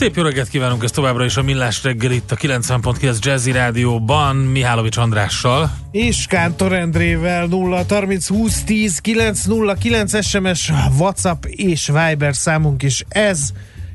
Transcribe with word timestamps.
Szép 0.00 0.16
jó 0.16 0.22
reggelt 0.22 0.48
kívánunk, 0.48 0.82
ez 0.82 0.90
továbbra 0.90 1.24
is 1.24 1.36
a 1.36 1.42
Millás 1.42 1.82
reggel 1.84 2.10
itt 2.10 2.30
a 2.30 2.36
90.9 2.36 3.18
Jazzy 3.18 3.52
Rádióban, 3.52 4.36
Mihálovics 4.36 4.96
Andrással. 4.96 5.70
És 5.90 6.26
Kántor 6.26 6.72
Endrével 6.72 7.46
0 7.46 7.84
30 7.88 8.28
20 8.28 8.62
10 8.62 8.98
9 8.98 9.44
0 9.44 9.74
9 9.74 10.24
SMS, 10.24 10.72
WhatsApp 10.98 11.44
és 11.44 11.86
Viber 11.86 12.34
számunk 12.34 12.82
is 12.82 13.04
ez 13.08 13.50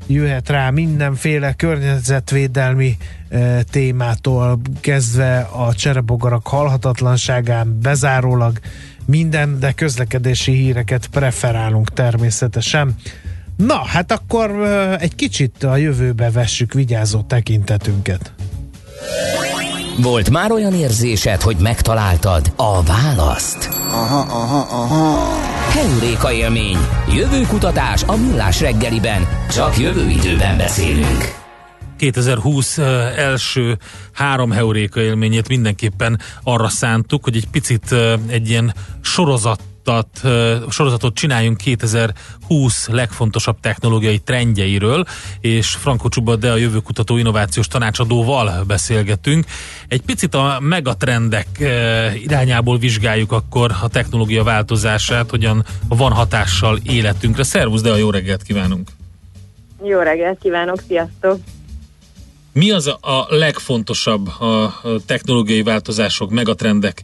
jöhet 0.06 0.48
rá 0.48 0.70
mindenféle 0.70 1.52
környezetvédelmi 1.52 2.96
e, 3.28 3.62
témától 3.62 4.60
kezdve 4.80 5.38
a 5.38 5.74
cserebogarak 5.74 6.46
halhatatlanságán 6.46 7.78
bezárólag 7.82 8.58
minden, 9.06 9.58
de 9.58 9.72
közlekedési 9.72 10.52
híreket 10.52 11.06
preferálunk 11.06 11.88
természetesen. 11.92 12.96
Na, 13.56 13.84
hát 13.84 14.12
akkor 14.12 14.50
egy 15.00 15.14
kicsit 15.14 15.62
a 15.62 15.76
jövőbe 15.76 16.30
vessük 16.30 16.72
vigyázó 16.72 17.20
tekintetünket. 17.20 18.32
Volt 20.02 20.30
már 20.30 20.50
olyan 20.52 20.74
érzésed, 20.74 21.40
hogy 21.40 21.56
megtaláltad 21.60 22.52
a 22.56 22.82
választ? 22.82 23.68
Aha, 23.90 24.18
aha, 24.18 24.82
aha. 24.82 25.28
Heuréka 25.70 26.32
élmény. 26.32 26.76
Jövőkutatás 27.14 28.02
a 28.02 28.16
millás 28.16 28.60
reggeliben. 28.60 29.28
Csak 29.50 29.78
jövő 29.78 30.08
időben 30.08 30.56
beszélünk. 30.56 31.34
2020 31.96 32.78
első 33.16 33.78
három 34.12 34.50
heuréka 34.50 35.00
élményét 35.00 35.48
mindenképpen 35.48 36.20
arra 36.42 36.68
szántuk, 36.68 37.24
hogy 37.24 37.36
egy 37.36 37.48
picit 37.50 37.94
egy 38.28 38.48
ilyen 38.48 38.74
sorozat 39.00 39.60
sorozatot, 39.86 40.72
sorozatot 40.72 41.14
csináljunk 41.14 41.56
2020 41.56 42.88
legfontosabb 42.88 43.60
technológiai 43.60 44.18
trendjeiről, 44.18 45.04
és 45.40 45.68
Franco 45.68 46.08
Csuba, 46.08 46.36
de 46.36 46.50
a 46.50 46.56
jövőkutató 46.56 47.16
innovációs 47.16 47.68
tanácsadóval 47.68 48.64
beszélgetünk. 48.64 49.44
Egy 49.88 50.02
picit 50.02 50.34
a 50.34 50.58
megatrendek 50.60 51.46
irányából 52.22 52.78
vizsgáljuk 52.78 53.32
akkor 53.32 53.74
a 53.82 53.88
technológia 53.88 54.44
változását, 54.44 55.30
hogyan 55.30 55.64
van 55.88 56.12
hatással 56.12 56.78
életünkre. 56.82 57.42
Szervusz, 57.42 57.82
de 57.82 57.90
a 57.90 57.96
jó 57.96 58.10
reggelt 58.10 58.42
kívánunk! 58.42 58.90
Jó 59.84 59.98
reggelt 59.98 60.38
kívánok, 60.42 60.82
sziasztok! 60.88 61.38
Mi 62.52 62.70
az 62.70 62.86
a 62.86 63.26
legfontosabb 63.28 64.28
a 64.28 64.80
technológiai 65.06 65.62
változások, 65.62 66.30
megatrendek 66.30 67.02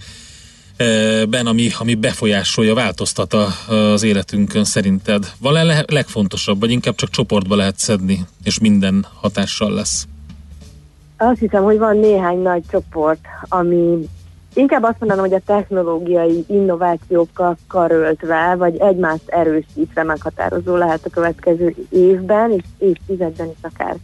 ben, 1.28 1.46
ami, 1.46 1.68
ami 1.78 1.94
befolyásolja, 1.94 2.74
változtat 2.74 3.32
az 3.68 4.02
életünkön 4.02 4.64
szerinted? 4.64 5.32
Van-e 5.40 5.84
legfontosabb, 5.86 6.60
vagy 6.60 6.70
inkább 6.70 6.94
csak 6.94 7.10
csoportba 7.10 7.56
lehet 7.56 7.78
szedni, 7.78 8.20
és 8.44 8.58
minden 8.58 9.06
hatással 9.20 9.72
lesz? 9.72 10.06
Azt 11.16 11.38
hiszem, 11.38 11.62
hogy 11.62 11.78
van 11.78 11.96
néhány 11.96 12.38
nagy 12.38 12.62
csoport, 12.70 13.20
ami 13.48 14.08
inkább 14.54 14.82
azt 14.82 14.96
mondanám, 14.98 15.24
hogy 15.24 15.34
a 15.34 15.42
technológiai 15.46 16.44
innovációkkal 16.48 17.56
karöltve, 17.68 18.54
vagy 18.54 18.76
egymást 18.76 19.28
erősítve 19.28 20.02
meghatározó 20.02 20.76
lehet 20.76 21.00
a 21.04 21.10
következő 21.10 21.74
évben, 21.90 22.50
és 22.50 22.62
évtizedben 22.78 23.46
is 23.46 23.58
akár. 23.72 23.96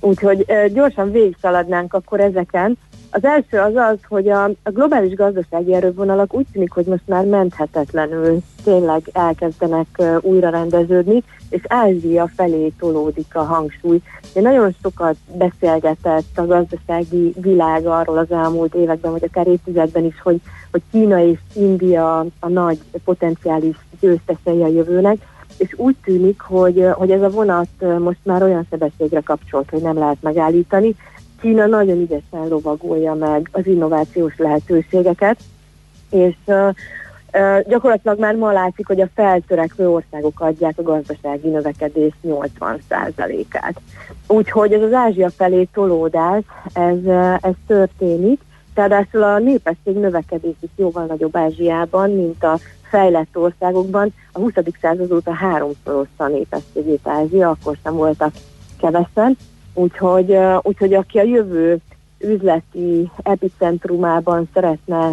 Úgyhogy 0.00 0.46
gyorsan 0.72 1.12
végigszaladnánk 1.12 1.94
akkor 1.94 2.20
ezeken. 2.20 2.78
Az 3.10 3.24
első 3.24 3.58
az 3.58 3.74
az, 3.74 3.98
hogy 4.08 4.28
a, 4.28 4.44
a 4.44 4.70
globális 4.70 5.14
gazdasági 5.14 5.74
erővonalak 5.74 6.34
úgy 6.34 6.46
tűnik, 6.52 6.72
hogy 6.72 6.86
most 6.86 7.02
már 7.06 7.24
menthetetlenül 7.24 8.38
tényleg 8.64 9.02
elkezdenek 9.12 9.86
uh, 9.98 10.16
újra 10.20 10.50
rendeződni, 10.50 11.22
és 11.50 11.62
Ázsia 11.68 12.30
felé 12.36 12.72
tolódik 12.78 13.34
a 13.34 13.42
hangsúly. 13.42 14.00
Én 14.34 14.42
nagyon 14.42 14.74
sokat 14.82 15.16
beszélgetett 15.34 16.38
a 16.38 16.46
gazdasági 16.46 17.34
világ 17.40 17.86
arról 17.86 18.18
az 18.18 18.30
elmúlt 18.30 18.74
években, 18.74 19.12
vagy 19.12 19.24
akár 19.24 19.46
évtizedben 19.46 20.04
is, 20.04 20.20
hogy, 20.22 20.40
hogy 20.70 20.82
Kína 20.90 21.20
és 21.20 21.38
India 21.54 22.18
a 22.40 22.48
nagy 22.48 22.78
potenciális 23.04 23.76
győztesei 24.00 24.62
a 24.62 24.66
jövőnek, 24.66 25.16
és 25.56 25.74
úgy 25.76 25.96
tűnik, 26.04 26.40
hogy, 26.40 26.86
hogy 26.92 27.10
ez 27.10 27.22
a 27.22 27.30
vonat 27.30 27.98
most 27.98 28.20
már 28.22 28.42
olyan 28.42 28.66
sebességre 28.70 29.20
kapcsolt, 29.20 29.70
hogy 29.70 29.82
nem 29.82 29.98
lehet 29.98 30.22
megállítani, 30.22 30.94
Kína 31.40 31.66
nagyon 31.66 32.00
ügyesen 32.00 32.48
lovagolja 32.48 33.14
meg 33.14 33.48
az 33.52 33.66
innovációs 33.66 34.36
lehetőségeket, 34.36 35.38
és 36.10 36.34
gyakorlatilag 37.66 38.18
már 38.18 38.34
ma 38.34 38.52
látszik, 38.52 38.86
hogy 38.86 39.00
a 39.00 39.08
feltörekvő 39.14 39.88
országok 39.88 40.40
adják 40.40 40.78
a 40.78 40.82
gazdasági 40.82 41.48
növekedés 41.48 42.12
80%-át. 42.24 43.80
Úgyhogy 44.26 44.72
ez 44.72 44.82
az 44.82 44.92
Ázsia 44.92 45.30
felé 45.30 45.68
tolódás, 45.72 46.42
ez, 46.72 46.96
uh, 47.04 47.34
ez 47.34 47.54
történik, 47.66 48.40
tehát 48.74 49.14
a 49.14 49.38
népesség 49.38 49.96
növekedés 49.96 50.54
is 50.60 50.70
jóval 50.76 51.04
nagyobb 51.04 51.36
Ázsiában, 51.36 52.10
mint 52.10 52.44
a 52.44 52.58
fejlett 52.82 53.36
országokban. 53.36 54.14
A 54.32 54.38
20. 54.38 54.52
század 54.80 55.12
óta 55.12 55.32
háromszorozta 55.32 56.24
a 56.24 56.28
népességét 56.28 57.06
Ázsia, 57.08 57.48
akkor 57.48 57.76
sem 57.82 57.94
voltak 57.94 58.32
kevesen, 58.80 59.36
Úgyhogy, 59.78 60.38
úgyhogy 60.62 60.94
aki 60.94 61.18
a 61.18 61.22
jövő 61.22 61.78
üzleti 62.18 63.10
epicentrumában 63.22 64.48
szeretne 64.54 65.10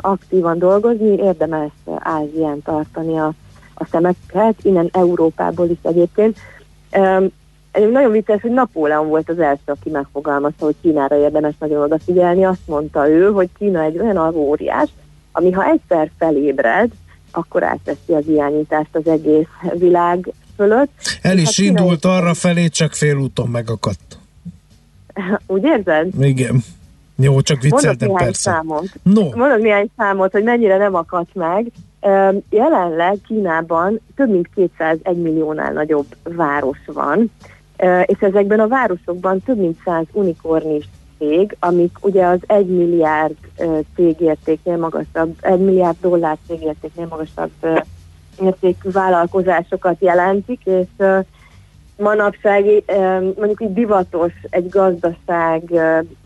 aktívan 0.00 0.58
dolgozni, 0.58 1.16
érdemes 1.16 1.70
Ázsián 1.98 2.62
tartani 2.62 3.18
a, 3.18 3.32
a 3.74 3.84
szemeket, 3.84 4.54
innen 4.62 4.88
Európából 4.92 5.68
is 5.68 5.78
egyébként. 5.82 6.38
Egy 7.70 7.90
nagyon 7.90 8.10
vicces, 8.10 8.40
hogy 8.40 8.50
Napóleon 8.50 9.08
volt 9.08 9.28
az 9.28 9.38
első, 9.38 9.62
aki 9.64 9.90
megfogalmazta, 9.90 10.64
hogy 10.64 10.76
Kínára 10.80 11.16
érdemes 11.16 11.54
nagyon 11.58 11.82
odafigyelni. 11.82 12.44
Azt 12.44 12.66
mondta 12.66 13.08
ő, 13.08 13.30
hogy 13.32 13.48
Kína 13.58 13.82
egy 13.82 13.98
olyan 13.98 14.34
óriás, 14.34 14.88
ami 15.32 15.50
ha 15.50 15.64
egyszer 15.64 16.10
felébred, 16.18 16.90
akkor 17.30 17.62
átveszi 17.62 18.12
az 18.12 18.26
irányítást 18.26 18.96
az 18.96 19.06
egész 19.06 19.48
világ 19.74 20.32
fölött. 20.56 21.18
El 21.22 21.38
is 21.38 21.60
hát 21.60 21.66
indult 21.66 22.04
arra 22.04 22.34
felé, 22.34 22.68
csak 22.68 22.92
félúton 22.92 23.48
megakadt. 23.48 24.18
Úgy 25.46 25.64
érzed? 25.64 26.22
Igen. 26.22 26.62
Jó, 27.16 27.40
csak 27.40 27.60
vicceltem 27.60 28.12
persze. 28.12 28.50
Számot. 28.50 28.88
No. 29.02 29.22
Mondok 29.22 29.60
néhány 29.60 29.90
számot, 29.96 30.32
hogy 30.32 30.42
mennyire 30.42 30.76
nem 30.76 30.94
akadt 30.94 31.34
meg. 31.34 31.66
Jelenleg 32.50 33.18
Kínában 33.26 34.00
több 34.16 34.30
mint 34.30 34.48
201 34.54 35.16
milliónál 35.16 35.72
nagyobb 35.72 36.06
város 36.22 36.78
van, 36.86 37.30
és 38.04 38.18
ezekben 38.20 38.60
a 38.60 38.68
városokban 38.68 39.42
több 39.42 39.58
mint 39.58 39.78
100 39.84 40.04
unikornis 40.12 40.88
cég, 41.18 41.56
amik 41.60 41.96
ugye 42.00 42.26
az 42.26 42.38
1 42.46 42.66
milliárd 42.66 43.36
cégértéknél 43.94 44.76
magasabb, 44.76 45.36
1 45.40 45.58
milliárd 45.60 45.96
dollár 46.00 46.36
cégértéknél 46.46 47.06
magasabb 47.06 47.50
értékű 48.40 48.90
vállalkozásokat 48.90 49.96
jelentik, 49.98 50.60
és 50.64 51.06
manapság 51.96 52.64
mondjuk 53.36 53.62
így 53.62 53.72
divatos 53.72 54.32
egy 54.50 54.68
gazdaság 54.68 55.62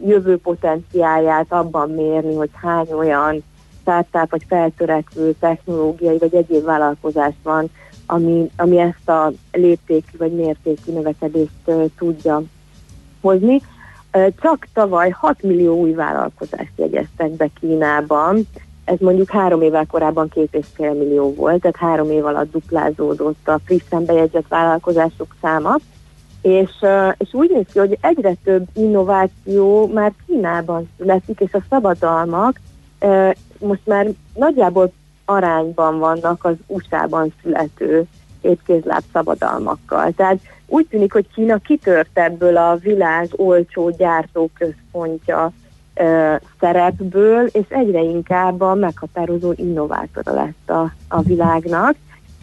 jövő 0.06 0.36
potenciáját 0.36 1.46
abban 1.49 1.90
mérni, 1.90 2.34
hogy 2.34 2.50
hány 2.52 2.93
olyan 2.93 3.43
startup 3.81 4.31
vagy 4.31 4.44
feltörekvő 4.49 5.34
technológiai 5.40 6.19
vagy 6.19 6.34
egyéb 6.34 6.64
vállalkozás 6.64 7.34
van, 7.43 7.70
ami, 8.06 8.50
ami 8.56 8.78
ezt 8.78 9.08
a 9.08 9.32
léptékű 9.52 10.16
vagy 10.19 10.32
mértékű 10.32 10.93
növekedést 10.93 11.70
tudja 11.99 12.43
hozni. 13.20 13.60
Csak 14.40 14.66
tavaly 14.72 15.10
6 15.10 15.43
millió 15.43 15.81
új 15.81 15.93
vállalkozást 15.93 16.72
jegyeztek 16.76 17.31
be 17.31 17.49
Kínában, 17.60 18.46
ez 18.88 18.99
mondjuk 18.99 19.31
három 19.31 19.62
évvel 19.62 19.87
korábban 19.87 20.29
két 20.29 20.55
és 20.55 20.67
fél 20.75 20.93
millió 20.93 21.35
volt, 21.35 21.61
tehát 21.61 21.76
három 21.76 22.11
év 22.11 22.25
alatt 22.25 22.50
duplázódott 22.50 23.49
a 23.49 23.61
frissen 23.64 24.05
bejegyzett 24.05 24.49
vállalkozások 24.49 25.35
száma, 25.40 25.76
és, 26.43 26.70
és 27.17 27.35
úgy 27.35 27.50
néz 27.50 27.67
ki, 27.73 27.79
hogy 27.79 27.99
egyre 28.00 28.35
több 28.44 28.67
innováció 28.75 29.87
már 29.87 30.12
Kínában 30.26 30.88
születik, 30.96 31.40
és 31.40 31.52
a 31.52 31.62
szabadalmak 31.70 32.61
most 33.58 33.81
már 33.85 34.06
nagyjából 34.35 34.93
arányban 35.25 35.99
vannak 35.99 36.44
az 36.44 36.55
USA-ban 36.67 37.32
születő 37.43 38.05
étkézláb 38.41 39.02
szabadalmakkal. 39.12 40.12
Tehát 40.17 40.38
úgy 40.67 40.87
tűnik, 40.87 41.12
hogy 41.12 41.26
Kína 41.34 41.58
kitört 41.58 42.19
ebből 42.19 42.56
a 42.56 42.76
világ 42.76 43.29
olcsó 43.37 43.91
gyártóközpontja 43.91 45.52
szerepből, 46.60 47.46
és 47.46 47.64
egyre 47.68 48.00
inkább 48.00 48.60
a 48.60 48.74
meghatározó 48.74 49.52
innovátora 49.56 50.34
lett 50.34 50.70
a, 50.70 50.92
a 51.08 51.22
világnak. 51.22 51.94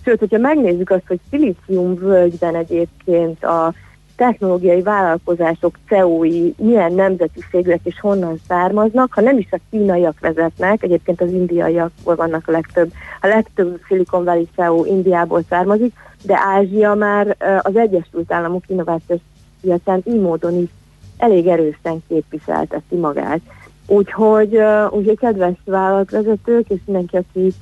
Sőt, 0.03 0.19
hogyha 0.19 0.37
megnézzük 0.37 0.89
azt, 0.89 1.07
hogy 1.07 1.19
Szilícium 1.29 1.95
völgyben 1.95 2.55
egyébként 2.55 3.43
a 3.43 3.73
technológiai 4.15 4.81
vállalkozások 4.81 5.77
CEO-i 5.87 6.53
milyen 6.57 6.93
nemzetiségűek 6.93 7.79
és 7.83 7.99
honnan 7.99 8.39
származnak, 8.47 9.13
ha 9.13 9.21
nem 9.21 9.37
is 9.37 9.47
a 9.51 9.59
kínaiak 9.69 10.19
vezetnek, 10.19 10.83
egyébként 10.83 11.21
az 11.21 11.31
indiaiakból 11.31 12.15
vannak 12.15 12.47
a 12.47 12.51
legtöbb, 12.51 12.91
a 13.21 13.27
legtöbb 13.27 13.79
Silicon 13.87 14.23
Valley 14.23 14.47
CEO 14.55 14.85
Indiából 14.85 15.43
származik, 15.49 15.93
de 16.23 16.37
Ázsia 16.37 16.93
már 16.93 17.35
az 17.61 17.75
Egyesült 17.75 18.31
Államok 18.31 18.63
innovációs 18.67 19.19
piacán 19.61 20.01
így 20.05 20.21
módon 20.21 20.61
is 20.61 20.69
elég 21.17 21.47
erősen 21.47 22.03
képviselteti 22.07 22.95
magát. 22.95 23.39
Úgyhogy, 23.87 24.57
úgyhogy 24.89 25.17
kedves 25.17 25.55
vállalatvezetők, 25.65 26.69
és 26.69 26.79
mindenki, 26.85 27.17
aki 27.17 27.53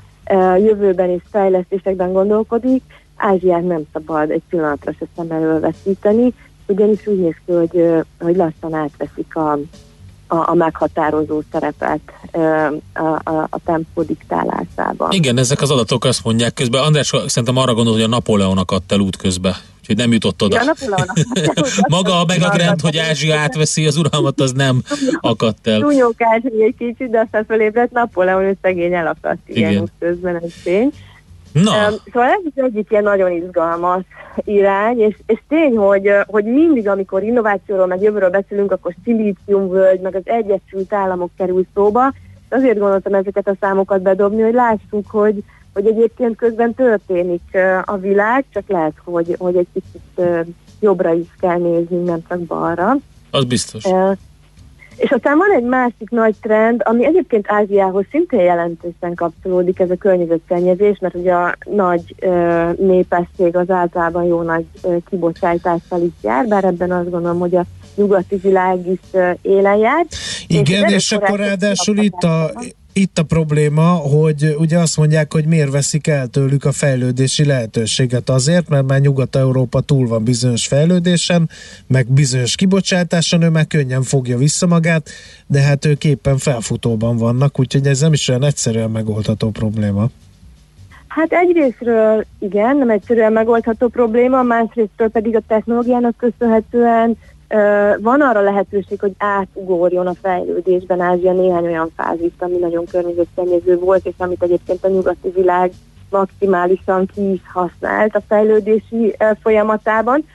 jövőben 0.66 1.10
és 1.10 1.22
fejlesztésekben 1.32 2.12
gondolkodik, 2.12 2.82
Ázsiát 3.16 3.68
nem 3.68 3.82
szabad 3.94 4.32
egy 4.32 4.42
pillanatra 4.50 4.92
se 5.00 5.06
szem 5.16 5.32
elől 5.32 5.60
veszíteni, 5.60 6.34
ugyanis 6.68 7.08
úgy 7.08 7.20
néz 7.20 7.36
ki, 7.46 7.52
hogy, 7.52 8.04
hogy 8.20 8.36
lassan 8.36 8.74
átveszik 8.74 9.36
a, 9.36 9.52
a, 10.28 10.50
a 10.50 10.54
meghatározó 10.54 11.42
szerepet 11.52 12.00
a, 12.94 13.30
a, 13.30 13.48
a 13.50 13.60
tempó 13.66 14.02
diktálásában. 14.02 15.12
Igen, 15.12 15.38
ezek 15.38 15.62
az 15.62 15.72
adatok 15.72 16.06
azt 16.06 16.24
mondják 16.24 16.54
közben. 16.54 16.84
András 16.84 17.14
szerintem 17.26 17.58
arra 17.58 17.74
gondol, 17.74 17.94
hogy 17.94 18.02
a 18.02 18.08
Napóleon 18.08 18.58
akadt 18.58 18.92
el 18.92 19.00
út 19.00 19.16
úgyhogy 19.84 19.98
nem 19.98 20.12
jutott 20.12 20.42
oda. 20.42 20.62
Ja, 20.64 20.74
Maga 21.96 22.20
a 22.20 22.26
megagrend, 22.28 22.82
hogy 22.82 22.98
Ázsia 22.98 23.38
átveszi 23.38 23.86
az 23.86 23.98
uralmat, 23.98 24.40
az 24.40 24.52
nem 24.52 24.82
akadt 25.20 25.68
el. 25.68 25.80
Túnyókás 25.80 26.42
egy 26.44 26.76
kicsit, 26.78 27.10
de 27.10 27.20
aztán 27.20 27.46
fölébredt 27.46 27.92
Napóleon, 27.92 28.44
ő 28.44 28.58
szegény 28.62 28.94
elakadt 28.94 29.40
igen, 29.46 29.72
igen. 29.72 29.92
közben, 30.00 30.36
ez 30.36 30.52
tény. 30.64 30.92
Na. 31.52 31.90
Um, 31.90 31.96
szóval 32.14 32.30
ez 32.30 32.42
is 32.44 32.54
egyik 32.56 32.92
ilyen 32.92 33.04
nagyon 33.04 33.32
izgalmas 33.32 34.04
irány, 34.36 35.00
és, 35.00 35.16
és 35.26 35.40
tény, 35.48 35.76
hogy, 35.78 36.10
hogy 36.26 36.44
mindig, 36.44 36.88
amikor 36.88 37.24
innovációról, 37.24 37.88
meg 37.88 38.02
jövőről 38.02 38.30
beszélünk, 38.30 38.72
akkor 38.72 38.96
völgy, 39.46 40.00
meg 40.00 40.16
az 40.16 40.22
Egyesült 40.24 40.94
Államok 40.94 41.32
kerül 41.38 41.66
szóba. 41.74 42.14
Azért 42.50 42.80
gondoltam 42.80 43.14
ezeket 43.14 43.48
a 43.48 43.56
számokat 43.60 44.02
bedobni, 44.02 44.42
hogy 44.42 44.54
lássuk, 44.54 45.10
hogy, 45.10 45.44
hogy 45.74 45.86
egyébként 45.86 46.36
közben 46.36 46.74
történik 46.74 47.58
a 47.84 47.98
világ, 47.98 48.46
csak 48.54 48.64
lehet, 48.68 48.94
hogy, 49.04 49.36
hogy 49.40 49.56
egy 49.56 49.68
kicsit 49.74 50.28
jobbra 50.80 51.14
is 51.14 51.28
kell 51.40 51.58
nézni, 51.58 51.98
nem 51.98 52.20
csak 52.28 52.40
balra. 52.40 52.96
Az 53.32 53.44
biztos. 53.44 53.84
És 54.96 55.12
aztán 55.12 55.38
van 55.38 55.52
egy 55.56 55.64
másik 55.64 56.10
nagy 56.10 56.36
trend, 56.42 56.82
ami 56.86 57.06
egyébként 57.06 57.46
Ázsiához 57.48 58.06
szintén 58.12 58.40
jelentősen 58.40 59.14
kapcsolódik, 59.16 59.80
ez 59.80 59.90
a 59.90 59.96
környezetszennyezés, 59.96 60.98
mert 61.00 61.16
ugye 61.16 61.34
a 61.34 61.56
nagy 61.66 62.16
ö, 62.20 62.70
népesség 62.78 63.56
az 63.56 63.70
általában 63.70 64.24
jó 64.24 64.42
nagy 64.42 64.66
ö, 64.84 64.96
kibocsátással 65.10 66.02
is 66.02 66.12
jár, 66.22 66.48
bár 66.48 66.64
ebben 66.64 66.92
azt 66.92 67.10
gondolom, 67.10 67.40
hogy 67.40 67.56
a 67.56 67.66
nyugati 67.96 68.36
világ 68.36 68.88
is 68.88 69.00
ö, 69.12 69.32
élen 69.42 69.78
jár. 69.78 70.06
Igen, 70.48 70.84
és, 70.84 70.94
és 70.94 71.12
akkor 71.12 71.40
ráadásul 71.40 71.98
itt 71.98 72.24
a, 72.24 72.52
itt 72.94 73.18
a 73.18 73.24
probléma, 73.24 73.88
hogy 73.90 74.56
ugye 74.58 74.80
azt 74.80 74.98
mondják, 74.98 75.34
hogy 75.34 75.46
miért 75.46 75.72
veszik 75.72 76.08
el 76.08 76.28
tőlük 76.28 76.66
a 76.66 76.72
fejlődési 76.72 77.46
lehetőséget 77.46 78.30
azért, 78.30 78.70
mert 78.70 78.88
már 78.88 79.00
Nyugat-Európa 79.00 79.82
túl 79.82 80.08
van 80.08 80.24
bizonyos 80.24 80.68
fejlődésen, 80.68 81.50
meg 81.88 82.08
bizonyos 82.08 82.56
kibocsátáson, 82.56 83.42
ő 83.42 83.50
már 83.50 83.68
könnyen 83.68 84.04
fogja 84.04 84.38
vissza 84.38 84.68
magát, 84.68 85.10
de 85.48 85.62
hát 85.62 85.86
ők 85.86 86.04
éppen 86.04 86.38
felfutóban 86.38 87.18
vannak, 87.18 87.60
úgyhogy 87.60 87.88
ez 87.88 88.00
nem 88.00 88.14
is 88.14 88.28
olyan 88.28 88.44
egyszerűen 88.44 88.90
megoldható 88.90 89.50
probléma. 89.50 90.10
Hát 91.08 91.32
egyrésztről 91.32 92.26
igen, 92.40 92.78
nem 92.78 92.90
egyszerűen 92.90 93.34
megoldható 93.34 93.88
probléma, 93.88 94.44
másrésztről 94.44 95.10
pedig 95.10 95.36
a 95.36 95.42
technológiának 95.48 96.18
köszönhetően 96.18 97.18
van 98.00 98.22
arra 98.22 98.42
lehetőség, 98.42 99.00
hogy 99.00 99.14
átugorjon 99.18 100.08
a 100.08 100.14
fejlődésben 100.22 101.00
Ázsia 101.00 101.34
néhány 101.34 101.66
olyan 101.66 101.92
fázist, 101.96 102.42
ami 102.42 102.58
nagyon 102.58 102.86
környezetszennyező 102.86 103.80
volt, 103.80 104.06
és 104.06 104.14
amit 104.18 104.44
egyébként 104.44 104.86
a 104.86 104.90
nyugati 104.90 105.30
világ 105.30 105.72
maximálisan 106.10 107.06
ki 107.16 107.32
is 107.32 107.42
használt 107.54 108.16
a 108.16 108.22
fejlődési 108.28 109.16
folyamatában. 109.42 110.26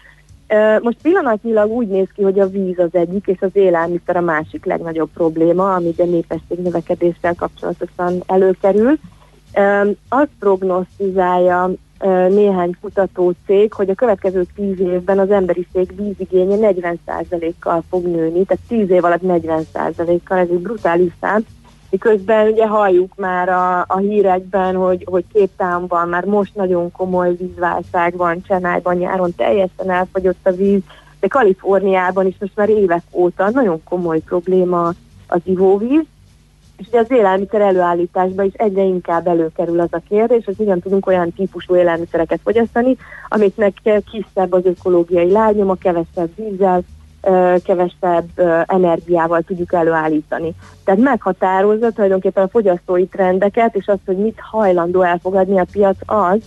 Most 0.82 0.96
pillanatnyilag 1.02 1.70
úgy 1.70 1.86
néz 1.86 2.08
ki, 2.14 2.22
hogy 2.22 2.38
a 2.38 2.48
víz 2.48 2.78
az 2.78 2.88
egyik, 2.92 3.26
és 3.26 3.40
az 3.40 3.50
élelmiszer 3.52 4.16
a 4.16 4.20
másik 4.20 4.64
legnagyobb 4.64 5.10
probléma, 5.14 5.74
ami 5.74 5.94
a 5.98 6.04
népesség 6.04 6.58
növekedéssel 6.62 7.34
kapcsolatosan 7.34 8.22
előkerül. 8.26 8.98
Azt 10.08 10.30
prognosztizálja 10.38 11.70
néhány 12.28 12.76
kutató 12.80 13.32
cég, 13.46 13.72
hogy 13.72 13.90
a 13.90 13.94
következő 13.94 14.46
tíz 14.54 14.80
évben 14.80 15.18
az 15.18 15.30
emberiség 15.30 15.96
vízigénye 15.96 16.72
40%-kal 16.72 17.82
fog 17.88 18.04
nőni, 18.04 18.44
tehát 18.44 18.62
10 18.68 18.90
év 18.90 19.04
alatt 19.04 19.22
40%-kal, 19.24 20.38
ez 20.38 20.48
egy 20.50 20.58
brutális 20.58 21.12
szám, 21.20 21.44
miközben 21.90 22.48
ugye 22.48 22.66
halljuk 22.66 23.12
már 23.16 23.48
a, 23.48 23.80
a 23.80 23.96
hírekben, 23.96 24.74
hogy, 24.74 25.04
hogy 25.10 25.24
két 25.32 25.50
támban 25.56 26.08
már 26.08 26.24
most 26.24 26.54
nagyon 26.54 26.92
komoly 26.92 27.36
vízválság 27.36 28.16
van, 28.16 28.42
Csenájban 28.42 28.96
nyáron 28.96 29.34
teljesen 29.36 29.90
elfogyott 29.90 30.46
a 30.46 30.50
víz, 30.50 30.82
de 31.20 31.26
Kaliforniában 31.26 32.26
is 32.26 32.36
most 32.40 32.56
már 32.56 32.68
évek 32.68 33.02
óta 33.10 33.50
nagyon 33.50 33.82
komoly 33.84 34.18
probléma 34.18 34.92
az 35.26 35.40
ivóvíz, 35.44 36.04
és 36.78 36.86
ugye 36.86 36.98
az 36.98 37.10
élelmiszer 37.10 37.60
előállításban 37.60 38.46
is 38.46 38.52
egyre 38.52 38.82
inkább 38.82 39.26
előkerül 39.26 39.80
az 39.80 39.88
a 39.90 40.02
kérdés, 40.08 40.44
hogy 40.44 40.56
hogyan 40.56 40.80
tudunk 40.80 41.06
olyan 41.06 41.32
típusú 41.32 41.76
élelmiszereket 41.76 42.40
fogyasztani, 42.42 42.96
amiknek 43.28 43.72
kisebb 44.10 44.52
az 44.52 44.64
ökológiai 44.64 45.30
lábnyoma, 45.30 45.74
kevesebb 45.74 46.30
vízzel, 46.36 46.82
kevesebb 47.64 48.28
energiával 48.66 49.42
tudjuk 49.42 49.72
előállítani. 49.72 50.54
Tehát 50.84 51.00
meghatározza 51.00 51.90
tulajdonképpen 51.90 52.44
a 52.44 52.48
fogyasztói 52.48 53.06
trendeket, 53.06 53.74
és 53.76 53.86
azt, 53.86 54.06
hogy 54.06 54.16
mit 54.16 54.38
hajlandó 54.40 55.02
elfogadni 55.02 55.58
a 55.58 55.66
piac 55.72 55.96
az, 56.06 56.38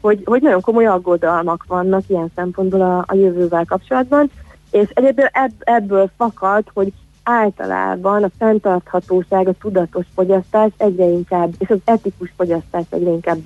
hogy, 0.00 0.22
hogy 0.24 0.42
nagyon 0.42 0.60
komoly 0.60 0.86
aggodalmak 0.86 1.64
vannak 1.68 2.02
ilyen 2.06 2.30
szempontból 2.34 2.80
a, 2.80 3.04
a 3.06 3.14
jövővel 3.14 3.64
kapcsolatban, 3.64 4.30
és 4.70 4.88
egyébként 4.94 5.30
ebből 5.58 6.10
fakad, 6.16 6.64
hogy 6.74 6.92
általában 7.30 8.22
a 8.22 8.30
fenntarthatóság, 8.38 9.48
a 9.48 9.52
tudatos 9.60 10.06
fogyasztás 10.14 10.70
egyre 10.76 11.04
inkább, 11.04 11.52
és 11.58 11.68
az 11.68 11.78
etikus 11.84 12.32
fogyasztás 12.36 12.84
egyre 12.90 13.10
inkább 13.10 13.38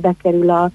bekerül 0.00 0.50
a, 0.50 0.70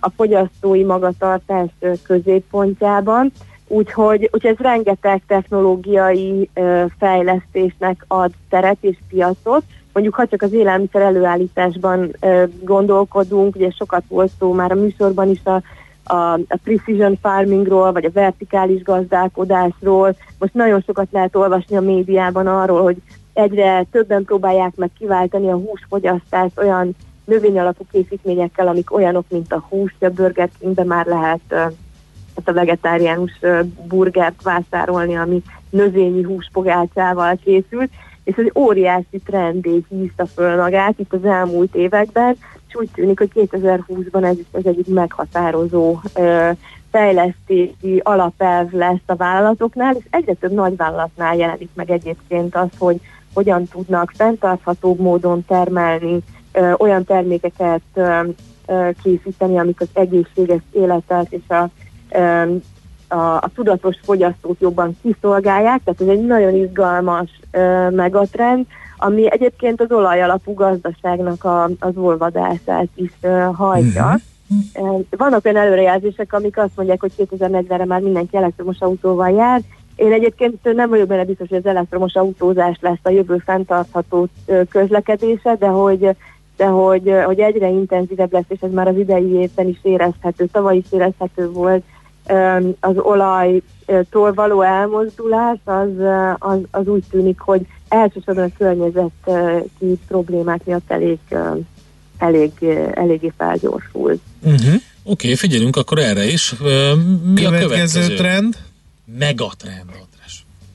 a 0.00 0.10
fogyasztói 0.16 0.84
magatartás 0.84 1.68
középpontjában. 2.02 3.32
Úgyhogy, 3.68 4.28
úgyhogy 4.32 4.50
ez 4.50 4.56
rengeteg 4.56 5.22
technológiai 5.26 6.50
fejlesztésnek 6.98 8.04
ad 8.08 8.30
teret 8.48 8.76
és 8.80 8.96
piacot. 9.08 9.62
Mondjuk, 9.92 10.14
ha 10.14 10.26
csak 10.26 10.42
az 10.42 10.52
élelmiszer 10.52 11.02
előállításban 11.02 12.16
gondolkodunk, 12.60 13.54
ugye 13.54 13.70
sokat 13.70 14.02
volt 14.08 14.30
szó 14.38 14.52
már 14.52 14.72
a 14.72 14.74
műsorban 14.74 15.30
is 15.30 15.44
a 15.44 15.62
a, 16.04 16.32
a 16.32 16.58
precision 16.64 17.18
farmingról, 17.22 17.92
vagy 17.92 18.04
a 18.04 18.12
vertikális 18.12 18.82
gazdálkodásról. 18.82 20.16
Most 20.38 20.54
nagyon 20.54 20.80
sokat 20.80 21.08
lehet 21.10 21.36
olvasni 21.36 21.76
a 21.76 21.80
médiában 21.80 22.46
arról, 22.46 22.82
hogy 22.82 22.96
egyre 23.32 23.86
többen 23.90 24.24
próbálják 24.24 24.74
meg 24.76 24.90
kiváltani 24.98 25.50
a 25.50 25.56
húsfogyasztást 25.56 26.58
olyan 26.58 26.96
növényalapú 27.24 27.84
készítményekkel, 27.92 28.68
amik 28.68 28.94
olyanok, 28.94 29.24
mint 29.28 29.52
a 29.52 29.64
hús, 29.68 29.94
a 30.00 30.08
Burger 30.08 30.48
Kingben 30.58 30.86
már 30.86 31.06
lehet 31.06 31.40
uh, 31.50 31.72
a 32.44 32.52
vegetáriánus 32.52 33.40
burgert 33.88 34.42
vásárolni, 34.42 35.16
ami 35.16 35.42
növényi 35.70 36.22
húspogácsával 36.22 37.38
készült, 37.44 37.90
és 38.24 38.36
ez 38.36 38.44
egy 38.44 38.52
óriási 38.54 39.18
trendé 39.24 39.84
hízta 39.88 40.26
föl 40.26 40.56
magát 40.56 40.98
itt 40.98 41.12
az 41.12 41.24
elmúlt 41.24 41.74
években, 41.74 42.36
és 42.72 42.78
úgy 42.78 42.90
tűnik, 42.94 43.18
hogy 43.18 43.30
2020-ban 43.34 44.24
ez 44.24 44.36
az 44.52 44.66
egyik 44.66 44.86
meghatározó 44.86 46.00
fejlesztési 46.90 48.00
alapelv 48.02 48.72
lesz 48.72 49.06
a 49.06 49.14
vállalatoknál, 49.14 49.94
és 49.98 50.04
egyre 50.10 50.32
több 50.32 50.52
nagyvállalatnál 50.52 51.36
jelenik 51.36 51.68
meg 51.74 51.90
egyébként 51.90 52.56
az, 52.56 52.68
hogy 52.78 53.00
hogyan 53.34 53.64
tudnak 53.64 54.12
fenntarthatóbb 54.16 55.00
módon 55.00 55.44
termelni, 55.44 56.18
ö, 56.52 56.72
olyan 56.78 57.04
termékeket 57.04 57.82
ö, 57.94 58.20
ö, 58.66 58.88
készíteni, 59.02 59.58
amik 59.58 59.80
az 59.80 59.88
egészséges 59.92 60.62
életet 60.72 61.32
és 61.32 61.48
a, 61.48 61.68
ö, 62.10 62.54
a, 63.08 63.34
a 63.34 63.50
tudatos 63.54 63.96
fogyasztót 64.02 64.60
jobban 64.60 64.98
kiszolgálják, 65.02 65.80
tehát 65.84 66.00
ez 66.00 66.08
egy 66.08 66.26
nagyon 66.26 66.54
izgalmas 66.54 67.30
ö, 67.50 67.90
megatrend, 67.90 68.66
ami 69.04 69.32
egyébként 69.32 69.80
az 69.80 69.92
olaj 69.92 70.22
alapú 70.22 70.54
gazdaságnak 70.54 71.44
a, 71.44 71.64
az 71.64 71.96
olvadását 71.96 72.88
is 72.94 73.12
uh, 73.22 73.54
hajtja. 73.54 74.18
Uh-huh. 74.74 75.04
Vannak 75.10 75.44
olyan 75.44 75.56
előrejelzések, 75.56 76.32
amik 76.32 76.58
azt 76.58 76.76
mondják, 76.76 77.00
hogy 77.00 77.12
2040-re 77.18 77.84
már 77.84 78.00
mindenki 78.00 78.36
elektromos 78.36 78.80
autóval 78.80 79.30
jár. 79.30 79.60
Én 79.96 80.12
egyébként 80.12 80.74
nem 80.74 80.88
vagyok 80.88 81.06
benne 81.06 81.24
biztos, 81.24 81.48
hogy 81.48 81.58
az 81.58 81.66
elektromos 81.66 82.14
autózás 82.14 82.78
lesz 82.80 82.98
a 83.02 83.10
jövő 83.10 83.42
fenntartható 83.44 84.28
közlekedése, 84.70 85.56
de 85.58 85.66
hogy 85.66 86.16
de 86.56 86.66
hogy, 86.66 87.14
hogy 87.24 87.40
egyre 87.40 87.68
intenzívebb 87.68 88.32
lesz, 88.32 88.44
és 88.48 88.60
ez 88.60 88.72
már 88.72 88.88
az 88.88 88.96
idei 88.96 89.32
évben 89.32 89.68
is 89.68 89.78
érezhető, 89.82 90.46
tavaly 90.46 90.76
is 90.76 90.84
érezhető 90.90 91.50
volt, 91.50 91.82
az 92.80 92.98
olajtól 92.98 94.32
való 94.34 94.60
elmozdulás, 94.60 95.58
az, 95.64 95.88
az, 96.38 96.58
az 96.70 96.86
úgy 96.86 97.04
tűnik, 97.10 97.40
hogy 97.40 97.66
elsősorban 97.92 98.44
a 98.44 98.56
környezeti 98.58 99.98
problémák 100.08 100.64
miatt 100.64 100.90
elég, 100.90 101.18
elég, 102.18 102.50
eléggé 102.94 103.32
felgyorsul. 103.36 104.20
Uh-huh. 104.42 104.74
Oké, 105.04 105.26
okay, 105.26 105.34
figyelünk 105.34 105.76
akkor 105.76 105.98
erre 105.98 106.24
is. 106.24 106.54
Mi 107.34 107.42
következő 107.42 107.46
a 107.46 107.68
következő 107.68 108.14
trend? 108.14 108.56
Megatrend. 109.18 110.00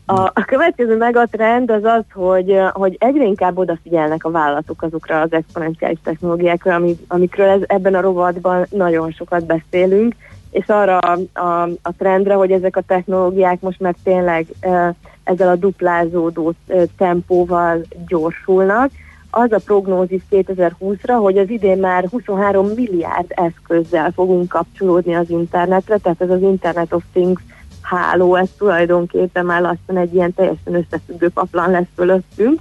A, 0.10 0.22
a 0.22 0.46
következő 0.46 0.98
megatrend 0.98 1.72
az 1.72 1.84
az, 1.84 2.04
hogy, 2.14 2.56
hogy 2.72 2.96
egyre 3.00 3.24
inkább 3.24 3.58
odafigyelnek 3.58 4.24
a 4.24 4.32
vállalatok 4.32 4.82
azokra 4.82 5.22
az 5.22 5.32
exponenciális 5.32 5.98
technológiákra, 6.04 6.74
amik, 6.74 7.00
amikről 7.08 7.48
ez, 7.48 7.60
ebben 7.66 7.96
a 7.96 8.02
rovatban 8.02 8.66
nagyon 8.70 9.12
sokat 9.12 9.46
beszélünk, 9.46 10.16
és 10.52 10.66
arra 10.68 10.98
a, 10.98 11.20
a, 11.40 11.64
a 11.64 11.94
trendre, 11.98 12.34
hogy 12.34 12.52
ezek 12.52 12.76
a 12.76 12.82
technológiák 12.82 13.60
most 13.60 13.80
már 13.80 13.96
tényleg 14.04 14.46
e, 14.60 14.96
ezzel 15.27 15.48
a 15.48 15.55
duplázódó 15.55 16.53
tempóval 16.98 17.81
gyorsulnak. 18.07 18.91
Az 19.29 19.51
a 19.51 19.60
prognózis 19.65 20.22
2020-ra, 20.31 21.17
hogy 21.19 21.38
az 21.38 21.50
idén 21.50 21.77
már 21.77 22.07
23 22.10 22.67
milliárd 22.67 23.25
eszközzel 23.27 24.12
fogunk 24.12 24.50
kapcsolódni 24.50 25.15
az 25.15 25.29
internetre, 25.29 25.98
tehát 25.98 26.22
ez 26.22 26.29
az 26.29 26.41
Internet 26.41 26.93
of 26.93 27.03
Things 27.13 27.41
háló, 27.81 28.36
ez 28.36 28.50
tulajdonképpen 28.57 29.46
már 29.46 29.62
lassan 29.62 29.98
egy 29.98 30.13
ilyen 30.13 30.34
teljesen 30.34 30.74
összefüggő 30.74 31.29
paplan 31.29 31.72
lesz 31.72 31.88
fölöttünk. 31.96 32.60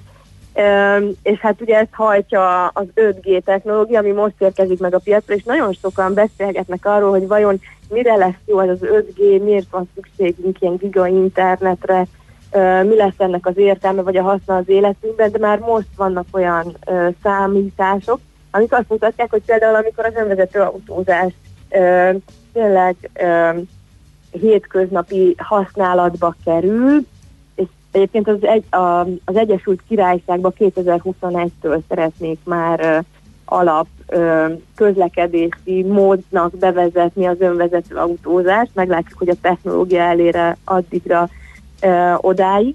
És 1.23 1.39
hát 1.39 1.61
ugye 1.61 1.79
ezt 1.79 1.93
hajtja 1.93 2.67
az 2.67 2.87
5G 2.95 3.43
technológia, 3.43 3.99
ami 3.99 4.11
most 4.11 4.35
érkezik 4.39 4.81
meg 4.81 4.95
a 4.95 4.99
piacra, 4.99 5.35
és 5.35 5.43
nagyon 5.43 5.73
sokan 5.73 6.15
beszélgetnek 6.15 6.87
arról, 6.87 7.11
hogy 7.11 7.27
vajon 7.27 7.61
mire 7.89 8.17
lesz 8.17 8.41
jó 8.45 8.59
az 8.59 8.79
5G, 8.81 9.43
miért 9.43 9.71
van 9.71 9.89
szükségünk 9.95 10.61
ilyen 10.61 10.77
giga 10.77 11.07
internetre, 11.07 12.07
mi 12.83 12.97
lesz 12.97 13.15
ennek 13.19 13.47
az 13.47 13.57
értelme, 13.57 14.03
vagy 14.03 14.17
a 14.17 14.23
haszna 14.23 14.57
az 14.57 14.69
életünkben, 14.69 15.31
de 15.31 15.39
már 15.39 15.59
most 15.59 15.89
vannak 15.97 16.27
olyan 16.31 16.77
számítások, 17.23 18.21
amik 18.51 18.73
azt 18.73 18.89
mutatják, 18.89 19.31
hogy 19.31 19.43
például 19.47 19.75
amikor 19.75 20.05
az 20.05 20.15
önvezető 20.15 20.61
autózás 20.61 21.33
tényleg 22.53 22.97
hétköznapi 24.31 25.35
használatba 25.39 26.35
kerül, 26.45 27.07
és 27.55 27.67
egyébként 27.93 28.29
az, 28.29 28.39
egy, 28.41 28.65
a, 28.75 29.01
az 29.25 29.37
Egyesült 29.37 29.81
Királyságban 29.89 30.53
2021-től 30.59 31.81
szeretnék 31.89 32.39
már 32.45 33.05
alap 33.45 33.87
ö, 34.07 34.47
közlekedési 34.75 35.83
módnak 35.83 36.57
bevezetni 36.57 37.27
az 37.27 37.41
önvezető 37.41 37.97
autózást. 37.97 38.71
Meglátjuk, 38.75 39.19
hogy 39.19 39.29
a 39.29 39.41
technológia 39.41 40.01
elére 40.01 40.57
addigra 40.65 41.29
ö, 41.81 42.15
odáig. 42.21 42.75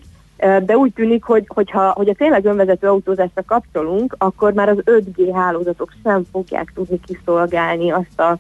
De 0.66 0.78
úgy 0.78 0.94
tűnik, 0.94 1.24
hogy, 1.24 1.46
hogyha, 1.48 1.92
hogyha 1.92 2.14
tényleg 2.14 2.46
önvezető 2.46 2.88
autózásra 2.88 3.44
kapcsolunk, 3.48 4.16
akkor 4.18 4.54
már 4.54 4.70
az 4.70 4.78
5G 4.86 5.32
hálózatok 5.34 5.92
sem 6.04 6.24
fogják 6.32 6.72
tudni 6.76 7.00
kiszolgálni 7.06 7.92
azt 7.92 8.20
a 8.20 8.38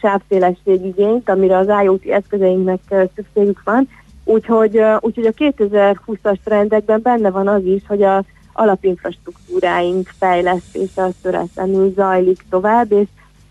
sávszélességigényt, 0.00 1.28
amire 1.28 1.56
az 1.56 1.68
IoT 1.82 2.06
eszközeinknek 2.06 2.80
szükségük 3.14 3.60
van. 3.64 3.88
Úgyhogy, 4.24 4.80
úgyhogy 5.00 5.26
a 5.26 5.32
2020-as 5.32 6.36
trendekben 6.44 7.00
benne 7.02 7.30
van 7.30 7.48
az 7.48 7.64
is, 7.64 7.82
hogy 7.86 8.02
a 8.02 8.24
alapinfrastruktúráink 8.52 10.08
fejlesztése 10.18 11.02
az 11.02 11.14
töretlenül 11.22 11.92
zajlik 11.96 12.44
tovább, 12.50 12.92
és 12.92 13.06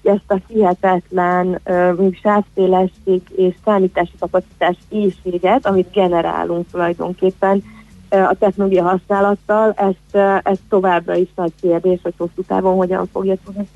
ezt 0.10 0.32
a 0.32 0.40
hihetetlen 0.48 1.60
uh, 1.66 2.14
sávszélesség 2.22 3.22
és 3.36 3.56
számítási 3.66 4.14
kapacitás 4.20 4.76
éjséget, 4.90 5.66
amit 5.66 5.92
generálunk 5.92 6.66
tulajdonképpen 6.72 7.64
a 8.10 8.36
technológia 8.40 8.84
használattal, 8.84 9.74
ezt, 9.76 10.44
ezt 10.44 10.62
továbbra 10.70 11.16
is 11.16 11.28
nagy 11.36 11.52
kérdés, 11.62 12.00
hogy 12.04 12.14
hosszú 12.18 12.42
távon 12.48 12.76
hogyan 12.76 13.08
fogja 13.12 13.36
tudni 13.46 13.68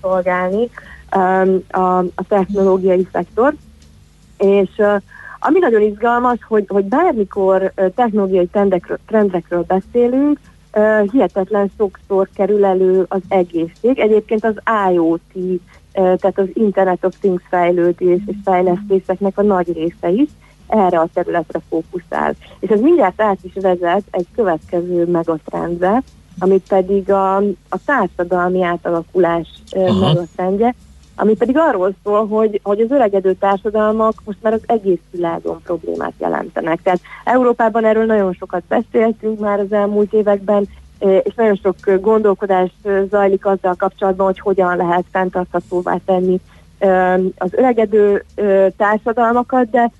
szolgálni 0.00 0.68
a, 1.70 1.98
a 1.98 2.24
technológiai 2.28 3.08
szektor. 3.12 3.54
És 4.38 4.82
ami 5.38 5.58
nagyon 5.58 5.82
izgalmas, 5.82 6.38
hogy, 6.48 6.64
hogy 6.68 6.84
bármikor 6.84 7.72
technológiai 7.94 8.46
trendekről, 8.46 8.98
trendekről 9.06 9.64
beszélünk, 9.66 10.38
hihetetlen 11.10 11.70
sokszor 11.76 12.28
kerül 12.34 12.64
elő 12.64 13.04
az 13.08 13.20
egészség. 13.28 13.98
Egyébként 13.98 14.44
az 14.44 14.54
IoT, 14.92 15.60
tehát 15.92 16.38
az 16.38 16.48
Internet 16.54 17.04
of 17.04 17.16
Things 17.20 17.42
fejlődés 17.48 18.20
és 18.26 18.36
fejlesztéseknek 18.44 19.38
a 19.38 19.42
nagy 19.42 19.72
része 19.72 20.10
is 20.10 20.28
erre 20.66 20.98
a 20.98 21.08
területre 21.14 21.60
fókuszál. 21.68 22.34
És 22.60 22.68
ez 22.68 22.80
mindjárt 22.80 23.20
át 23.20 23.38
is 23.42 23.52
vezet 23.54 24.02
egy 24.10 24.26
következő 24.34 25.06
megatrendbe, 25.06 26.02
amit 26.38 26.66
pedig 26.68 27.10
a, 27.10 27.36
a 27.68 27.78
társadalmi 27.84 28.62
átalakulás 28.62 29.48
megatrendje, 30.00 30.74
ami 31.16 31.34
pedig 31.34 31.56
arról 31.58 31.94
szól, 32.04 32.26
hogy, 32.26 32.60
hogy 32.62 32.80
az 32.80 32.90
öregedő 32.90 33.34
társadalmak 33.34 34.14
most 34.24 34.38
már 34.42 34.52
az 34.52 34.62
egész 34.66 35.00
világon 35.10 35.60
problémát 35.64 36.12
jelentenek. 36.18 36.82
Tehát 36.82 37.00
Európában 37.24 37.84
erről 37.84 38.04
nagyon 38.04 38.32
sokat 38.32 38.62
beszéltünk 38.68 39.38
már 39.38 39.60
az 39.60 39.72
elmúlt 39.72 40.12
években, 40.12 40.68
és 41.02 41.34
nagyon 41.34 41.60
sok 41.62 42.00
gondolkodás 42.00 42.70
zajlik 43.10 43.46
azzal 43.46 43.74
kapcsolatban, 43.74 44.26
hogy 44.26 44.38
hogyan 44.38 44.76
lehet 44.76 45.04
fenntarthatóvá 45.10 45.96
tenni 46.04 46.40
az 47.38 47.52
öregedő 47.52 48.24
társadalmakat, 48.76 49.70
de 49.70 49.90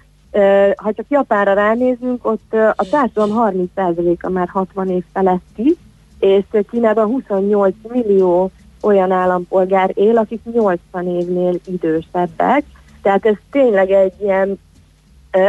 ha 0.77 0.93
csak 0.93 1.07
Japánra 1.09 1.53
ránézünk, 1.53 2.27
ott 2.27 2.53
a 2.53 2.87
társadalom 2.91 3.53
30%-a 3.77 4.29
már 4.29 4.49
60 4.49 4.89
év 4.89 5.05
feletti, 5.13 5.77
és 6.19 6.45
Kínában 6.71 7.07
28 7.07 7.75
millió 7.89 8.51
olyan 8.83 9.11
állampolgár 9.11 9.91
él, 9.95 10.17
akik 10.17 10.41
80 10.53 11.07
évnél 11.07 11.55
idősebbek. 11.67 12.65
Tehát 13.03 13.27
ez 13.27 13.35
tényleg 13.51 13.91
egy 13.91 14.13
ilyen 14.21 14.59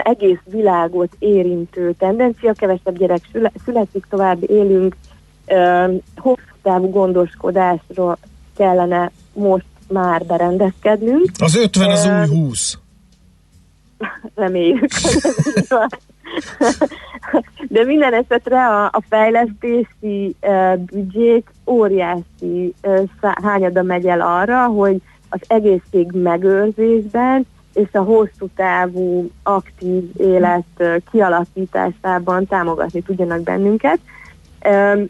egész 0.03 0.39
világot 0.45 1.15
érintő 1.19 1.91
tendencia, 1.91 2.53
kevesebb 2.53 2.97
gyerek 2.97 3.21
születik, 3.65 4.05
tovább 4.09 4.49
élünk, 4.49 4.95
hosszú 6.15 6.41
távú 6.61 6.89
gondoskodásról 6.89 8.17
kellene 8.55 9.11
most 9.33 9.65
már 9.87 10.25
berendezkednünk. 10.25 11.29
Az 11.37 11.55
50 11.55 11.89
az 11.89 12.05
új 12.05 12.37
20. 12.37 12.77
Reméljük, 14.35 14.87
De 17.67 17.83
minden 17.83 18.13
esetre 18.13 18.67
a, 18.67 18.85
a 18.85 19.03
fejlesztési 19.09 20.35
uh, 20.41 20.77
büdzsék 20.77 21.49
óriási 21.65 22.73
uh, 22.83 23.09
hányada 23.21 23.83
megy 23.83 24.05
el 24.05 24.21
arra, 24.21 24.65
hogy 24.65 25.01
az 25.29 25.39
egészség 25.47 26.11
megőrzésben 26.11 27.45
és 27.73 27.87
a 27.91 28.01
hosszú 28.01 28.47
távú 28.55 29.29
aktív 29.43 30.03
élet 30.17 30.65
uh, 30.77 30.95
kialakításában 31.11 32.45
támogatni 32.45 33.01
tudjanak 33.01 33.41
bennünket. 33.41 33.99
Um, 34.65 35.09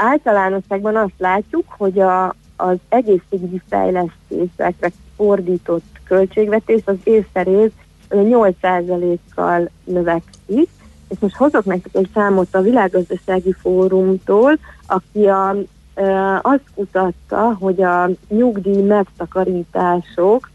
általánosságban 0.00 0.96
azt 0.96 1.18
látjuk, 1.18 1.64
hogy 1.68 1.98
a, 1.98 2.34
az 2.56 2.76
egészségügyi 2.88 3.60
fejlesztésekre 3.68 4.90
fordított 5.16 6.00
költségvetés 6.04 6.80
az 6.84 6.96
évszerév 7.02 7.70
8%-kal 8.10 9.70
növekszik, 9.84 10.68
és 11.08 11.18
most 11.18 11.36
hozok 11.36 11.64
nektek 11.64 11.94
egy 11.94 12.08
számot 12.14 12.54
a 12.54 12.60
Világgazdasági 12.60 13.52
Fórumtól, 13.52 14.58
aki 14.86 15.26
a, 15.26 15.56
e, 15.94 16.38
azt 16.42 16.64
kutatta, 16.74 17.56
hogy 17.60 17.82
a 17.82 18.08
nyugdíj 18.28 18.82
megtakarítások 18.82 20.50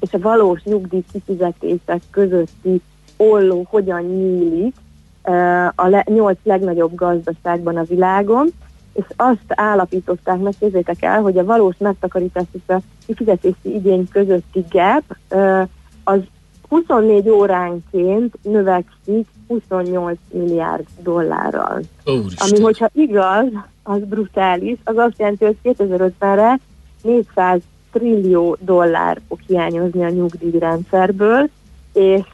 és 0.00 0.12
a 0.12 0.18
valós 0.18 0.62
nyugdíj 0.62 1.04
kifizetések 1.12 2.00
közötti 2.10 2.80
olló 3.16 3.66
hogyan 3.70 4.02
nyílik 4.02 4.74
e, 5.22 5.66
a 5.66 5.86
le, 5.86 6.04
nyolc 6.08 6.38
legnagyobb 6.42 6.94
gazdaságban 6.94 7.76
a 7.76 7.82
világon, 7.82 8.52
és 8.92 9.04
azt 9.16 9.46
állapították 9.46 10.38
meg, 10.38 10.54
képzétek 10.58 11.02
el, 11.02 11.20
hogy 11.20 11.38
a 11.38 11.44
valós 11.44 11.76
megtakarítás 11.78 12.46
és 12.52 12.74
a 12.74 12.80
kifizetési 13.06 13.74
igény 13.74 14.08
közötti 14.08 14.64
gap 14.70 15.02
az 16.04 16.20
24 16.68 17.28
óránként 17.28 18.34
növekszik 18.42 19.28
28 19.48 20.18
milliárd 20.30 20.84
dollárral. 21.02 21.80
Úristen. 22.04 22.48
Ami, 22.48 22.60
hogyha 22.60 22.88
igaz, 22.92 23.46
az 23.82 24.00
brutális, 24.00 24.78
az 24.84 24.96
azt 24.96 25.18
jelenti, 25.18 25.44
hogy 25.44 25.56
2050-re 25.64 26.58
400 27.02 27.60
trillió 27.92 28.56
dollár 28.60 29.20
fog 29.28 29.38
hiányozni 29.46 30.04
a 30.04 30.08
nyugdíjrendszerből, 30.08 31.48
és 31.92 32.26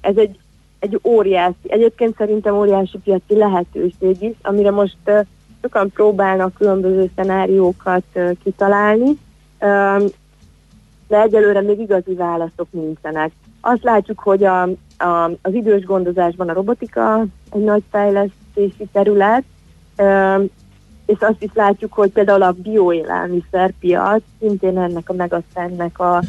ez 0.00 0.16
egy, 0.16 0.38
egy 0.78 1.00
óriási, 1.02 1.54
egyébként 1.66 2.16
szerintem 2.16 2.54
óriási 2.54 2.98
piaci 2.98 3.36
lehetőség 3.36 4.22
is, 4.22 4.34
amire 4.42 4.70
most 4.70 5.26
sokan 5.64 5.90
próbálnak 5.90 6.54
különböző 6.54 7.10
szenáriókat 7.16 8.04
kitalálni, 8.42 9.18
de 11.08 11.20
egyelőre 11.20 11.60
még 11.60 11.80
igazi 11.80 12.14
válaszok 12.14 12.66
nincsenek. 12.70 13.32
Azt 13.60 13.82
látjuk, 13.82 14.18
hogy 14.18 14.44
a, 14.44 14.62
a, 14.98 15.30
az 15.42 15.52
idős 15.52 15.84
gondozásban 15.84 16.48
a 16.48 16.52
robotika 16.52 17.24
egy 17.52 17.62
nagy 17.62 17.82
fejlesztési 17.90 18.88
terület, 18.92 19.42
és 21.06 21.16
azt 21.18 21.42
is 21.42 21.50
látjuk, 21.54 21.92
hogy 21.92 22.10
például 22.10 22.42
a 22.42 22.54
bioélelmiszerpiac 22.62 24.22
szintén 24.40 24.78
ennek 24.78 25.08
a 25.08 25.12
megatrendnek 25.12 25.98
a, 25.98 26.22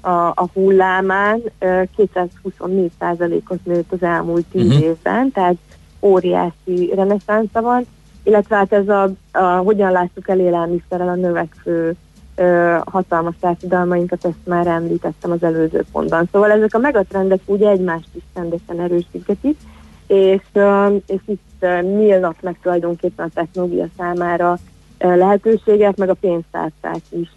a, 0.00 0.32
a 0.34 0.48
hullámán 0.52 1.42
224%-ot 1.60 3.64
nőtt 3.64 3.92
az 3.92 4.02
elmúlt 4.02 4.44
10 4.52 4.66
uh-huh. 4.66 4.82
évben, 4.82 5.32
tehát 5.32 5.56
óriási 6.00 6.92
reneszánsza 6.94 7.60
van, 7.60 7.86
illetve 8.28 8.56
hát 8.56 8.72
ez 8.72 8.88
a, 8.88 9.10
a 9.32 9.40
hogyan 9.40 9.92
látjuk 9.92 10.28
el 10.28 10.38
élelmiszerrel 10.38 11.08
a 11.08 11.14
növekvő 11.14 11.94
ö, 12.34 12.76
hatalmas 12.84 13.34
társadalmainkat, 13.40 14.24
ezt 14.24 14.46
már 14.46 14.66
említettem 14.66 15.30
az 15.30 15.42
előző 15.42 15.84
pontban. 15.92 16.28
Szóval 16.32 16.50
ezek 16.50 16.74
a 16.74 16.78
megatrendek 16.78 17.40
úgy 17.44 17.62
egymást 17.62 18.08
is 18.12 18.22
rendesen 18.34 18.80
erősítik, 18.80 19.56
és, 20.06 20.40
ö, 20.52 20.96
és 21.06 21.20
itt 21.26 21.66
nyílnak 21.80 22.36
meg 22.40 22.58
tulajdonképpen 22.62 23.26
a 23.26 23.34
technológia 23.34 23.86
számára 23.96 24.58
lehetőségek, 24.98 25.96
meg 25.96 26.08
a 26.08 26.14
pénztárcák 26.14 27.02
is, 27.08 27.28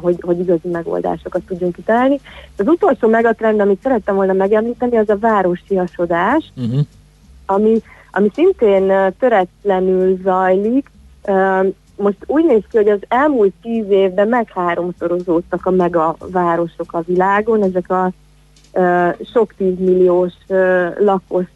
hogy, 0.00 0.16
hogy 0.20 0.38
igazi 0.38 0.68
megoldásokat 0.68 1.42
tudjunk 1.42 1.74
kitalálni. 1.74 2.20
Az 2.56 2.66
utolsó 2.66 3.08
megatrend, 3.08 3.60
amit 3.60 3.82
szerettem 3.82 4.14
volna 4.14 4.32
megemlíteni, 4.32 4.96
az 4.96 5.08
a 5.08 5.18
városiasodás, 5.18 6.52
uh-huh. 6.56 6.80
ami, 7.46 7.82
ami 8.14 8.30
szintén 8.34 9.14
töretlenül 9.18 10.18
zajlik, 10.22 10.90
most 11.96 12.16
úgy 12.26 12.44
néz 12.44 12.62
ki, 12.70 12.76
hogy 12.76 12.88
az 12.88 13.00
elmúlt 13.08 13.52
tíz 13.62 13.90
évben 13.90 14.28
megháromszorozódtak 14.28 15.66
a 15.66 15.70
megavárosok 15.70 16.92
a 16.92 17.02
világon, 17.06 17.62
ezek 17.62 17.90
a 17.90 18.10
sok 19.32 19.54
tízmilliós 19.56 20.32
lakost 20.98 21.52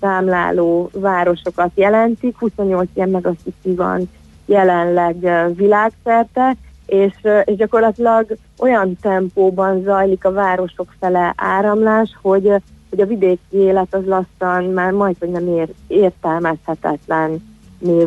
számláló 0.00 0.90
városokat 0.92 1.70
jelentik, 1.74 2.38
28 2.38 2.88
ilyen 2.94 3.08
megasziki 3.08 3.74
van 3.74 4.10
jelenleg 4.46 5.16
világszerte, 5.54 6.56
és, 6.86 7.12
és 7.44 7.56
gyakorlatilag 7.56 8.36
olyan 8.58 8.96
tempóban 9.00 9.82
zajlik 9.82 10.24
a 10.24 10.32
városok 10.32 10.94
fele 11.00 11.32
áramlás, 11.36 12.18
hogy, 12.22 12.52
hogy 12.92 13.00
a 13.00 13.06
vidéki 13.06 13.56
élet 13.56 13.94
az 13.94 14.04
lassan 14.04 14.64
már 14.64 14.92
majd, 14.92 15.16
hogy 15.18 15.28
nem 15.28 15.48
ér, 15.48 15.68
értelmezhetetlen 15.86 17.42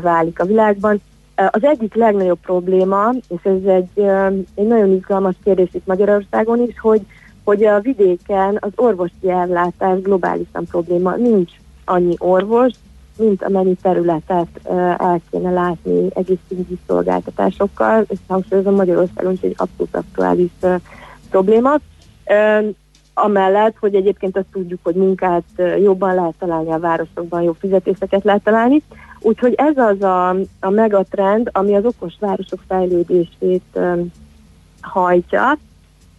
válik 0.01 0.39
a 0.39 0.45
világban. 0.45 1.01
Az 1.35 1.63
egyik 1.63 1.93
legnagyobb 1.93 2.39
probléma, 2.41 3.11
és 3.27 3.43
ez 3.43 3.63
egy, 3.63 3.99
egy 4.55 4.67
nagyon 4.67 4.91
izgalmas 4.91 5.35
kérdés 5.43 5.69
itt 5.71 5.85
Magyarországon 5.85 6.61
is, 6.61 6.79
hogy, 6.79 7.01
hogy 7.43 7.63
a 7.65 7.79
vidéken 7.79 8.57
az 8.59 8.71
orvosi 8.75 9.29
ellátás 9.29 10.01
globálisan 10.01 10.65
probléma. 10.65 11.15
Nincs 11.15 11.51
annyi 11.85 12.15
orvos, 12.17 12.73
mint 13.17 13.43
amennyi 13.43 13.75
területet 13.81 14.47
el 14.97 15.21
kéne 15.31 15.51
látni 15.51 16.07
egészségügyi 16.13 16.77
szolgáltatásokkal, 16.87 18.05
és 18.07 18.17
hangsúlyozom 18.27 18.75
Magyarországon 18.75 19.33
is 19.33 19.41
egy 19.41 19.55
abszolút 19.57 19.95
aktuális 19.95 20.51
probléma. 21.29 21.79
Amellett, 23.17 23.75
hogy 23.79 23.95
egyébként 23.95 24.37
azt 24.37 24.51
tudjuk, 24.51 24.79
hogy 24.83 24.95
munkát 24.95 25.43
jobban 25.81 26.15
lehet 26.15 26.35
találni 26.39 26.71
a 26.71 26.79
városokban, 26.79 27.41
jobb 27.41 27.57
fizetéseket 27.59 28.23
lehet 28.23 28.43
találni, 28.43 28.83
Úgyhogy 29.25 29.53
ez 29.53 29.77
az 29.77 30.01
a, 30.01 30.29
a 30.59 30.69
megatrend, 30.69 31.49
ami 31.51 31.75
az 31.75 31.85
okos 31.85 32.13
városok 32.19 32.59
fejlődését 32.67 33.63
um, 33.73 34.11
hajtja, 34.81 35.57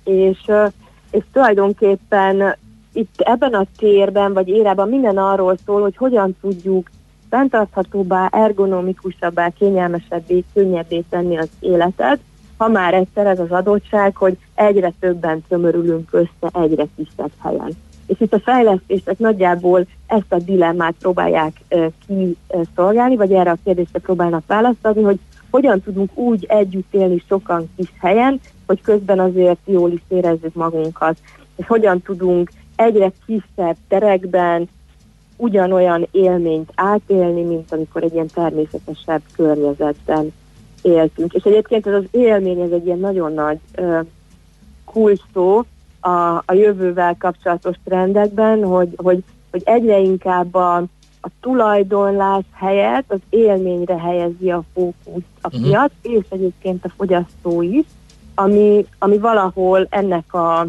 és, 0.04 0.38
uh, 0.46 0.72
és 1.10 1.24
tulajdonképpen 1.32 2.56
itt 2.92 3.20
ebben 3.20 3.54
a 3.54 3.66
térben, 3.78 4.32
vagy 4.32 4.48
érában 4.48 4.88
minden 4.88 5.18
arról 5.18 5.56
szól, 5.66 5.80
hogy 5.80 5.96
hogyan 5.96 6.36
tudjuk 6.40 6.90
fenntarthatóbbá, 7.30 8.28
ergonomikusabbá, 8.32 9.48
kényelmesebbé, 9.48 10.44
könnyebbé 10.54 11.04
tenni 11.10 11.38
az 11.38 11.48
életet, 11.60 12.18
ha 12.56 12.68
már 12.68 12.94
egyszer 12.94 13.26
ez 13.26 13.38
az 13.38 13.50
adottság, 13.50 14.16
hogy 14.16 14.36
egyre 14.54 14.92
többen 15.00 15.44
tömörülünk 15.48 16.08
össze 16.12 16.50
egyre 16.52 16.86
kisebb 16.96 17.30
helyen. 17.42 17.70
És 18.06 18.20
itt 18.20 18.32
a 18.32 18.40
fejlesztések 18.40 19.18
nagyjából 19.18 19.86
ezt 20.06 20.32
a 20.32 20.38
dilemmát 20.38 20.94
próbálják 21.00 21.60
kiszolgálni, 22.06 23.16
vagy 23.16 23.32
erre 23.32 23.50
a 23.50 23.58
kérdésre 23.64 23.98
próbálnak 23.98 24.46
választ 24.46 24.86
adni, 24.86 25.02
hogy 25.02 25.18
hogyan 25.50 25.80
tudunk 25.80 26.16
úgy 26.16 26.44
együtt 26.48 26.94
élni 26.94 27.22
sokan 27.28 27.70
kis 27.76 27.92
helyen, 28.00 28.40
hogy 28.66 28.80
közben 28.80 29.18
azért 29.18 29.58
jól 29.64 29.90
is 29.90 30.02
érezzük 30.08 30.54
magunkat. 30.54 31.16
És 31.56 31.66
hogyan 31.66 32.00
tudunk 32.02 32.50
egyre 32.76 33.12
kisebb 33.26 33.76
terekben 33.88 34.68
ugyanolyan 35.36 36.08
élményt 36.10 36.72
átélni, 36.74 37.42
mint 37.42 37.72
amikor 37.72 38.02
egy 38.02 38.12
ilyen 38.12 38.30
természetesebb 38.34 39.22
környezetben 39.36 40.32
éltünk. 40.86 41.34
És 41.34 41.42
egyébként 41.42 41.86
ez 41.86 41.92
az 41.92 42.04
élmény, 42.10 42.60
ez 42.60 42.70
egy 42.70 42.86
ilyen 42.86 42.98
nagyon 42.98 43.32
nagy 43.32 43.58
kulcsszó, 44.84 45.64
a, 46.00 46.42
a 46.46 46.52
jövővel 46.52 47.16
kapcsolatos 47.18 47.76
trendekben, 47.84 48.64
hogy, 48.64 48.88
hogy, 48.96 49.22
hogy 49.50 49.62
egyre 49.64 49.98
inkább 49.98 50.54
a, 50.54 50.76
a 51.20 51.28
tulajdonlás 51.40 52.44
helyett 52.52 53.04
az 53.12 53.18
élményre 53.28 53.98
helyezi 53.98 54.50
a 54.50 54.62
fókuszt 54.74 55.26
a 55.40 55.46
uh-huh. 55.46 55.62
piac, 55.62 55.92
és 56.02 56.24
egyébként 56.28 56.84
a 56.84 56.92
fogyasztó 56.96 57.62
is, 57.62 57.84
ami, 58.34 58.86
ami 58.98 59.18
valahol 59.18 59.86
ennek, 59.90 60.34
a, 60.34 60.66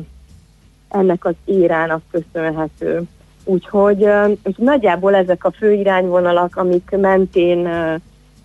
ennek 0.89 1.25
az 1.25 1.35
írának 1.45 2.01
köszönhető. 2.11 3.03
Úgyhogy 3.43 4.07
és 4.43 4.55
nagyjából 4.55 5.15
ezek 5.15 5.45
a 5.45 5.51
fő 5.51 5.73
irányvonalak, 5.73 6.55
amik 6.55 6.89
mentén 6.89 7.69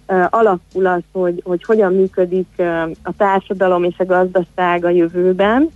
alakul 0.06 0.86
az, 0.86 1.02
hogy, 1.12 1.42
hogy 1.44 1.64
hogyan 1.64 1.94
működik 1.94 2.62
a 3.02 3.16
társadalom 3.16 3.84
és 3.84 3.94
a 3.98 4.04
gazdaság 4.04 4.84
a 4.84 4.90
jövőben, 4.90 5.70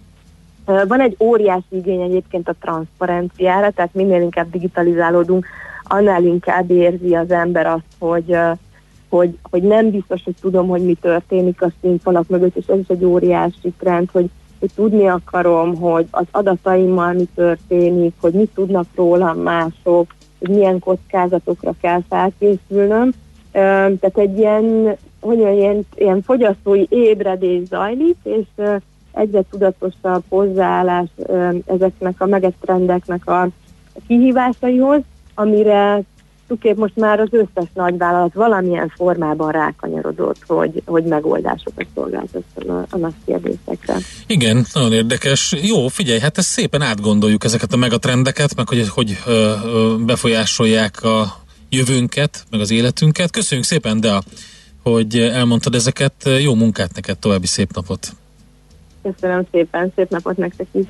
van 0.65 1.01
egy 1.01 1.17
óriási 1.21 1.77
igény 1.77 2.01
egyébként 2.01 2.49
a 2.49 2.55
transzparenciára, 2.61 3.71
tehát 3.71 3.95
minél 3.95 4.23
inkább 4.23 4.51
digitalizálódunk, 4.51 5.47
annál 5.83 6.25
inkább 6.25 6.71
érzi 6.71 7.15
az 7.15 7.31
ember 7.31 7.67
azt, 7.67 7.85
hogy, 7.99 8.37
hogy, 9.09 9.39
hogy 9.51 9.63
nem 9.63 9.91
biztos, 9.91 10.23
hogy 10.25 10.35
tudom, 10.41 10.69
hogy 10.69 10.85
mi 10.85 10.95
történik 10.95 11.63
a 11.63 11.71
színfalak 11.81 12.29
mögött, 12.29 12.57
és 12.57 12.67
ez 12.67 12.79
is 12.79 12.89
egy 12.89 13.05
óriási 13.05 13.73
trend, 13.79 14.11
hogy, 14.11 14.31
hogy 14.61 14.71
tudni 14.75 15.09
akarom, 15.09 15.77
hogy 15.77 16.07
az 16.11 16.27
adataimmal 16.31 17.13
mi 17.13 17.29
történik, 17.35 18.15
hogy 18.21 18.33
mit 18.33 18.51
tudnak 18.55 18.87
rólam 18.95 19.39
mások, 19.39 20.15
hogy 20.39 20.49
milyen 20.49 20.79
kockázatokra 20.79 21.75
kell 21.81 22.01
felkészülnöm. 22.09 23.13
Tehát 23.57 24.19
egy 24.19 24.39
ilyen, 24.39 24.97
hogy 25.21 25.39
ilyen, 25.39 25.87
ilyen 25.95 26.23
fogyasztói 26.23 26.85
ébredés 26.89 27.67
zajlik, 27.69 28.17
és 28.23 28.45
egyre 29.13 29.43
tudatosabb 29.51 30.23
hozzáállás 30.29 31.09
ezeknek 31.67 32.21
a 32.21 32.27
megetrendeknek 32.27 33.27
a 33.27 33.49
kihívásaihoz, 34.07 35.01
amire 35.35 36.03
tulajdonképpen 36.47 36.77
most 36.79 36.97
már 36.97 37.21
az 37.21 37.29
összes 37.31 37.71
nagyvállalat 37.75 38.35
valamilyen 38.35 38.93
formában 38.97 39.53
rákanyarodott, 39.53 40.41
hogy, 40.47 40.83
hogy 40.87 41.05
megoldásokat 41.05 41.87
szolgáltasson 41.95 42.69
a, 42.69 42.87
a 42.91 42.97
nagy 42.97 43.15
kérdésekre. 43.25 43.97
Igen, 44.27 44.65
nagyon 44.73 44.93
érdekes. 44.93 45.55
Jó, 45.63 45.89
figyelj, 45.89 46.19
hát 46.19 46.39
ezt 46.39 46.49
szépen 46.49 46.83
átgondoljuk 46.83 47.45
ezeket 47.45 47.73
a 47.73 47.77
megatrendeket, 47.77 48.57
meg 48.57 48.69
hogy, 48.69 48.89
hogy 48.89 49.19
ö, 49.27 49.53
ö, 49.65 49.95
befolyásolják 50.07 51.03
a 51.03 51.45
jövőnket, 51.77 52.45
meg 52.51 52.61
az 52.61 52.71
életünket. 52.71 53.31
Köszönjük 53.31 53.67
szépen, 53.67 54.01
de 54.01 54.21
hogy 54.83 55.19
elmondtad 55.19 55.75
ezeket. 55.75 56.29
Jó 56.41 56.55
munkát 56.55 56.95
neked, 56.95 57.19
további 57.19 57.47
szép 57.47 57.73
napot! 57.75 58.13
Köszönöm 59.03 59.47
szépen, 59.51 59.93
szép 59.97 60.11
napot 60.11 60.37
nektek 60.37 60.67
is. 60.73 60.85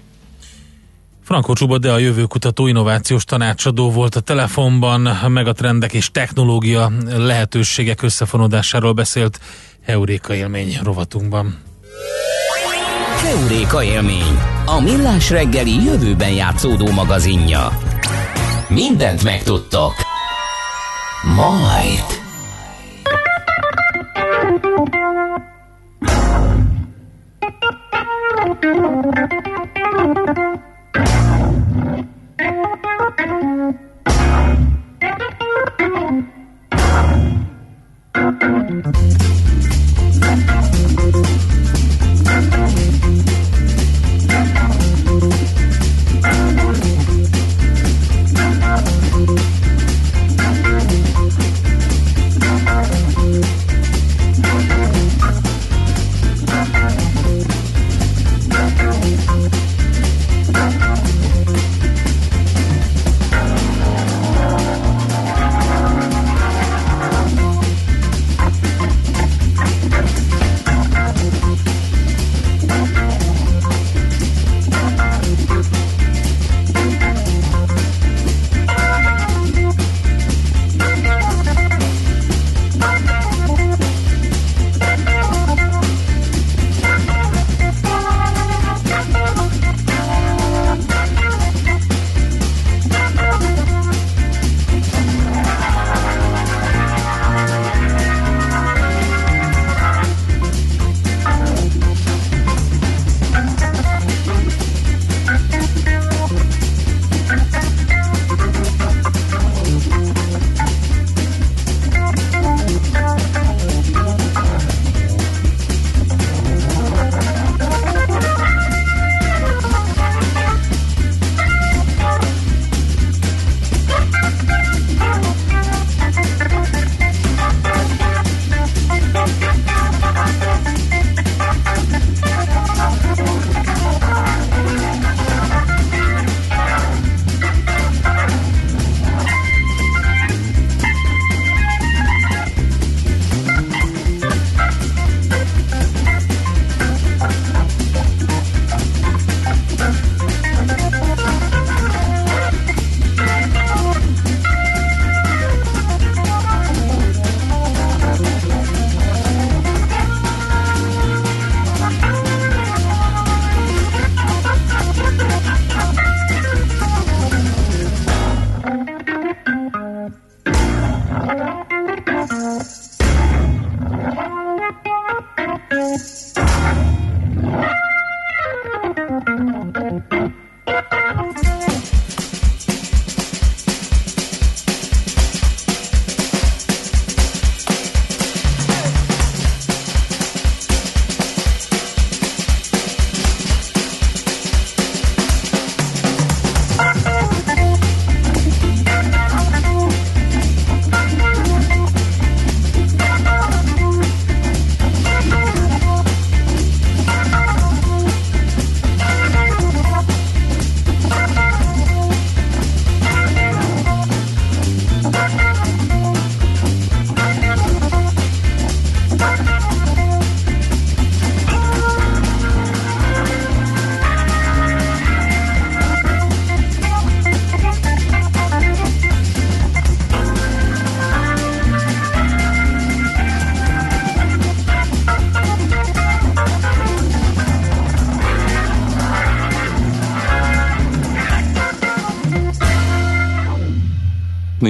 Frankó 1.25 1.53
Csuba, 1.53 1.79
de 1.79 1.93
a 1.93 1.99
jövőkutató 1.99 2.67
innovációs 2.67 3.25
tanácsadó 3.25 3.91
volt 3.91 4.15
a 4.15 4.21
telefonban, 4.21 5.01
meg 5.29 5.47
a 5.47 5.53
trendek 5.53 5.93
és 5.93 6.11
technológia 6.11 6.93
lehetőségek 7.17 8.03
összefonódásáról 8.03 8.93
beszélt 8.93 9.41
Heuréka 9.85 10.35
élmény 10.35 10.79
rovatunkban. 10.83 11.59
Heuréka 13.23 13.83
élmény, 13.83 14.39
a 14.67 14.81
millás 14.81 15.31
reggeli 15.31 15.85
jövőben 15.85 16.33
játszódó 16.33 16.91
magazinja. 16.91 17.69
Mindent 18.69 19.25
megtudtok. 19.25 19.93
Majd. 21.35 22.17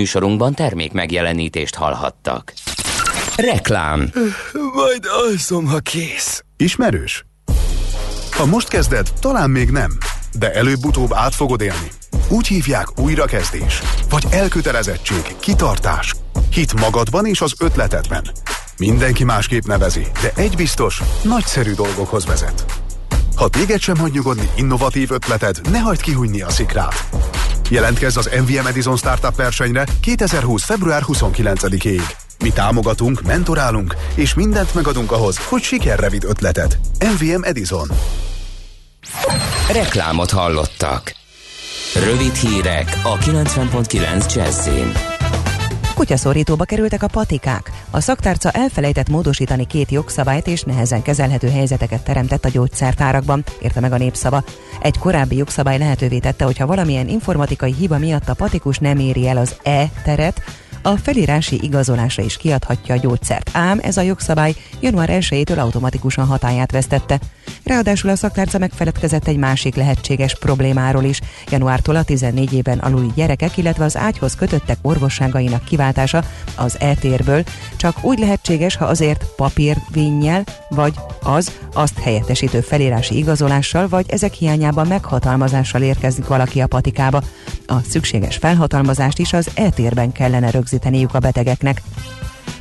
Műsorunkban 0.07 0.55
termék 0.55 0.93
megjelenítést 0.93 1.75
hallhattak. 1.75 2.53
Reklám 3.37 4.13
Majd 4.75 5.07
alszom, 5.27 5.67
ha 5.67 5.79
kész. 5.79 6.45
Ismerős? 6.57 7.27
Ha 8.31 8.47
most 8.47 8.69
kezded, 8.69 9.09
talán 9.21 9.51
még 9.51 9.71
nem, 9.71 9.99
de 10.39 10.53
előbb-utóbb 10.53 11.13
át 11.13 11.35
fogod 11.35 11.61
élni. 11.61 11.91
Úgy 12.29 12.47
hívják 12.47 13.01
újrakezdés, 13.01 13.81
vagy 14.11 14.25
elkötelezettség, 14.31 15.37
kitartás, 15.41 16.15
hit 16.51 16.81
magadban 16.81 17.27
és 17.27 17.41
az 17.41 17.55
ötletedben. 17.59 18.31
Mindenki 18.79 19.25
másképp 19.25 19.65
nevezi, 19.65 20.07
de 20.23 20.43
egy 20.43 20.57
biztos, 20.57 21.03
nagyszerű 21.23 21.73
dolgokhoz 21.73 22.27
vezet. 22.27 22.65
Ha 23.37 23.49
téged 23.49 23.81
sem 23.81 23.97
hagy 23.97 24.13
nyugodni 24.13 24.51
innovatív 24.57 25.11
ötleted, 25.11 25.61
ne 25.71 25.79
hagyd 25.79 26.01
kihújni 26.01 26.43
a 26.43 26.51
szikrát. 26.51 27.09
Jelentkezz 27.71 28.17
az 28.17 28.31
MVM 28.41 28.67
Edison 28.67 28.97
Startup 28.97 29.37
versenyre 29.37 29.85
2020. 30.01 30.65
február 30.65 31.03
29-ig. 31.07 32.03
Mi 32.39 32.51
támogatunk, 32.51 33.23
mentorálunk, 33.23 33.97
és 34.15 34.35
mindent 34.35 34.75
megadunk 34.75 35.13
ahhoz, 35.13 35.39
hogy 35.39 35.63
sikerre 35.63 36.09
vidd 36.09 36.27
ötletet. 36.27 36.79
MVM 37.01 37.43
Edison. 37.43 37.89
Reklámot 39.73 40.31
hallottak. 40.31 41.15
Rövid 41.95 42.35
hírek 42.35 43.01
a 43.03 43.19
90.9 43.19 44.35
Jazzin. 44.35 45.16
Kutyaszorítóba 45.97 46.65
kerültek 46.65 47.03
a 47.03 47.07
patikák. 47.07 47.71
A 47.91 48.01
szaktárca 48.01 48.51
elfelejtett 48.51 49.09
módosítani 49.09 49.67
két 49.67 49.91
jogszabályt 49.91 50.47
és 50.47 50.63
nehezen 50.63 51.03
kezelhető 51.03 51.51
helyzeteket 51.51 52.05
teremtett 52.05 52.45
a 52.45 52.49
gyógyszertárakban, 52.49 53.45
érte 53.61 53.81
meg 53.81 53.93
a 53.93 53.97
népszava. 53.97 54.45
Egy 54.81 54.99
korábbi 54.99 55.37
jogszabály 55.37 55.79
lehetővé 55.79 56.19
tette, 56.19 56.45
hogyha 56.45 56.67
valamilyen 56.67 57.09
informatikai 57.09 57.73
hiba 57.73 57.99
miatt 57.99 58.29
a 58.29 58.35
patikus 58.35 58.79
nem 58.79 58.99
éri 58.99 59.29
el 59.29 59.37
az 59.37 59.57
E-teret, 59.63 60.43
a 60.87 60.97
felírási 60.97 61.59
igazolásra 61.63 62.23
is 62.23 62.37
kiadhatja 62.37 62.95
a 62.95 62.99
gyógyszert. 62.99 63.51
Ám 63.53 63.79
ez 63.83 63.97
a 63.97 64.01
jogszabály 64.01 64.55
január 64.81 65.09
1-től 65.13 65.59
automatikusan 65.59 66.27
hatáját 66.27 66.73
vesztette. 66.73 67.21
Ráadásul 67.65 68.11
a 68.11 68.17
szaktárca 68.17 68.59
megfeledkezett 68.59 69.27
egy 69.27 69.37
másik 69.37 69.75
lehetséges 69.75 70.39
problémáról 70.39 71.05
is. 71.05 71.21
Januártól 71.51 71.97
a 71.97 72.03
14 72.03 72.53
éven 72.53 72.79
aluli 72.79 73.11
gyerekek, 73.15 73.57
illetve 73.57 73.85
az 73.85 73.97
ágyhoz 73.97 74.35
kötöttek 74.35 74.79
orvosságainak 74.83 75.65
kiváltása 75.93 76.25
az 76.57 76.77
e-térből 76.81 77.45
csak 77.77 78.05
úgy 78.05 78.19
lehetséges, 78.19 78.77
ha 78.77 78.85
azért 78.85 79.25
papírvénnyel, 79.37 80.45
vagy 80.69 80.95
az 81.23 81.53
azt 81.73 81.99
helyettesítő 81.99 82.61
felírási 82.61 83.17
igazolással, 83.17 83.89
vagy 83.89 84.07
ezek 84.09 84.33
hiányában 84.33 84.87
meghatalmazással 84.87 85.83
érkezik 85.83 86.27
valaki 86.27 86.61
a 86.61 86.67
patikába. 86.67 87.23
A 87.67 87.81
szükséges 87.89 88.37
felhatalmazást 88.37 89.19
is 89.19 89.33
az 89.33 89.51
e-térben 89.55 90.13
kellene 90.13 90.51
rögzíteniük 90.51 91.15
a 91.15 91.19
betegeknek. 91.19 91.83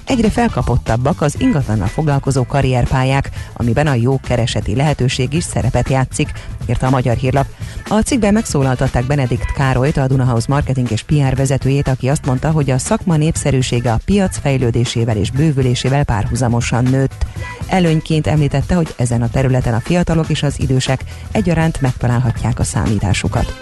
Egyre 0.05 0.29
felkapottabbak 0.29 1.21
az 1.21 1.35
ingatlannal 1.37 1.87
foglalkozó 1.87 2.45
karrierpályák, 2.45 3.29
amiben 3.53 3.87
a 3.87 3.93
jó 3.93 4.19
kereseti 4.19 4.75
lehetőség 4.75 5.33
is 5.33 5.43
szerepet 5.43 5.89
játszik, 5.89 6.31
írta 6.69 6.87
a 6.87 6.89
Magyar 6.89 7.15
Hírlap. 7.15 7.45
A 7.87 7.99
cikkben 7.99 8.33
megszólaltatták 8.33 9.05
Benedikt 9.05 9.53
Károlyt, 9.53 9.97
a 9.97 10.07
Dunahouse 10.07 10.45
marketing 10.49 10.91
és 10.91 11.03
PR 11.03 11.35
vezetőjét, 11.35 11.87
aki 11.87 12.09
azt 12.09 12.25
mondta, 12.25 12.51
hogy 12.51 12.69
a 12.69 12.77
szakma 12.77 13.15
népszerűsége 13.15 13.91
a 13.91 13.99
piac 14.05 14.37
fejlődésével 14.39 15.17
és 15.17 15.31
bővülésével 15.31 16.03
párhuzamosan 16.03 16.83
nőtt. 16.83 17.25
Előnyként 17.67 18.27
említette, 18.27 18.75
hogy 18.75 18.93
ezen 18.97 19.21
a 19.21 19.29
területen 19.29 19.73
a 19.73 19.79
fiatalok 19.79 20.29
és 20.29 20.43
az 20.43 20.59
idősek 20.59 21.03
egyaránt 21.31 21.81
megtalálhatják 21.81 22.59
a 22.59 22.63
számításukat. 22.63 23.57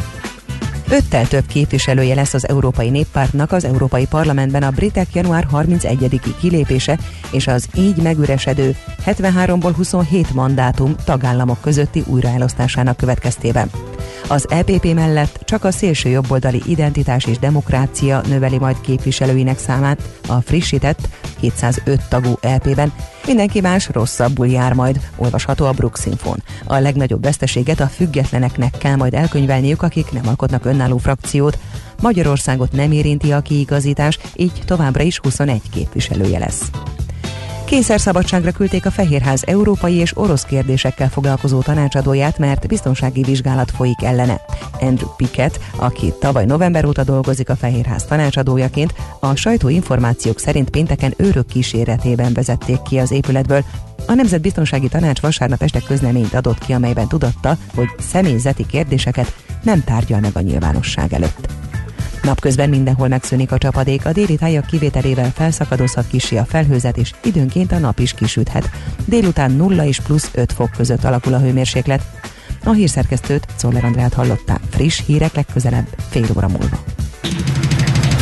Öttel 0.90 1.28
több 1.28 1.46
képviselője 1.46 2.16
lesz 2.16 2.34
az 2.34 2.48
Európai 2.48 2.90
Néppártnak 2.90 3.52
az 3.52 3.66
Európai 3.66 4.06
Parlamentben 4.06 4.64
a 4.64 4.72
britek 4.72 5.08
január 5.14 5.48
31-i 5.52 6.34
kilépése 6.40 7.00
és 7.32 7.48
az 7.48 7.68
így 7.76 8.02
megüresedő 8.02 8.76
73-ból 9.06 9.74
27 9.76 10.34
mandátum 10.34 10.96
tagállamok 11.06 11.62
közötti 11.62 12.04
újraelosztásának 12.08 12.98
következtében. 12.98 13.70
Az 14.28 14.50
EPP 14.50 14.94
mellett 14.94 15.40
csak 15.46 15.64
a 15.64 15.72
szélső 15.72 16.10
jobboldali 16.10 16.62
identitás 16.66 17.26
és 17.26 17.40
demokrácia 17.40 18.22
növeli 18.28 18.58
majd 18.58 18.82
képviselőinek 18.82 19.60
számát 19.60 20.20
a 20.28 20.42
frissített 20.42 21.08
705 21.44 22.02
tagú 22.10 22.34
EP-ben, 22.42 22.92
Mindenki 23.28 23.62
más 23.62 23.90
rosszabbul 23.92 24.48
jár 24.48 24.74
majd, 24.74 25.00
olvasható 25.16 25.66
a 25.66 25.72
Brooks 25.72 26.06
Infon. 26.06 26.44
A 26.66 26.76
legnagyobb 26.76 27.24
veszteséget 27.24 27.80
a 27.80 27.88
függetleneknek 27.88 28.78
kell 28.78 28.96
majd 28.96 29.14
elkönyvelniük, 29.14 29.82
akik 29.82 30.12
nem 30.12 30.28
alkotnak 30.28 30.66
önálló 30.66 30.98
frakciót. 30.98 31.58
Magyarországot 32.02 32.72
nem 32.72 32.92
érinti 32.92 33.32
a 33.32 33.42
kiigazítás, 33.42 34.20
így 34.36 34.62
továbbra 34.66 35.04
is 35.04 35.20
21 35.20 35.62
képviselője 35.70 36.40
lesz. 36.40 36.70
Kényszerszabadságra 37.74 38.52
küldték 38.52 38.86
a 38.86 38.92
Fehérház 38.92 39.44
európai 39.46 39.94
és 39.94 40.18
orosz 40.18 40.44
kérdésekkel 40.44 41.10
foglalkozó 41.10 41.62
tanácsadóját, 41.62 42.38
mert 42.38 42.68
biztonsági 42.68 43.22
vizsgálat 43.22 43.72
folyik 43.72 44.04
ellene. 44.04 44.42
Andrew 44.80 45.10
Pickett, 45.16 45.60
aki 45.76 46.14
tavaly 46.20 46.46
november 46.46 46.86
óta 46.86 47.04
dolgozik 47.04 47.50
a 47.50 47.56
Fehérház 47.56 48.06
tanácsadójaként, 48.06 48.94
a 49.20 49.36
sajtóinformációk 49.36 50.40
szerint 50.40 50.70
pénteken 50.70 51.14
őrök 51.18 51.46
kíséretében 51.46 52.34
vezették 52.34 52.82
ki 52.82 52.98
az 52.98 53.12
épületből, 53.12 53.64
a 54.08 54.14
Nemzetbiztonsági 54.14 54.88
Tanács 54.88 55.20
vasárnap 55.20 55.62
este 55.62 55.80
közleményt 55.80 56.34
adott 56.34 56.60
ki, 56.60 56.74
amelyben 56.74 57.08
tudatta, 57.08 57.58
hogy 57.76 57.88
személyzeti 58.00 58.66
kérdéseket 58.66 59.36
nem 59.64 59.84
tárgyal 59.84 60.20
meg 60.20 60.32
a 60.34 60.42
nyilvánosság 60.42 61.14
előtt. 61.14 61.63
Napközben 62.24 62.70
mindenhol 62.70 63.08
megszűnik 63.08 63.52
a 63.52 63.58
csapadék, 63.58 64.06
a 64.06 64.12
déli 64.12 64.36
tájak 64.36 64.66
kivételével 64.66 65.32
felszakadozhat 65.36 66.08
kisé 66.08 66.38
a 66.38 66.46
felhőzet, 66.46 66.98
és 66.98 67.12
időnként 67.24 67.72
a 67.72 67.78
nap 67.78 68.00
is 68.00 68.14
kisüthet. 68.14 68.70
Délután 69.06 69.52
0 69.52 69.86
és 69.86 70.00
plusz 70.00 70.30
5 70.34 70.54
fok 70.54 70.70
között 70.78 71.04
alakul 71.04 71.34
a 71.34 71.40
hőmérséklet. 71.40 72.02
A 72.64 72.72
hírszerkesztőt, 72.72 73.46
Szoller 73.56 73.84
Andrát 73.84 74.14
hallották. 74.14 74.60
Friss 74.70 75.02
hírek 75.06 75.34
legközelebb, 75.34 75.88
fél 76.10 76.26
óra 76.38 76.48
múlva. 76.48 76.84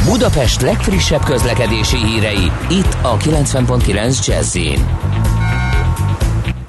Budapest 0.06 0.62
legfrissebb 0.62 1.24
közlekedési 1.24 1.98
hírei, 1.98 2.52
itt 2.70 2.98
a 3.02 3.18
90.9 3.18 4.26
jazz 4.26 4.58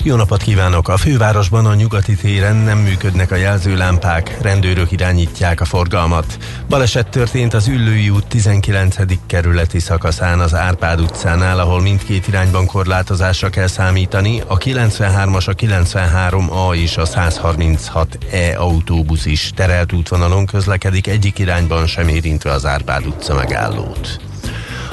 jó 0.04 0.16
napot 0.16 0.42
kívánok! 0.42 0.88
A 0.88 0.96
fővárosban 0.96 1.66
a 1.66 1.74
nyugati 1.74 2.14
téren 2.14 2.56
nem 2.56 2.78
működnek 2.78 3.30
a 3.30 3.36
jelzőlámpák, 3.36 4.38
rendőrök 4.40 4.92
irányítják 4.92 5.60
a 5.60 5.64
forgalmat. 5.64 6.38
Baleset 6.68 7.08
történt 7.08 7.54
az 7.54 7.68
Üllői 7.68 8.10
út 8.10 8.26
19. 8.26 8.96
kerületi 9.26 9.78
szakaszán 9.78 10.40
az 10.40 10.54
Árpád 10.54 11.00
utcánál, 11.00 11.58
ahol 11.58 11.80
mindkét 11.80 12.28
irányban 12.28 12.66
korlátozásra 12.66 13.48
kell 13.48 13.66
számítani. 13.66 14.42
A 14.46 14.58
93-as, 14.58 15.48
a 15.48 15.54
93A 15.54 16.74
és 16.74 16.96
a 16.96 17.06
136E 17.06 18.56
autóbusz 18.56 19.26
is 19.26 19.50
terelt 19.54 19.92
útvonalon 19.92 20.46
közlekedik, 20.46 21.06
egyik 21.06 21.38
irányban 21.38 21.86
sem 21.86 22.08
érintve 22.08 22.50
az 22.50 22.66
Árpád 22.66 23.06
utca 23.06 23.34
megállót. 23.34 24.31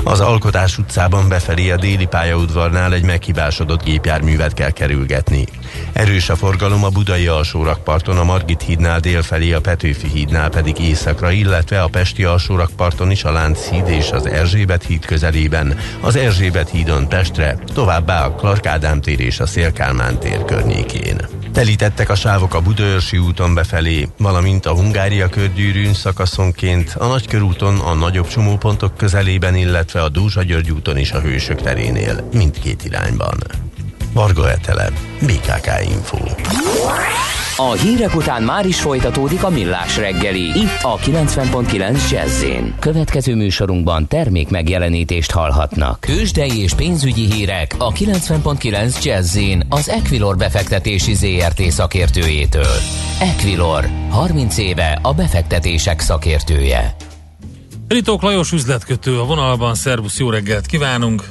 Az 0.10 0.20
Alkotás 0.20 0.78
utcában 0.78 1.30
befelé 1.30 1.70
a 1.70 1.76
déli 1.76 2.06
pályaudvarnál 2.06 2.94
egy 2.94 3.04
meghibásodott 3.04 3.84
gépjárművet 3.84 4.54
kell 4.54 4.70
kerülgetni. 4.70 5.46
Erős 5.94 6.30
a 6.30 6.36
forgalom 6.36 6.84
a 6.84 6.90
budai 6.90 7.28
alsórakparton, 7.28 8.18
a 8.18 8.24
Margit 8.24 8.62
hídnál 8.62 9.00
délfelé, 9.00 9.54
a 9.54 9.62
Petőfi 9.62 10.08
hídnál 10.08 10.50
pedig 10.50 10.80
északra, 10.80 11.32
illetve 11.32 11.82
a 11.82 11.88
Pesti 11.88 12.24
alsórakparton 12.24 13.12
is 13.12 13.24
a 13.24 13.32
Lánchíd 13.32 13.88
és 13.88 14.12
az 14.12 14.26
Erzsébet 14.26 14.84
híd 14.84 15.06
közelében, 15.06 15.78
az 16.02 16.16
Erzsébet 16.16 16.70
hídon 16.70 17.08
Pestre, 17.08 17.58
továbbá 17.74 18.26
a 18.26 18.32
Clark 18.32 18.66
Ádám 18.66 19.02
tér 19.02 19.20
és 19.20 19.40
a 19.40 19.46
Szélkálmán 19.46 20.20
tér 20.20 20.46
környékén. 20.46 21.39
Telítettek 21.60 22.10
a 22.10 22.16
sávok 22.16 22.54
a 22.54 22.62
Budaörsi 22.62 23.18
úton 23.18 23.54
befelé, 23.54 24.08
valamint 24.18 24.66
a 24.66 24.74
Hungária 24.74 25.30
körgyűrűn 25.30 25.94
szakaszonként, 25.94 26.96
a 26.98 27.08
Nagykörúton 27.08 27.80
a 27.80 27.94
nagyobb 27.94 28.28
csomópontok 28.28 28.98
közelében, 28.98 29.56
illetve 29.56 30.02
a 30.02 30.10
Dózsa 30.10 30.44
György 30.44 30.72
úton 30.72 30.98
is 30.98 31.12
a 31.12 31.20
Hősök 31.20 31.62
terénél, 31.62 32.30
mindkét 32.34 32.84
irányban. 32.86 33.38
Varga 34.14 34.50
Etele, 34.50 34.90
BKK 35.22 35.68
Info. 35.84 36.18
A 37.62 37.72
hírek 37.72 38.16
után 38.16 38.44
már 38.44 38.66
is 38.66 38.82
folytatódik 38.82 39.44
a 39.44 39.50
millás 39.50 39.98
reggeli, 39.98 40.42
itt 40.42 40.80
a 40.82 40.98
90.9 40.98 42.12
jazz 42.12 42.46
Következő 42.80 43.36
műsorunkban 43.36 44.08
termék 44.08 44.50
megjelenítést 44.50 45.32
hallhatnak. 45.32 46.00
Kősdei 46.00 46.62
és 46.62 46.74
pénzügyi 46.74 47.32
hírek 47.32 47.76
a 47.78 47.92
90.9 47.92 49.04
jazz 49.04 49.38
az 49.70 49.90
Equilor 49.90 50.38
befektetési 50.38 51.14
ZRT 51.14 51.62
szakértőjétől. 51.62 52.76
Equilor, 53.20 53.86
30 54.10 54.58
éve 54.58 55.00
a 55.02 55.14
befektetések 55.14 56.00
szakértője. 56.00 56.96
Ritók 57.88 58.22
Lajos 58.22 58.52
üzletkötő 58.52 59.20
a 59.20 59.26
vonalban, 59.26 59.76
szervusz, 59.76 60.20
jó 60.20 60.30
reggelt 60.30 60.66
kívánunk! 60.66 61.24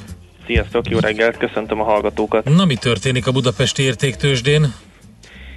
Sziasztok, 0.47 0.89
jó 0.89 0.99
reggelt, 0.99 1.37
köszöntöm 1.37 1.81
a 1.81 1.85
hallgatókat! 1.85 2.45
Na, 2.45 2.65
mi 2.65 2.77
történik 2.77 3.27
a 3.27 3.33
budapesti 3.33 3.83
értéktősdén? 3.83 4.75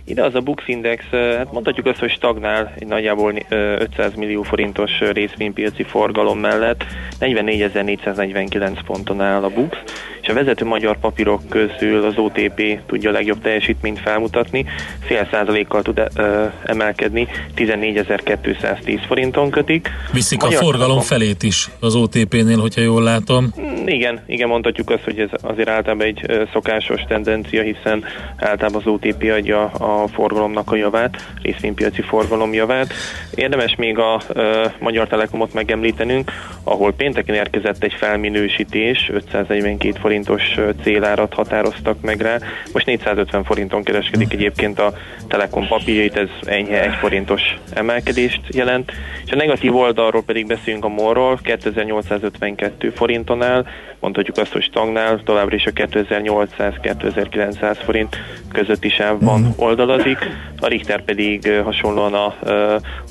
Ide 0.06 0.24
az 0.24 0.36
a 0.36 0.40
Bux 0.40 0.64
Index, 0.68 1.04
hát 1.12 1.52
mondhatjuk 1.52 1.86
azt, 1.86 2.00
hogy 2.00 2.10
stagnál 2.10 2.74
egy 2.80 2.88
nagyjából 2.88 3.34
500 3.50 4.14
millió 4.16 4.44
forintos 4.44 5.00
részvénypiaci 5.00 5.84
forgalom 5.84 6.40
mellett, 6.40 6.86
44.449 7.20 8.80
ponton 8.86 9.22
áll 9.22 9.44
a 9.44 9.50
Bux, 9.50 9.78
és 10.22 10.28
a 10.28 10.34
vezető 10.34 10.66
magyar 10.66 11.00
papírok 11.00 11.42
közül 11.50 12.06
az 12.06 12.18
OTP 12.18 12.80
tudja 12.86 13.10
a 13.10 13.14
legjobb 13.14 13.42
teljesítményt 13.42 14.00
felmutatni, 14.00 14.66
fél 15.06 15.28
százalékkal 15.32 15.82
tud 15.82 16.02
ö, 16.16 16.46
emelkedni, 16.64 17.28
14.210 17.56 19.00
forinton 19.08 19.50
kötik. 19.50 19.90
Viszik 20.12 20.42
magyar 20.42 20.62
a 20.62 20.64
forgalom 20.64 21.00
felét 21.00 21.44
is 21.44 21.70
az 21.80 21.96
OTP-nél, 21.96 22.60
hogyha 22.60 22.82
jól 22.82 23.04
látom. 23.04 23.54
Mm, 23.62 23.88
igen, 23.88 24.22
igen, 24.28 24.48
mondhatjuk 24.48 24.90
azt, 24.90 25.04
hogy 25.04 25.20
ez 25.20 25.30
azért 25.42 25.70
általában 25.70 26.06
egy 26.06 26.48
szokásos 26.54 27.02
tendencia, 27.08 27.62
hiszen 27.62 28.04
általában 28.38 28.82
az 28.86 28.92
OTP 28.92 29.32
adja 29.38 29.64
a 29.66 30.08
forgalomnak 30.08 30.72
a 30.72 30.76
javát, 30.76 31.34
részvénypiaci 31.42 32.02
forgalom 32.02 32.54
javát. 32.54 32.94
Érdemes 33.36 33.76
még 33.76 33.98
a 33.98 34.22
ö, 34.28 34.66
Magyar 34.80 35.08
Telekomot 35.08 35.54
megemlítenünk, 35.54 36.32
ahol 36.64 36.94
pénteken 36.94 37.36
érkezett 37.36 37.84
egy 37.84 37.94
felminősítés, 37.94 39.10
542 39.14 39.92
forintos 40.12 40.60
célárat 40.84 41.34
határoztak 41.34 42.02
meg 42.02 42.22
rá. 42.22 42.38
Most 42.74 42.86
450 42.86 43.44
forinton 43.44 43.84
kereskedik 43.84 44.34
egyébként 44.34 44.80
a 44.80 44.94
Telekom 45.28 45.68
papírjait, 45.68 46.18
ez 46.18 46.30
enyhe 46.42 46.84
1 46.84 46.94
forintos 46.94 47.42
emelkedést 47.74 48.42
jelent. 48.50 48.92
És 49.26 49.32
a 49.32 49.36
negatív 49.36 49.76
oldalról 49.76 50.24
pedig 50.24 50.48
beszélünk 50.48 50.86
a 50.86 50.88
MOL-ról, 50.88 51.40
2852 51.44 52.90
forinton 52.90 53.44
áll, 53.44 53.66
mondhatjuk 54.02 54.38
azt, 54.38 54.52
hogy 54.52 54.64
stagnál, 54.64 55.22
továbbra 55.24 55.56
is 55.56 55.66
a 55.66 55.72
2800-2900 55.72 57.78
forint 57.84 58.18
közötti 58.52 58.90
sávban 58.90 59.42
uh-huh. 59.42 59.66
oldalazik. 59.66 60.18
A 60.60 60.68
Richter 60.68 61.04
pedig 61.04 61.52
hasonlóan 61.64 62.14
a 62.14 62.36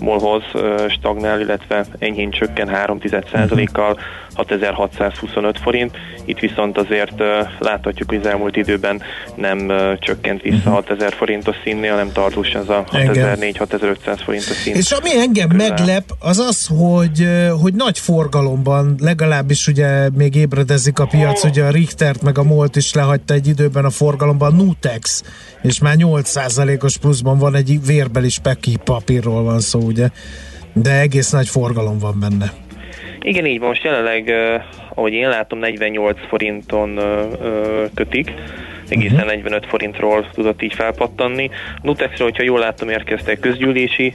MOL-hoz 0.00 0.42
stagnál, 0.88 1.40
illetve 1.40 1.84
enyhén 1.98 2.30
csökken 2.30 2.68
3 2.68 2.98
kal 3.72 3.98
6625 4.34 5.58
forint. 5.58 5.96
Itt 6.24 6.38
viszont 6.38 6.78
azért 6.78 7.22
láthatjuk, 7.58 8.08
hogy 8.08 8.18
az 8.18 8.26
elmúlt 8.26 8.56
időben 8.56 9.02
nem 9.34 9.72
csökkent 9.98 10.42
vissza 10.42 10.56
uh-huh. 10.56 10.74
6000 10.74 11.12
forintos 11.12 11.56
színnél, 11.64 11.90
hanem 11.90 12.12
tartós 12.12 12.48
ez 12.48 12.68
a 12.68 12.84
6400-6500 12.92 14.20
forintos 14.24 14.56
szín. 14.56 14.74
És 14.74 14.90
ami 14.90 15.18
engem 15.18 15.48
közel. 15.48 15.68
meglep, 15.68 16.04
az 16.18 16.38
az, 16.38 16.68
hogy, 16.78 17.28
hogy 17.60 17.74
nagy 17.74 17.98
forgalomban, 17.98 18.94
legalábbis 18.98 19.66
ugye 19.66 20.08
még 20.14 20.36
ébredezik 20.80 20.98
a 20.98 21.06
piac, 21.06 21.44
ugye 21.44 21.64
a 21.64 21.70
Richtert 21.70 22.22
meg 22.22 22.38
a 22.38 22.42
Molt 22.42 22.76
is 22.76 22.94
lehagyta 22.94 23.34
egy 23.34 23.46
időben 23.46 23.84
a 23.84 23.90
forgalomban, 23.90 24.54
Nutex, 24.54 25.22
és 25.62 25.80
már 25.80 25.94
8%-os 25.98 26.98
pluszban 26.98 27.38
van 27.38 27.54
egy 27.54 27.78
vérbeli 27.86 28.28
speki 28.28 28.76
papírról 28.84 29.42
van 29.42 29.60
szó, 29.60 29.80
ugye, 29.80 30.08
de 30.72 31.00
egész 31.00 31.30
nagy 31.30 31.48
forgalom 31.48 31.98
van 31.98 32.20
benne. 32.20 32.52
Igen, 33.20 33.46
így 33.46 33.60
most 33.60 33.84
jelenleg, 33.84 34.32
ahogy 34.94 35.12
én 35.12 35.28
látom, 35.28 35.58
48 35.58 36.18
forinton 36.28 36.98
kötik, 37.94 38.32
egészen 38.90 39.14
uh-huh. 39.14 39.30
45 39.30 39.66
forintról 39.66 40.26
tudott 40.34 40.62
így 40.62 40.74
felpattanni. 40.74 41.50
Nutexről, 41.82 42.28
hogyha 42.28 42.42
jól 42.42 42.58
láttam, 42.58 42.88
érkeztek 42.88 43.40
közgyűlési 43.40 44.14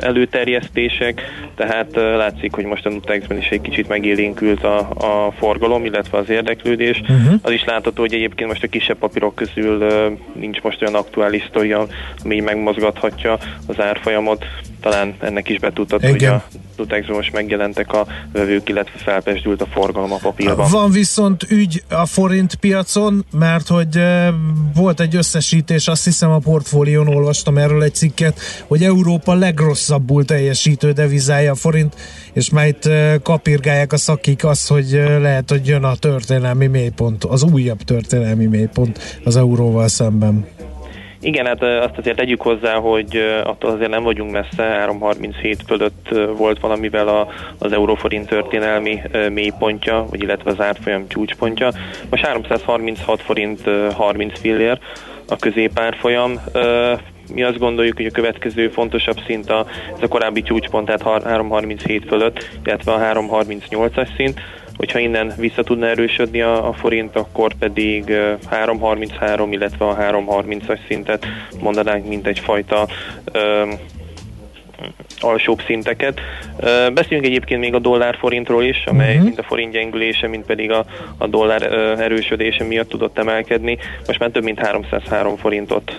előterjesztések, 0.00 1.22
tehát 1.54 1.94
látszik, 1.94 2.54
hogy 2.54 2.64
most 2.64 2.86
a 2.86 2.90
Nutexben 2.90 3.38
is 3.38 3.48
egy 3.48 3.60
kicsit 3.60 3.88
megélénkült 3.88 4.64
a, 4.64 4.78
a 4.90 5.32
forgalom, 5.38 5.84
illetve 5.84 6.18
az 6.18 6.30
érdeklődés. 6.30 7.00
Uh-huh. 7.00 7.40
Az 7.42 7.52
is 7.52 7.64
látható, 7.64 8.00
hogy 8.00 8.14
egyébként 8.14 8.48
most 8.48 8.62
a 8.62 8.68
kisebb 8.68 8.98
papírok 8.98 9.34
közül 9.34 9.86
nincs 10.32 10.60
most 10.60 10.82
olyan 10.82 10.94
aktuális 10.94 11.44
sztoria, 11.48 11.86
ami 12.24 12.40
megmozgathatja 12.40 13.38
az 13.66 13.80
árfolyamot 13.80 14.44
talán 14.90 15.14
ennek 15.20 15.48
is 15.48 15.58
betudtad, 15.58 16.04
hogy 16.04 16.24
a 16.24 16.44
Tutexról 16.76 17.16
most 17.16 17.32
megjelentek 17.32 17.92
a 17.92 18.06
vevők, 18.32 18.68
illetve 18.68 18.98
felpesdült 18.98 19.62
a 19.62 19.66
forgalom 19.66 20.12
a 20.12 20.16
papírban. 20.16 20.70
Van 20.70 20.90
viszont 20.90 21.42
ügy 21.50 21.82
a 21.88 22.06
forint 22.06 22.54
piacon, 22.54 23.24
mert 23.32 23.68
hogy 23.68 23.96
e, 23.96 24.34
volt 24.74 25.00
egy 25.00 25.16
összesítés, 25.16 25.88
azt 25.88 26.04
hiszem 26.04 26.30
a 26.30 26.38
portfólión 26.38 27.08
olvastam 27.08 27.58
erről 27.58 27.82
egy 27.82 27.94
cikket, 27.94 28.40
hogy 28.66 28.82
Európa 28.82 29.34
legrosszabbul 29.34 30.24
teljesítő 30.24 30.92
devizája 30.92 31.52
a 31.52 31.54
forint, 31.54 31.94
és 32.32 32.50
már 32.50 32.66
itt 32.66 32.84
e, 32.84 33.18
kapirgálják 33.22 33.92
a 33.92 33.96
szakik 33.96 34.44
azt, 34.44 34.68
hogy 34.68 34.94
e, 34.94 35.18
lehet, 35.18 35.50
hogy 35.50 35.66
jön 35.66 35.84
a 35.84 35.96
történelmi 35.96 36.66
mélypont, 36.66 37.24
az 37.24 37.42
újabb 37.42 37.82
történelmi 37.82 38.46
mélypont 38.46 39.20
az 39.24 39.36
euróval 39.36 39.88
szemben. 39.88 40.46
Igen, 41.26 41.46
hát 41.46 41.62
azt 41.62 41.98
azért 41.98 42.16
tegyük 42.16 42.40
hozzá, 42.40 42.74
hogy 42.74 43.16
attól 43.44 43.70
azért 43.70 43.90
nem 43.90 44.02
vagyunk 44.02 44.30
messze, 44.30 44.86
3.37 44.88 45.56
fölött 45.66 46.08
volt 46.36 46.60
valamivel 46.60 47.08
a, 47.08 47.28
az 47.58 47.72
euróforint 47.72 48.28
történelmi 48.28 49.00
mélypontja, 49.32 50.06
vagy 50.10 50.22
illetve 50.22 50.50
az 50.50 50.60
árfolyam 50.60 51.08
csúcspontja. 51.08 51.72
Most 52.10 52.24
336 52.24 53.22
forint 53.22 53.60
30 53.92 54.40
fillér 54.40 54.78
a 55.28 55.36
középárfolyam 55.36 56.40
mi 57.34 57.42
azt 57.42 57.58
gondoljuk, 57.58 57.96
hogy 57.96 58.06
a 58.06 58.10
következő 58.10 58.68
fontosabb 58.68 59.18
szint 59.26 59.50
a, 59.50 59.66
ez 59.96 60.02
a 60.02 60.08
korábbi 60.08 60.42
csúcspont, 60.42 60.86
tehát 60.86 61.24
3.37 61.24 62.02
fölött, 62.06 62.48
illetve 62.64 62.92
a 62.92 62.98
3.38-as 62.98 64.08
szint. 64.16 64.40
Hogyha 64.76 64.98
innen 64.98 65.32
vissza 65.36 65.62
tudna 65.62 65.86
erősödni 65.86 66.40
a, 66.40 66.68
a 66.68 66.72
forint, 66.72 67.16
akkor 67.16 67.54
pedig 67.54 68.04
3.33, 68.06 69.46
illetve 69.50 69.86
a 69.86 69.96
3.30-as 69.96 70.78
szintet 70.88 71.26
mondanánk, 71.60 72.06
mint 72.08 72.26
egyfajta 72.26 72.88
alsóbb 75.20 75.62
szinteket. 75.66 76.20
Beszéljünk 76.92 77.26
egyébként 77.26 77.60
még 77.60 77.74
a 77.74 77.78
dollár-forintról 77.78 78.64
is, 78.64 78.84
amely 78.86 79.10
uh-huh. 79.10 79.24
mind 79.24 79.38
a 79.38 79.42
forint 79.42 79.72
gyengülése, 79.72 80.28
mind 80.28 80.44
pedig 80.44 80.70
a, 80.70 80.84
a 81.18 81.26
dollár 81.26 81.62
erősödése 82.00 82.64
miatt 82.64 82.88
tudott 82.88 83.18
emelkedni. 83.18 83.78
Most 84.06 84.18
már 84.18 84.30
több 84.30 84.42
mint 84.42 84.58
303 84.58 85.36
forintot 85.36 85.98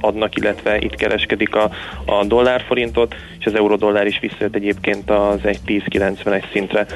adnak, 0.00 0.36
illetve 0.36 0.78
itt 0.78 0.94
kereskedik 0.94 1.54
a, 1.54 1.70
a 2.04 2.24
dollár-forintot, 2.24 3.14
és 3.38 3.46
az 3.46 3.54
euró-dollár 3.54 4.06
is 4.06 4.18
visszajött 4.20 4.54
egyébként 4.54 5.10
az 5.10 5.40
1.10.91 5.44 6.42
szintre. 6.52 6.86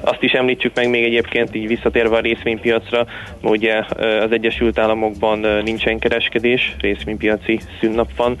Azt 0.00 0.22
is 0.22 0.32
említsük 0.32 0.74
meg 0.74 0.90
még 0.90 1.04
egyébként, 1.04 1.54
így 1.54 1.66
visszatérve 1.66 2.16
a 2.16 2.20
részvénypiacra, 2.20 3.06
ugye 3.42 3.84
az 4.20 4.30
Egyesült 4.30 4.78
Államokban 4.78 5.38
nincsen 5.62 5.98
kereskedés, 5.98 6.76
részvénypiaci 6.80 7.60
szünnap 7.80 8.08
van, 8.16 8.36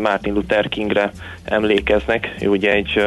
Martin 0.00 0.32
Luther 0.32 0.68
Kingre 0.68 1.10
emlékeznek. 1.44 2.34
Ő 2.40 2.48
ugye 2.48 2.72
egy 2.72 3.04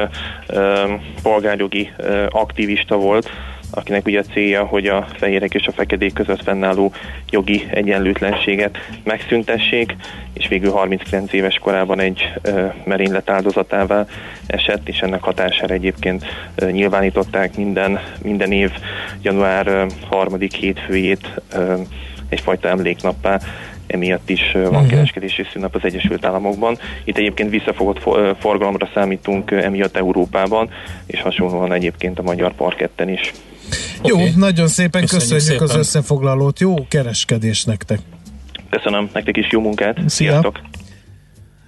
polgárjogi 1.22 1.92
aktivista 2.30 2.98
volt, 2.98 3.30
akinek 3.76 4.06
ugye 4.06 4.20
a 4.20 4.32
célja, 4.34 4.66
hogy 4.66 4.88
a 4.88 5.08
fehérek 5.18 5.54
és 5.54 5.68
a 5.68 5.72
fekedék 5.72 6.14
között 6.14 6.44
fennálló 6.44 6.94
jogi 7.30 7.68
egyenlőtlenséget 7.70 8.78
megszüntessék, 9.04 9.96
és 10.34 10.48
végül 10.48 10.72
39 10.72 11.34
éves 11.34 11.58
korában 11.58 12.00
egy 12.00 12.34
uh, 12.44 12.74
merénylet 12.86 13.30
áldozatává 13.30 14.06
esett, 14.48 14.88
és 14.88 15.00
ennek 15.00 15.24
hatására 15.24 15.74
egyébként 15.74 16.26
nyilvánították 16.72 17.58
minden, 17.58 18.00
minden 18.22 18.52
év 18.52 18.72
január 19.22 19.88
harmadik 20.10 20.54
hétfőjét 20.54 21.42
uh, 21.56 21.80
egyfajta 22.30 22.68
emléknappá 22.68 23.40
emiatt 23.88 24.30
is 24.30 24.52
van 24.54 24.66
uh-huh. 24.66 24.88
kereskedési 24.88 25.44
szünnap 25.52 25.76
az 25.76 25.82
Egyesült 25.84 26.26
Államokban. 26.26 26.78
Itt 27.04 27.18
egyébként 27.18 27.50
visszafogott 27.50 28.00
forgalomra 28.40 28.90
számítunk 28.94 29.52
emiatt 29.52 29.98
Európában, 29.98 30.70
és 31.06 31.22
hasonlóan 31.22 31.74
egyébként 31.74 32.20
a 32.20 32.22
magyar 32.22 32.54
parketten 32.54 33.10
is. 33.10 33.34
Jó, 34.04 34.16
okay. 34.16 34.32
nagyon 34.36 34.68
szépen 34.68 35.02
köszönjük, 35.02 35.30
köszönjük 35.30 35.62
szépen. 35.62 35.64
az 35.64 35.76
összefoglalót, 35.76 36.60
jó 36.60 36.88
kereskedés 36.88 37.64
nektek! 37.64 38.00
Köszönöm, 38.70 39.10
nektek 39.14 39.38
is 39.38 39.52
jó 39.52 39.62
munkát, 39.62 39.96
Szia. 39.96 40.08
sziasztok! 40.08 40.60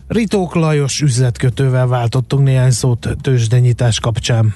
Ritók 0.07 0.55
Lajos 0.55 1.01
üzletkötővel 1.01 1.87
váltottunk 1.87 2.43
néhány 2.43 2.71
szót 2.71 3.07
tőzsdenyítás 3.21 3.99
kapcsán. 3.99 4.55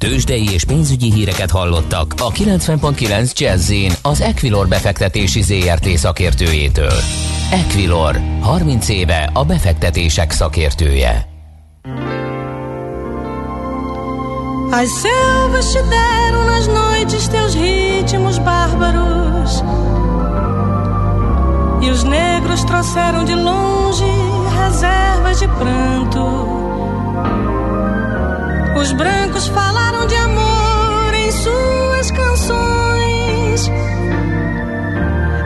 Tőzsdei 0.00 0.52
és 0.52 0.64
pénzügyi 0.64 1.12
híreket 1.12 1.50
hallottak 1.50 2.14
a 2.18 2.30
90.9 2.30 3.32
jazz 3.32 3.72
az 4.02 4.20
Equilor 4.20 4.68
befektetési 4.68 5.42
ZRT 5.42 5.88
szakértőjétől. 5.88 6.92
Equilor, 7.50 8.20
30 8.40 8.88
éve 8.88 9.30
a 9.32 9.44
befektetések 9.44 10.30
szakértője. 10.30 11.28
As 14.70 14.88
selvas 15.00 15.72
te 15.72 15.80
deram 15.80 16.44
nas 16.44 16.66
noites 16.66 17.26
teus 17.28 17.54
ritmos 17.54 18.38
bárbaros 18.38 19.52
E 21.82 21.90
os 21.90 22.02
negros 22.02 22.64
trouxeram 22.64 23.24
de 23.24 23.34
longe 23.34 24.12
reservas 24.58 25.38
de 25.38 25.48
pranto 25.58 26.50
Os 28.80 28.92
brancos 28.92 29.46
falaram 29.48 30.06
de 30.06 30.14
amor 30.16 31.12
em 31.14 31.30
suas 31.32 32.10
canções. 32.12 33.70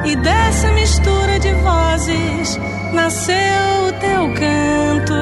E 0.04 0.14
dessa 0.14 0.70
mistura 0.70 1.40
de 1.40 1.52
vozes 1.54 2.60
nasceu 2.92 3.88
o 3.88 3.92
teu 3.94 4.34
canto. 4.34 5.14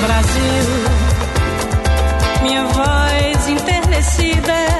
Brasil, 0.00 0.66
minha 2.42 2.64
voz 2.66 3.48
enternecida 3.48 4.79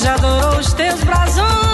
já 0.00 0.14
adorou 0.14 0.58
os 0.58 0.72
teus 0.72 1.02
brasões. 1.04 1.69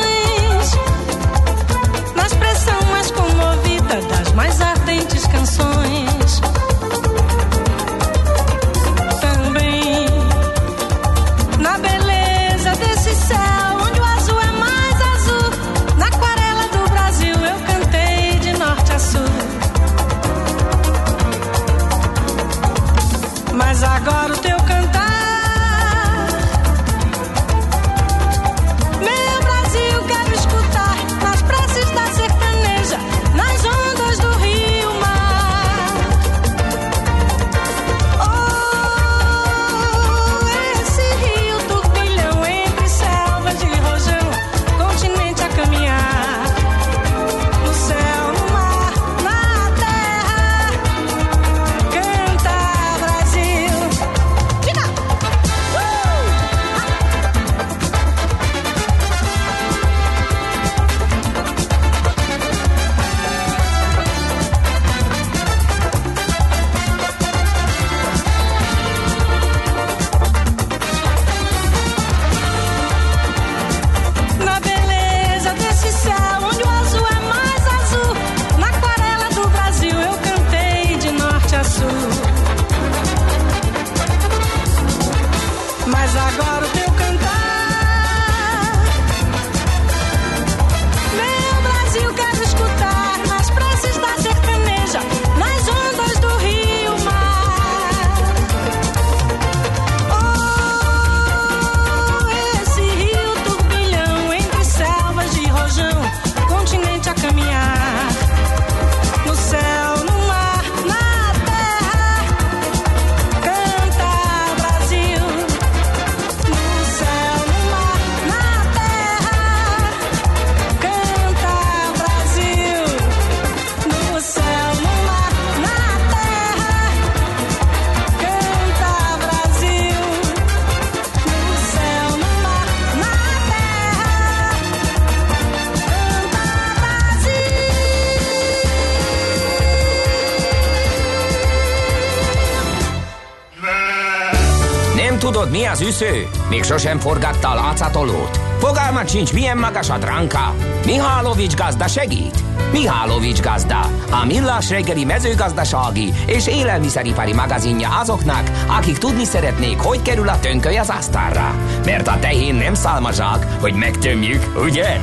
Üsző? 146.01 146.29
Még 146.49 146.63
sosem 146.63 146.99
forgatta 146.99 147.51
a 147.51 147.55
látszatolót? 147.55 148.41
Fogalmat 148.59 149.09
sincs, 149.09 149.33
milyen 149.33 149.59
magas 149.59 149.91
a 149.91 149.99
dránka? 149.99 150.55
Mihálovics 150.85 151.55
gazda 151.55 151.87
segít? 151.87 152.45
Mihálovics 152.73 153.41
gazda, 153.41 153.81
a 154.11 154.25
millás 154.27 154.71
reggeli 154.71 155.05
mezőgazdasági 155.05 156.13
és 156.27 156.47
élelmiszeripari 156.47 157.33
magazinja 157.33 157.89
azoknak, 157.89 158.51
akik 158.67 158.99
tudni 158.99 159.25
szeretnék, 159.25 159.79
hogy 159.79 160.03
kerül 160.03 160.29
a 160.29 160.41
tönköly 160.41 160.77
az 160.77 160.89
asztalra. 160.89 161.55
Mert 161.85 162.09
a 162.09 162.19
tehén 162.19 162.55
nem 162.55 162.75
szálmazsák, 162.75 163.47
hogy 163.61 163.75
megtömjük, 163.75 164.43
ugye? 164.65 165.01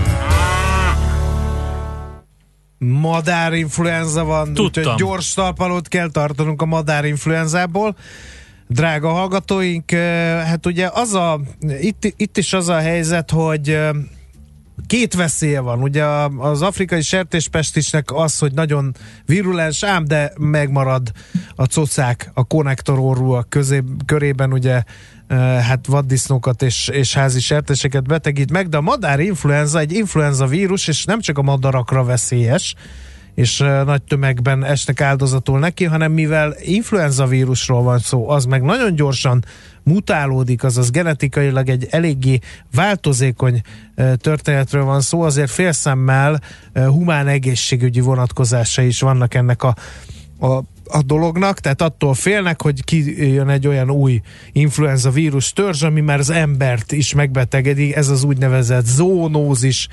madárinfluenza 2.78 4.24
van, 4.24 4.54
Tudtam. 4.54 4.66
úgyhogy 4.66 4.96
gyors 4.98 5.34
talpalót 5.34 5.88
kell 5.88 6.10
tartanunk 6.12 6.62
a 6.62 6.66
madárinfluenzából. 6.66 7.96
Drága 8.74 9.09
hallgatóink, 9.09 9.91
hát 10.45 10.65
ugye 10.65 10.89
az 10.93 11.13
a, 11.13 11.39
itt, 11.80 12.13
itt 12.17 12.38
is 12.38 12.53
az 12.53 12.69
a 12.69 12.78
helyzet, 12.78 13.32
hogy 13.32 13.80
két 14.88 15.13
veszélye 15.13 15.59
van. 15.59 15.82
Ugye 15.82 16.03
az 16.38 16.61
afrikai 16.61 17.01
sertéspestisnek 17.01 18.11
az, 18.11 18.39
hogy 18.39 18.53
nagyon 18.53 18.95
virulens, 19.26 19.84
ám 19.84 20.05
de 20.05 20.34
megmarad 20.39 21.11
a 21.55 21.65
cocák, 21.65 22.32
a 22.34 22.43
konnektororúak 22.43 23.49
közé, 23.49 23.84
körében 24.05 24.53
ugye 24.53 24.84
hát 25.61 25.88
vaddisznókat 25.88 26.61
és, 26.61 26.88
és 26.88 27.13
házi 27.13 27.39
sertéseket 27.39 28.03
betegít 28.03 28.51
meg, 28.51 28.69
de 28.69 28.78
a 28.78 28.82
madár 28.82 29.19
influenza 29.19 29.80
egy 29.80 29.93
influenza 29.93 30.45
vírus, 30.45 30.88
és 30.88 31.05
nem 31.05 31.19
csak 31.19 31.38
a 31.38 31.41
madarakra 31.41 32.03
veszélyes, 32.03 32.76
és 33.36 33.58
nagy 33.86 34.02
tömegben 34.02 34.64
esnek 34.64 35.02
áldozatul 35.02 35.60
neki, 35.60 35.84
hanem 35.84 36.12
mivel 36.12 36.56
influenza 36.62 37.26
vírusról 37.26 37.84
van 37.84 38.00
szó, 38.00 38.30
az 38.30 38.46
meg 38.46 38.62
nagyon 38.62 38.96
gyorsan 38.96 39.44
mutálódik, 39.84 40.64
azaz 40.64 40.92
genetikailag 40.92 41.70
egy 41.70 41.88
eléggé 41.90 42.40
változékony 42.76 43.62
történetről 44.18 44.84
van 44.84 45.02
szó, 45.02 45.22
azért 45.22 45.52
félszemmel 45.52 46.42
humán 46.74 47.28
egészségügyi 47.28 48.00
vonatkozásai 48.00 48.88
is 48.88 49.00
vannak 49.00 49.34
ennek 49.34 49.64
a, 49.64 49.76
a 50.40 50.64
a 50.86 51.02
dolognak, 51.02 51.60
tehát 51.60 51.82
attól 51.82 52.14
félnek, 52.14 52.62
hogy 52.62 52.84
kijön 52.84 53.50
egy 53.50 53.68
olyan 53.68 53.92
új 53.92 54.22
influenza 54.52 55.10
vírus 55.10 55.54
törzs, 55.54 55.84
ami 55.84 56.02
már 56.02 56.20
az 56.20 56.30
embert 56.30 56.92
is 56.92 57.14
megbetegedi, 57.14 57.96
ez 57.96 58.10
az 58.10 58.24
úgynevezett 58.24 58.86
zónózis, 58.86 59.88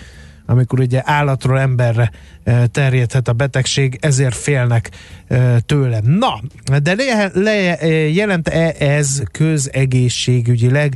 amikor 0.50 0.80
ugye 0.80 1.02
állatról 1.04 1.60
emberre 1.60 2.10
eh, 2.42 2.64
terjedhet 2.66 3.28
a 3.28 3.32
betegség, 3.32 3.98
ezért 4.00 4.34
félnek 4.34 4.90
eh, 5.26 5.56
tőle. 5.66 6.00
Na, 6.04 6.40
de 6.82 6.94
le, 6.94 7.30
le, 7.34 7.78
eh, 7.78 8.14
jelent-e 8.14 8.74
ez 8.78 9.22
közegészségügyileg 9.32 10.94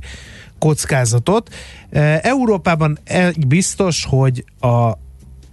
kockázatot? 0.59 1.55
Európában 2.23 2.99
biztos, 3.47 4.05
hogy 4.09 4.45
a 4.61 4.93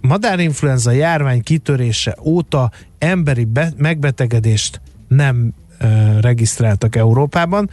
madárinfluenza 0.00 0.90
járvány 0.90 1.42
kitörése 1.42 2.16
óta 2.22 2.70
emberi 2.98 3.44
be- 3.44 3.72
megbetegedést 3.76 4.80
nem 5.08 5.52
regisztráltak 6.20 6.96
Európában, 6.96 7.70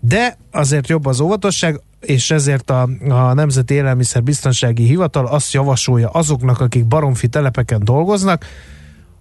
de 0.00 0.36
azért 0.50 0.88
jobb 0.88 1.06
az 1.06 1.20
óvatosság, 1.20 1.80
és 2.04 2.30
ezért 2.30 2.70
a, 2.70 2.88
a 3.08 3.32
Nemzeti 3.32 3.74
Élelmiszer 3.74 4.22
Biztonsági 4.22 4.84
Hivatal 4.84 5.26
azt 5.26 5.52
javasolja 5.52 6.08
azoknak, 6.08 6.60
akik 6.60 6.86
baromfi 6.86 7.28
telepeken 7.28 7.84
dolgoznak, 7.84 8.46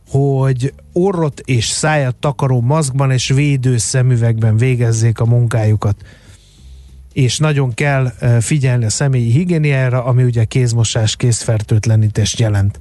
hogy 0.09 0.73
orrot 0.93 1.39
és 1.39 1.65
szájat 1.65 2.15
takaró 2.15 2.61
maszkban 2.61 3.11
és 3.11 3.29
védő 3.29 3.77
szemüvegben 3.77 4.57
végezzék 4.57 5.19
a 5.19 5.25
munkájukat 5.25 5.95
és 7.13 7.37
nagyon 7.37 7.73
kell 7.73 8.11
eh, 8.19 8.41
figyelni 8.41 8.85
a 8.85 8.89
személyi 8.89 9.31
higiéniára, 9.31 10.05
ami 10.05 10.23
ugye 10.23 10.43
kézmosás, 10.43 11.15
kézfertőtlenítést 11.15 12.39
jelent. 12.39 12.79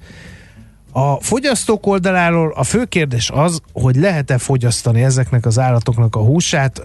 A 0.94 1.20
fogyasztók 1.20 1.86
oldaláról 1.86 2.52
a 2.56 2.62
fő 2.62 2.84
kérdés 2.84 3.30
az, 3.30 3.60
hogy 3.72 3.96
lehet-e 3.96 4.38
fogyasztani 4.38 5.02
ezeknek 5.02 5.46
az 5.46 5.58
állatoknak 5.58 6.16
a 6.16 6.20
húsát, 6.20 6.82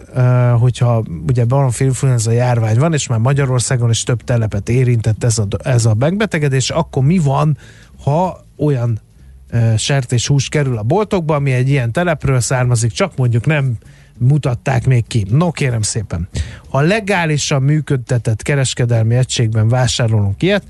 hogyha 0.59 1.03
ugye 1.27 1.45
baromfi 1.45 1.83
influenza 1.83 2.31
járvány 2.31 2.77
van, 2.79 2.93
és 2.93 3.07
már 3.07 3.19
Magyarországon 3.19 3.89
is 3.89 4.03
több 4.03 4.23
telepet 4.23 4.69
érintett 4.69 5.23
ez 5.23 5.37
a, 5.37 5.47
ez 5.63 5.85
a 5.85 5.95
megbetegedés, 5.99 6.69
akkor 6.69 7.03
mi 7.03 7.17
van, 7.17 7.57
ha 8.03 8.45
olyan 8.57 8.99
eh, 9.49 9.77
sertéshús 9.77 10.49
kerül 10.49 10.77
a 10.77 10.83
boltokba, 10.83 11.35
ami 11.35 11.51
egy 11.51 11.69
ilyen 11.69 11.91
telepről 11.91 12.39
származik, 12.39 12.91
csak 12.91 13.15
mondjuk 13.15 13.45
nem 13.45 13.77
mutatták 14.17 14.85
még 14.85 15.07
ki. 15.07 15.25
No 15.29 15.51
kérem 15.51 15.81
szépen, 15.81 16.27
ha 16.69 16.79
legálisan 16.79 17.61
működtetett 17.61 18.41
kereskedelmi 18.41 19.15
egységben 19.15 19.69
vásárolunk 19.69 20.43
ilyet, 20.43 20.63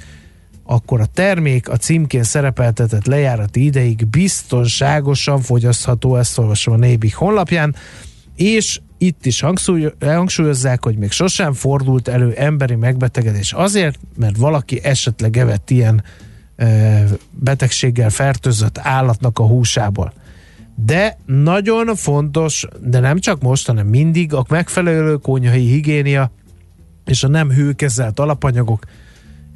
akkor 0.69 1.01
a 1.01 1.05
termék 1.05 1.69
a 1.69 1.77
címkén 1.77 2.23
szerepeltetett 2.23 3.05
lejárati 3.05 3.63
ideig 3.63 4.07
biztonságosan 4.07 5.41
fogyasztható, 5.41 6.15
ezt 6.15 6.37
olvasom 6.37 6.73
a 6.73 6.77
Nébik 6.77 7.15
honlapján, 7.15 7.75
és 8.35 8.79
itt 8.97 9.25
is 9.25 9.39
hangsúly- 9.39 9.95
hangsúlyozzák, 9.99 10.83
hogy 10.83 10.97
még 10.97 11.11
sosem 11.11 11.53
fordult 11.53 12.07
elő 12.07 12.33
emberi 12.33 12.75
megbetegedés 12.75 13.53
azért, 13.53 13.99
mert 14.17 14.37
valaki 14.37 14.83
esetleg 14.83 15.37
evett 15.37 15.69
ilyen 15.69 16.03
e, 16.55 17.03
betegséggel 17.31 18.09
fertőzött 18.09 18.77
állatnak 18.77 19.39
a 19.39 19.47
húsából. 19.47 20.13
De 20.75 21.17
nagyon 21.25 21.95
fontos, 21.95 22.67
de 22.81 22.99
nem 22.99 23.19
csak 23.19 23.41
most, 23.41 23.67
hanem 23.67 23.87
mindig 23.87 24.33
a 24.33 24.45
megfelelő 24.49 25.15
konyhai 25.15 25.67
higiénia 25.67 26.31
és 27.05 27.23
a 27.23 27.27
nem 27.27 27.51
hőkezelt 27.51 28.19
alapanyagok 28.19 28.85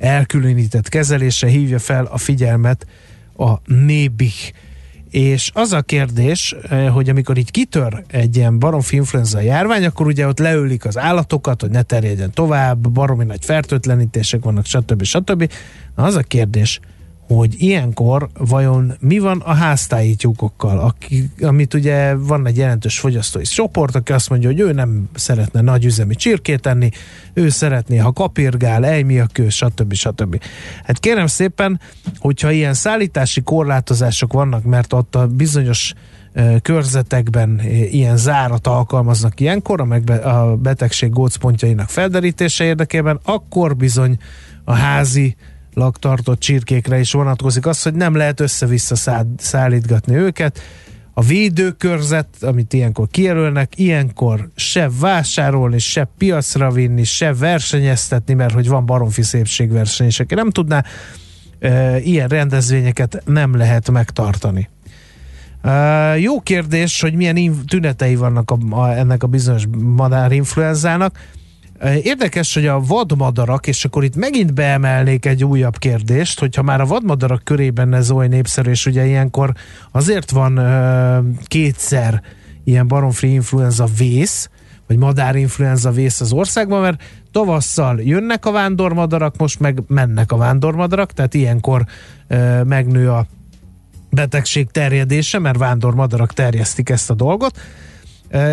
elkülönített 0.01 0.89
kezelése 0.89 1.47
hívja 1.47 1.79
fel 1.79 2.05
a 2.05 2.17
figyelmet 2.17 2.85
a 3.37 3.53
nébik. 3.65 4.53
És 5.09 5.51
az 5.53 5.73
a 5.73 5.81
kérdés, 5.81 6.55
eh, 6.69 6.93
hogy 6.93 7.09
amikor 7.09 7.37
így 7.37 7.51
kitör 7.51 8.03
egy 8.07 8.35
ilyen 8.35 8.59
baromfi 8.59 8.95
influenza 8.95 9.39
járvány, 9.39 9.85
akkor 9.85 10.05
ugye 10.05 10.27
ott 10.27 10.39
leülik 10.39 10.85
az 10.85 10.97
állatokat, 10.97 11.61
hogy 11.61 11.69
ne 11.69 11.81
terjedjen 11.81 12.31
tovább, 12.31 12.89
baromi 12.89 13.23
nagy 13.23 13.45
fertőtlenítések 13.45 14.43
vannak, 14.43 14.65
stb. 14.65 15.03
stb. 15.03 15.51
Na 15.95 16.03
az 16.03 16.15
a 16.15 16.21
kérdés, 16.21 16.79
hogy 17.35 17.61
ilyenkor 17.61 18.29
vajon 18.37 18.93
mi 18.99 19.19
van 19.19 19.39
a 19.39 19.53
háztáji 19.53 20.15
tyúkokkal, 20.15 20.79
aki, 20.79 21.29
amit 21.41 21.73
ugye 21.73 22.15
van 22.15 22.47
egy 22.47 22.57
jelentős 22.57 22.99
fogyasztói 22.99 23.43
csoport, 23.43 23.95
aki 23.95 24.11
azt 24.11 24.29
mondja, 24.29 24.49
hogy 24.49 24.59
ő 24.59 24.71
nem 24.71 25.09
szeretne 25.13 25.61
nagy 25.61 25.85
üzemi 25.85 26.15
csirkét 26.15 26.65
enni, 26.65 26.89
ő 27.33 27.49
szeretné, 27.49 27.97
ha 27.97 28.11
kapirgál, 28.11 28.85
ejmiakő, 28.85 29.49
stb. 29.49 29.93
stb. 29.93 30.43
Hát 30.83 30.99
kérem 30.99 31.27
szépen, 31.27 31.79
hogyha 32.17 32.51
ilyen 32.51 32.73
szállítási 32.73 33.41
korlátozások 33.41 34.33
vannak, 34.33 34.63
mert 34.63 34.93
ott 34.93 35.15
a 35.15 35.27
bizonyos 35.27 35.93
körzetekben 36.61 37.61
ilyen 37.91 38.17
zárat 38.17 38.67
alkalmaznak 38.67 39.39
ilyenkor 39.39 39.81
a, 39.81 39.85
megbe, 39.85 40.15
a 40.15 40.55
betegség 40.55 41.09
gócpontjainak 41.09 41.89
felderítése 41.89 42.63
érdekében, 42.63 43.19
akkor 43.23 43.75
bizony 43.75 44.17
a 44.63 44.73
házi 44.73 45.35
tartott 45.73 46.39
csirkékre 46.39 46.99
is 46.99 47.11
vonatkozik 47.11 47.65
az, 47.65 47.81
hogy 47.81 47.93
nem 47.93 48.15
lehet 48.15 48.39
össze-vissza 48.39 48.95
szá- 48.95 49.25
szállítgatni 49.37 50.15
őket. 50.15 50.59
A 51.13 51.21
védőkörzet, 51.21 52.27
amit 52.41 52.73
ilyenkor 52.73 53.07
kijelölnek, 53.07 53.77
ilyenkor 53.77 54.49
se 54.55 54.89
vásárolni, 54.99 55.79
se 55.79 56.07
piacra 56.17 56.71
vinni, 56.71 57.03
se 57.03 57.33
versenyeztetni, 57.33 58.33
mert 58.33 58.53
hogy 58.53 58.67
van 58.67 58.85
baromfi 58.85 59.21
szépségverseny, 59.21 60.07
és 60.07 60.19
aki 60.19 60.35
nem 60.35 60.49
tudná, 60.49 60.83
e, 61.59 61.99
ilyen 61.99 62.27
rendezvényeket 62.27 63.21
nem 63.25 63.55
lehet 63.55 63.91
megtartani. 63.91 64.69
E, 65.61 65.71
jó 66.17 66.39
kérdés, 66.39 67.01
hogy 67.01 67.13
milyen 67.13 67.65
tünetei 67.67 68.15
vannak 68.15 68.51
a, 68.51 68.57
a, 68.69 68.97
ennek 68.97 69.23
a 69.23 69.27
bizonyos 69.27 69.63
madárinfluenzának. 69.77 71.19
Érdekes, 72.03 72.53
hogy 72.53 72.65
a 72.65 72.79
vadmadarak, 72.79 73.67
és 73.67 73.85
akkor 73.85 74.03
itt 74.03 74.15
megint 74.15 74.53
beemelnék 74.53 75.25
egy 75.25 75.43
újabb 75.43 75.77
kérdést, 75.77 76.39
hogyha 76.39 76.61
már 76.61 76.81
a 76.81 76.85
vadmadarak 76.85 77.43
körében 77.43 77.93
ez 77.93 78.11
oly 78.11 78.27
népszerű, 78.27 78.69
és 78.69 78.85
ugye 78.85 79.05
ilyenkor 79.05 79.53
azért 79.91 80.31
van 80.31 80.57
ö, 80.57 81.19
kétszer 81.43 82.21
ilyen 82.63 82.87
baromfi 82.87 83.31
influenza 83.33 83.85
vész, 83.97 84.49
vagy 84.87 84.97
madárinfluenza 84.97 85.91
vész 85.91 86.21
az 86.21 86.31
országban, 86.31 86.81
mert 86.81 87.03
tavasszal 87.31 88.01
jönnek 88.01 88.45
a 88.45 88.51
vándormadarak, 88.51 89.37
most 89.37 89.59
meg 89.59 89.83
mennek 89.87 90.31
a 90.31 90.37
vándormadarak, 90.37 91.11
tehát 91.11 91.33
ilyenkor 91.33 91.85
ö, 92.27 92.63
megnő 92.63 93.11
a 93.11 93.25
betegség 94.09 94.71
terjedése, 94.71 95.39
mert 95.39 95.57
vándormadarak 95.57 96.33
terjesztik 96.33 96.89
ezt 96.89 97.09
a 97.09 97.13
dolgot, 97.13 97.59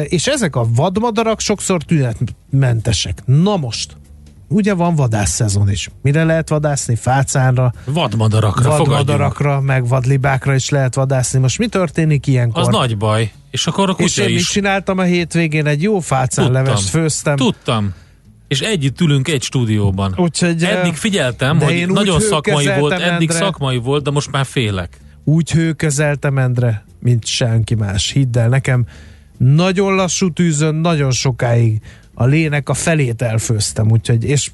és 0.05 0.27
ezek 0.27 0.57
a 0.57 0.67
vadmadarak 0.75 1.41
sokszor 1.41 1.83
tünetmentesek. 1.83 3.23
Na 3.25 3.57
most, 3.57 3.97
ugye 4.49 4.75
van 4.75 4.95
vadászszezon 4.95 5.71
is. 5.71 5.91
Mire 6.03 6.25
lehet 6.25 6.49
vadászni? 6.49 6.97
Fácánra, 6.97 7.73
Vadmadarakra, 7.85 8.77
vadmadarakra, 8.77 9.61
meg 9.61 9.87
vadlibákra 9.89 10.55
is 10.55 10.69
lehet 10.69 10.95
vadászni. 10.95 11.39
Most 11.39 11.59
mi 11.59 11.67
történik 11.67 12.27
ilyenkor? 12.27 12.63
Az 12.63 12.69
nagy 12.69 12.97
baj. 12.97 13.33
És 13.51 13.67
akkor 13.67 13.89
a 13.89 13.95
És 13.99 14.15
kutya 14.15 14.23
én 14.29 14.33
mit 14.35 14.41
is. 14.41 14.51
csináltam 14.51 14.99
a 14.99 15.03
hétvégén? 15.03 15.67
Egy 15.67 15.83
jó 15.83 16.01
fácánlevest 16.01 16.89
főztem. 16.89 17.37
Tudtam. 17.37 17.95
És 18.49 18.61
együtt 18.61 19.01
ülünk 19.01 19.29
egy 19.29 19.43
stúdióban. 19.43 20.15
Úgyhogy, 20.17 20.63
Eddig 20.65 20.95
figyeltem, 20.95 21.61
hogy 21.61 21.73
én 21.75 21.89
nagyon 21.89 22.21
szakmai 22.21 22.79
volt, 22.79 22.93
eddig 22.93 23.31
Endre. 23.31 23.45
szakmai 23.45 23.77
volt, 23.77 24.03
de 24.05 24.11
most 24.11 24.31
már 24.31 24.45
félek. 24.47 24.99
úgy 25.25 25.51
hőkezeltem 25.51 26.39
Endre, 26.39 26.85
mint 27.01 27.27
senki 27.27 27.75
más. 27.75 28.11
Hidd 28.11 28.39
el, 28.39 28.49
nekem 28.49 28.87
nagyon 29.39 29.95
lassú 29.95 30.33
tűzön, 30.33 30.75
nagyon 30.75 31.11
sokáig 31.11 31.81
a 32.15 32.25
lének 32.25 32.69
a 32.69 32.75
felét 32.75 33.23
elfőztem, 33.23 33.91
úgyhogy, 33.91 34.25
és 34.25 34.51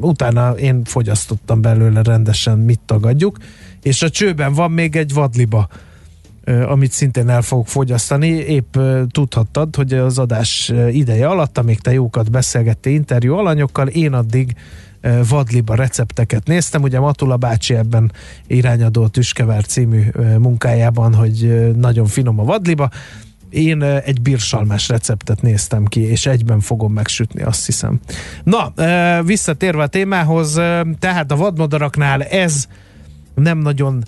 utána 0.00 0.50
én 0.50 0.84
fogyasztottam 0.84 1.60
belőle 1.60 2.02
rendesen, 2.02 2.58
mit 2.58 2.80
tagadjuk, 2.86 3.38
és 3.82 4.02
a 4.02 4.10
csőben 4.10 4.52
van 4.52 4.70
még 4.70 4.96
egy 4.96 5.12
vadliba, 5.12 5.68
amit 6.66 6.92
szintén 6.92 7.28
el 7.28 7.42
fogok 7.42 7.68
fogyasztani. 7.68 8.28
Épp 8.28 8.76
tudhattad, 9.10 9.76
hogy 9.76 9.92
az 9.92 10.18
adás 10.18 10.72
ideje 10.90 11.28
alatt, 11.28 11.58
amíg 11.58 11.80
te 11.80 11.92
jókat 11.92 12.30
beszélgettél 12.30 12.92
interjú 12.94 13.34
alanyokkal, 13.34 13.86
én 13.86 14.12
addig 14.12 14.54
vadliba 15.28 15.74
recepteket 15.74 16.46
néztem. 16.46 16.82
Ugye 16.82 17.00
Matula 17.00 17.36
bácsi 17.36 17.74
ebben 17.74 18.12
irányadó 18.46 19.02
a 19.02 19.08
Tüskevár 19.08 19.64
című 19.64 20.02
munkájában, 20.38 21.14
hogy 21.14 21.70
nagyon 21.76 22.06
finom 22.06 22.40
a 22.40 22.44
vadliba. 22.44 22.90
Én 23.50 23.80
ö, 23.80 23.96
egy 24.04 24.22
bírsalmás 24.22 24.88
receptet 24.88 25.42
néztem 25.42 25.84
ki, 25.84 26.00
és 26.00 26.26
egyben 26.26 26.60
fogom 26.60 26.92
megsütni, 26.92 27.42
azt 27.42 27.66
hiszem. 27.66 28.00
Na, 28.44 28.72
ö, 28.74 29.18
visszatérve 29.24 29.82
a 29.82 29.86
témához, 29.86 30.56
ö, 30.56 30.80
tehát 30.98 31.32
a 31.32 31.36
vadmadaraknál 31.36 32.22
ez 32.22 32.66
nem 33.36 33.58
nagyon 33.58 34.02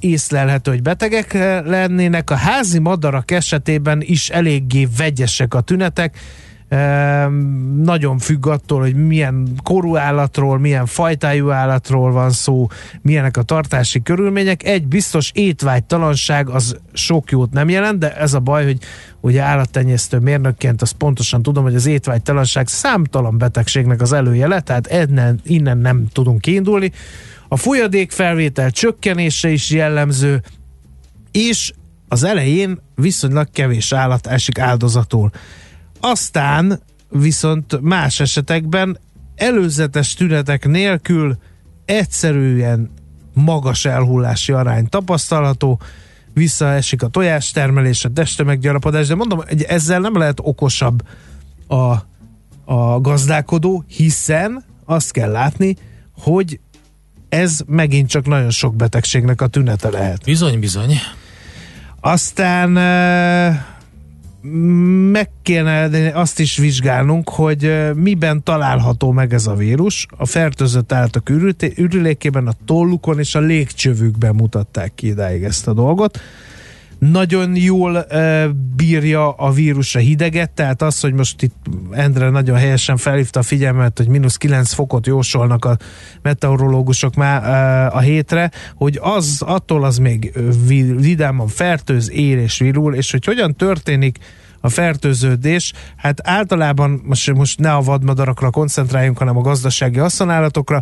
észlelhető, 0.00 0.70
hogy 0.70 0.82
betegek 0.82 1.34
eh, 1.34 1.62
lennének. 1.64 2.30
A 2.30 2.34
házi 2.34 2.78
madarak 2.78 3.30
esetében 3.30 4.02
is 4.04 4.28
eléggé 4.28 4.88
vegyesek 4.96 5.54
a 5.54 5.60
tünetek. 5.60 6.18
Nagyon 7.82 8.18
függ 8.18 8.46
attól, 8.46 8.80
hogy 8.80 8.94
milyen 8.94 9.48
korú 9.62 9.96
állatról, 9.96 10.58
milyen 10.58 10.86
fajtájú 10.86 11.50
állatról 11.50 12.12
van 12.12 12.30
szó, 12.30 12.66
milyenek 13.02 13.36
a 13.36 13.42
tartási 13.42 14.02
körülmények. 14.02 14.64
Egy 14.64 14.86
biztos 14.86 15.30
étvágytalanság 15.34 16.48
az 16.48 16.76
sok 16.92 17.30
jót 17.30 17.52
nem 17.52 17.68
jelent, 17.68 17.98
de 17.98 18.16
ez 18.16 18.34
a 18.34 18.40
baj, 18.40 18.64
hogy 18.64 18.78
ugye 19.20 19.42
állattenyésztő 19.42 20.18
mérnökként 20.18 20.82
azt 20.82 20.92
pontosan 20.92 21.42
tudom, 21.42 21.62
hogy 21.62 21.74
az 21.74 21.86
étvágytalanság 21.86 22.68
számtalan 22.68 23.38
betegségnek 23.38 24.00
az 24.00 24.12
előjele, 24.12 24.60
tehát 24.60 24.92
innen, 24.92 25.40
innen 25.44 25.78
nem 25.78 26.06
tudunk 26.12 26.40
kiindulni. 26.40 26.92
A 27.48 27.56
folyadékfelvétel 27.56 28.70
csökkenése 28.70 29.48
is 29.48 29.70
jellemző, 29.70 30.42
és 31.30 31.72
az 32.08 32.24
elején 32.24 32.80
viszonylag 32.94 33.48
kevés 33.52 33.92
állat 33.92 34.26
esik 34.26 34.58
áldozatul. 34.58 35.30
Aztán 36.06 36.80
viszont 37.10 37.80
más 37.80 38.20
esetekben 38.20 38.98
előzetes 39.34 40.14
tünetek 40.14 40.66
nélkül 40.66 41.36
egyszerűen 41.84 42.90
magas 43.34 43.84
elhullási 43.84 44.52
arány 44.52 44.88
tapasztalható, 44.88 45.80
visszaesik 46.32 47.02
a 47.02 47.08
tojástermelés, 47.08 48.04
a 48.04 48.12
testemeggyarapodás, 48.12 49.06
de 49.06 49.14
mondom, 49.14 49.38
hogy 49.48 49.62
ezzel 49.62 50.00
nem 50.00 50.16
lehet 50.16 50.38
okosabb 50.42 51.02
a, 51.66 51.92
a 52.64 53.00
gazdálkodó, 53.00 53.84
hiszen 53.88 54.64
azt 54.84 55.10
kell 55.10 55.30
látni, 55.30 55.76
hogy 56.18 56.60
ez 57.28 57.60
megint 57.66 58.08
csak 58.08 58.26
nagyon 58.26 58.50
sok 58.50 58.76
betegségnek 58.76 59.40
a 59.40 59.46
tünete 59.46 59.90
lehet. 59.90 60.24
Bizony, 60.24 60.60
bizony. 60.60 60.98
Aztán 62.00 62.76
eh, 62.76 63.64
meg 65.10 65.30
kéne 65.42 66.10
azt 66.14 66.40
is 66.40 66.56
vizsgálnunk, 66.56 67.28
hogy 67.28 67.92
miben 67.94 68.42
található 68.42 69.12
meg 69.12 69.32
ez 69.32 69.46
a 69.46 69.54
vírus. 69.54 70.06
A 70.16 70.26
fertőzött 70.26 70.92
állatok 70.92 71.28
ürülékében, 71.76 72.46
a 72.46 72.52
tollukon 72.64 73.18
és 73.18 73.34
a 73.34 73.40
légcsövükben 73.40 74.34
mutatták 74.34 74.92
ki 74.94 75.06
idáig 75.06 75.42
ezt 75.42 75.68
a 75.68 75.72
dolgot. 75.72 76.20
Nagyon 77.10 77.56
jól 77.56 78.06
uh, 78.10 78.44
bírja 78.76 79.30
a 79.32 79.50
vírus 79.50 79.94
a 79.94 79.98
hideget, 79.98 80.50
tehát 80.50 80.82
az, 80.82 81.00
hogy 81.00 81.12
most 81.12 81.42
itt 81.42 81.54
Endre 81.90 82.30
nagyon 82.30 82.56
helyesen 82.56 82.96
felhívta 82.96 83.40
a 83.40 83.42
figyelmet, 83.42 83.98
hogy 83.98 84.08
mínusz 84.08 84.36
9 84.36 84.72
fokot 84.72 85.06
jósolnak 85.06 85.64
a 85.64 85.76
meteorológusok 86.22 87.14
már 87.14 87.42
uh, 87.42 87.96
a 87.96 88.00
hétre, 88.00 88.50
hogy 88.74 88.98
az 89.02 89.42
attól 89.46 89.84
az 89.84 89.98
még 89.98 90.32
vidáman 90.96 91.48
fertőz, 91.48 92.10
ér 92.10 92.38
és 92.38 92.58
virul, 92.58 92.94
és 92.94 93.10
hogy 93.10 93.24
hogyan 93.24 93.54
történik 93.54 94.18
a 94.60 94.68
fertőződés, 94.68 95.72
hát 95.96 96.28
általában 96.28 97.02
most, 97.04 97.32
most 97.34 97.58
ne 97.58 97.72
a 97.72 97.82
vadmadarakra 97.82 98.50
koncentráljunk, 98.50 99.18
hanem 99.18 99.36
a 99.36 99.40
gazdasági 99.40 99.98
haszonállatokra, 99.98 100.80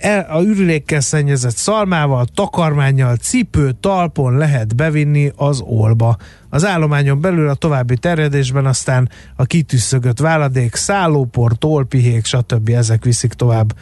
el, 0.00 0.26
a 0.30 0.42
ürülékkel 0.42 1.00
szennyezett 1.00 1.56
szalmával, 1.56 2.26
takarmányjal, 2.34 3.16
cipő, 3.16 3.72
talpon 3.80 4.36
lehet 4.36 4.76
bevinni 4.76 5.32
az 5.36 5.60
olba. 5.60 6.16
Az 6.48 6.64
állományon 6.64 7.20
belül 7.20 7.48
a 7.48 7.54
további 7.54 7.96
terjedésben 7.96 8.66
aztán 8.66 9.08
a 9.36 9.44
kitűszögött 9.44 10.18
váladék, 10.18 10.74
szállópor, 10.74 11.52
tolpihék, 11.58 12.24
stb. 12.24 12.68
ezek 12.68 13.04
viszik 13.04 13.32
tovább 13.32 13.74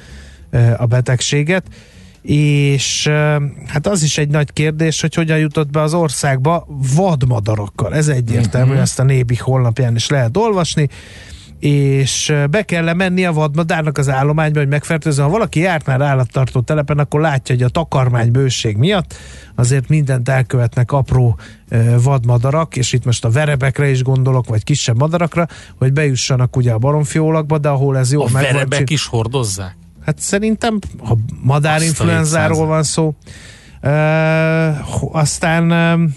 e, 0.51 0.75
a 0.79 0.87
betegséget. 0.87 1.67
És 2.23 3.07
e, 3.07 3.43
hát 3.67 3.87
az 3.87 4.03
is 4.03 4.19
egy 4.19 4.29
nagy 4.29 4.53
kérdés, 4.53 5.01
hogy 5.01 5.15
hogyan 5.15 5.39
jutott 5.39 5.71
be 5.71 5.81
az 5.81 5.95
országba 5.95 6.67
vadmadarakkal. 6.97 7.95
Ez 7.95 8.09
egyértelmű, 8.09 8.69
uh-huh. 8.69 8.83
ezt 8.83 8.99
a 8.99 9.03
Nébi 9.03 9.37
honlapján 9.37 9.95
is 9.95 10.09
lehet 10.09 10.37
olvasni 10.37 10.89
és 11.59 12.33
be 12.51 12.63
kell 12.63 12.93
menni 12.93 13.25
a 13.25 13.33
vadmadárnak 13.33 13.99
az 13.99 14.09
állományba, 14.09 14.59
hogy 14.59 14.69
megfertőzön. 14.69 15.25
Ha 15.25 15.31
valaki 15.31 15.61
járt 15.61 15.87
már 15.87 16.01
állattartó 16.01 16.61
telepen, 16.61 16.99
akkor 16.99 17.21
látja, 17.21 17.55
hogy 17.55 17.65
a 17.65 17.69
takarmány 17.69 18.31
bőség 18.31 18.77
miatt 18.77 19.15
azért 19.55 19.89
mindent 19.89 20.29
elkövetnek 20.29 20.93
apró 20.93 21.39
vadmadarak, 22.03 22.77
és 22.77 22.93
itt 22.93 23.05
most 23.05 23.25
a 23.25 23.31
verebekre 23.31 23.91
is 23.91 24.03
gondolok, 24.03 24.49
vagy 24.49 24.65
kisebb 24.65 24.99
madarakra, 24.99 25.47
hogy 25.79 25.93
bejussanak 25.93 26.57
ugye 26.57 26.73
a 26.73 26.79
baromfiólakba, 26.79 27.59
de 27.59 27.69
ahol 27.69 27.99
ez 27.99 28.13
jó 28.13 28.23
A 28.23 28.25
meg 28.25 28.33
van 28.33 28.53
verebek 28.53 28.79
csin- 28.79 28.91
is 28.91 29.07
hordozzák? 29.07 29.77
Hát 30.05 30.19
szerintem, 30.19 30.79
ha 30.99 31.17
madárinfluenzáról 31.43 32.67
van 32.67 32.83
szó, 32.83 33.15
uh, 33.83 35.17
aztán 35.17 35.71
uh, 35.71 36.11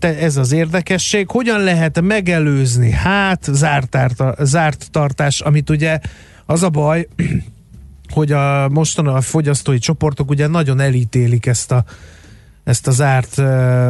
ez 0.00 0.36
az 0.36 0.52
érdekesség. 0.52 1.30
Hogyan 1.30 1.60
lehet 1.60 2.00
megelőzni? 2.00 2.90
Hát 2.90 3.48
zárt, 3.52 3.88
tárta, 3.88 4.34
zárt 4.38 4.90
tartás, 4.90 5.40
amit 5.40 5.70
ugye 5.70 5.98
az 6.46 6.62
a 6.62 6.68
baj, 6.68 7.08
hogy 8.14 8.32
a 8.32 8.68
mostan 8.68 9.06
a 9.06 9.20
fogyasztói 9.20 9.78
csoportok 9.78 10.30
ugye 10.30 10.46
nagyon 10.46 10.80
elítélik 10.80 11.46
ezt 11.46 11.72
a 11.72 11.84
ezt 12.64 12.86
az 12.86 13.00
árt 13.00 13.38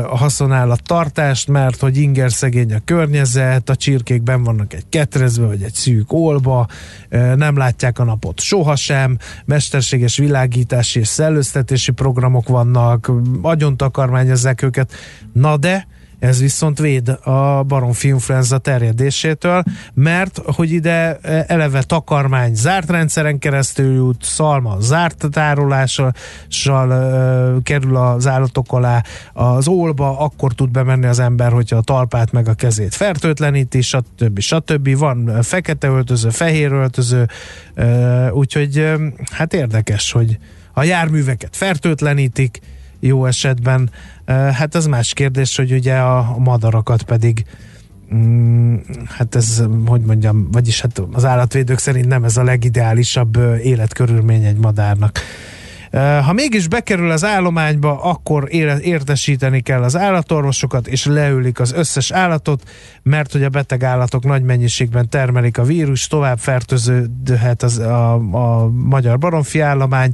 a 0.08 0.16
haszonállat 0.16 0.82
tartást, 0.82 1.48
mert 1.48 1.80
hogy 1.80 1.96
inger 1.96 2.32
szegény 2.32 2.74
a 2.74 2.80
környezet, 2.84 3.68
a 3.68 3.76
csirkékben 3.76 4.42
vannak 4.42 4.72
egy 4.72 4.84
ketrezbe, 4.88 5.46
vagy 5.46 5.62
egy 5.62 5.74
szűk 5.74 6.12
olba, 6.12 6.66
nem 7.34 7.56
látják 7.56 7.98
a 7.98 8.04
napot 8.04 8.40
sohasem, 8.40 9.18
mesterséges 9.44 10.16
világítási 10.16 10.98
és 10.98 11.08
szellőztetési 11.08 11.92
programok 11.92 12.48
vannak, 12.48 13.10
agyon 13.42 13.76
takarmányozzák 13.76 14.62
őket, 14.62 14.92
na 15.32 15.56
de 15.56 15.86
ez 16.22 16.40
viszont 16.40 16.78
véd 16.78 17.08
a 17.08 17.62
baromfi 17.62 18.08
influenza 18.08 18.58
terjedésétől, 18.58 19.62
mert 19.94 20.40
hogy 20.44 20.72
ide 20.72 21.18
eleve 21.46 21.82
takarmány 21.82 22.54
zárt 22.54 22.90
rendszeren 22.90 23.38
keresztül 23.38 23.94
jut, 23.94 24.22
szalma 24.24 24.76
zárt 24.80 25.26
tárolással 25.30 26.12
ö, 26.90 27.56
kerül 27.62 27.96
az 27.96 28.26
állatok 28.26 28.72
alá, 28.72 29.02
az 29.32 29.68
ólba 29.68 30.18
akkor 30.18 30.52
tud 30.52 30.70
bemenni 30.70 31.06
az 31.06 31.18
ember, 31.18 31.52
hogyha 31.52 31.76
a 31.76 31.80
talpát 31.80 32.32
meg 32.32 32.48
a 32.48 32.54
kezét 32.54 32.94
fertőtleníti, 32.94 33.80
stb. 33.80 34.38
stb. 34.38 34.98
Van 34.98 35.42
fekete 35.42 35.88
öltöző, 35.88 36.30
fehér 36.30 36.72
öltöző, 36.72 37.28
ö, 37.74 38.28
úgyhogy 38.28 38.92
hát 39.30 39.54
érdekes, 39.54 40.12
hogy 40.12 40.38
a 40.72 40.82
járműveket 40.82 41.56
fertőtlenítik, 41.56 42.60
jó 43.03 43.26
esetben. 43.26 43.90
Hát 44.26 44.74
az 44.74 44.86
más 44.86 45.12
kérdés, 45.12 45.57
hogy 45.57 45.72
ugye 45.72 45.96
a 45.96 46.38
madarakat 46.38 47.03
pedig 47.03 47.44
mm, 48.14 48.76
hát 49.09 49.34
ez, 49.34 49.64
hogy 49.86 50.00
mondjam, 50.00 50.48
vagyis 50.50 50.80
hát 50.80 51.03
az 51.12 51.24
állatvédők 51.24 51.78
szerint 51.78 52.07
nem 52.07 52.24
ez 52.24 52.36
a 52.36 52.42
legideálisabb 52.42 53.36
életkörülmény 53.62 54.44
egy 54.44 54.59
madárnak. 54.59 55.18
Ha 56.01 56.32
mégis 56.32 56.68
bekerül 56.68 57.11
az 57.11 57.24
állományba, 57.24 58.03
akkor 58.03 58.49
értesíteni 58.80 59.61
kell 59.61 59.82
az 59.82 59.97
állatorvosokat, 59.97 60.86
és 60.86 61.05
leülik 61.05 61.61
az 61.61 61.72
összes 61.72 62.11
állatot, 62.11 62.62
mert 63.03 63.32
hogy 63.32 63.43
a 63.43 63.49
beteg 63.49 63.82
állatok 63.82 64.24
nagy 64.24 64.43
mennyiségben 64.43 65.09
termelik 65.09 65.59
a 65.59 65.62
vírus, 65.62 66.07
tovább 66.07 66.38
fertőződhet 66.38 67.62
az, 67.62 67.78
a, 67.78 68.12
a 68.14 68.68
magyar 68.68 69.18
baromfi 69.18 69.61
állomány, 69.61 70.12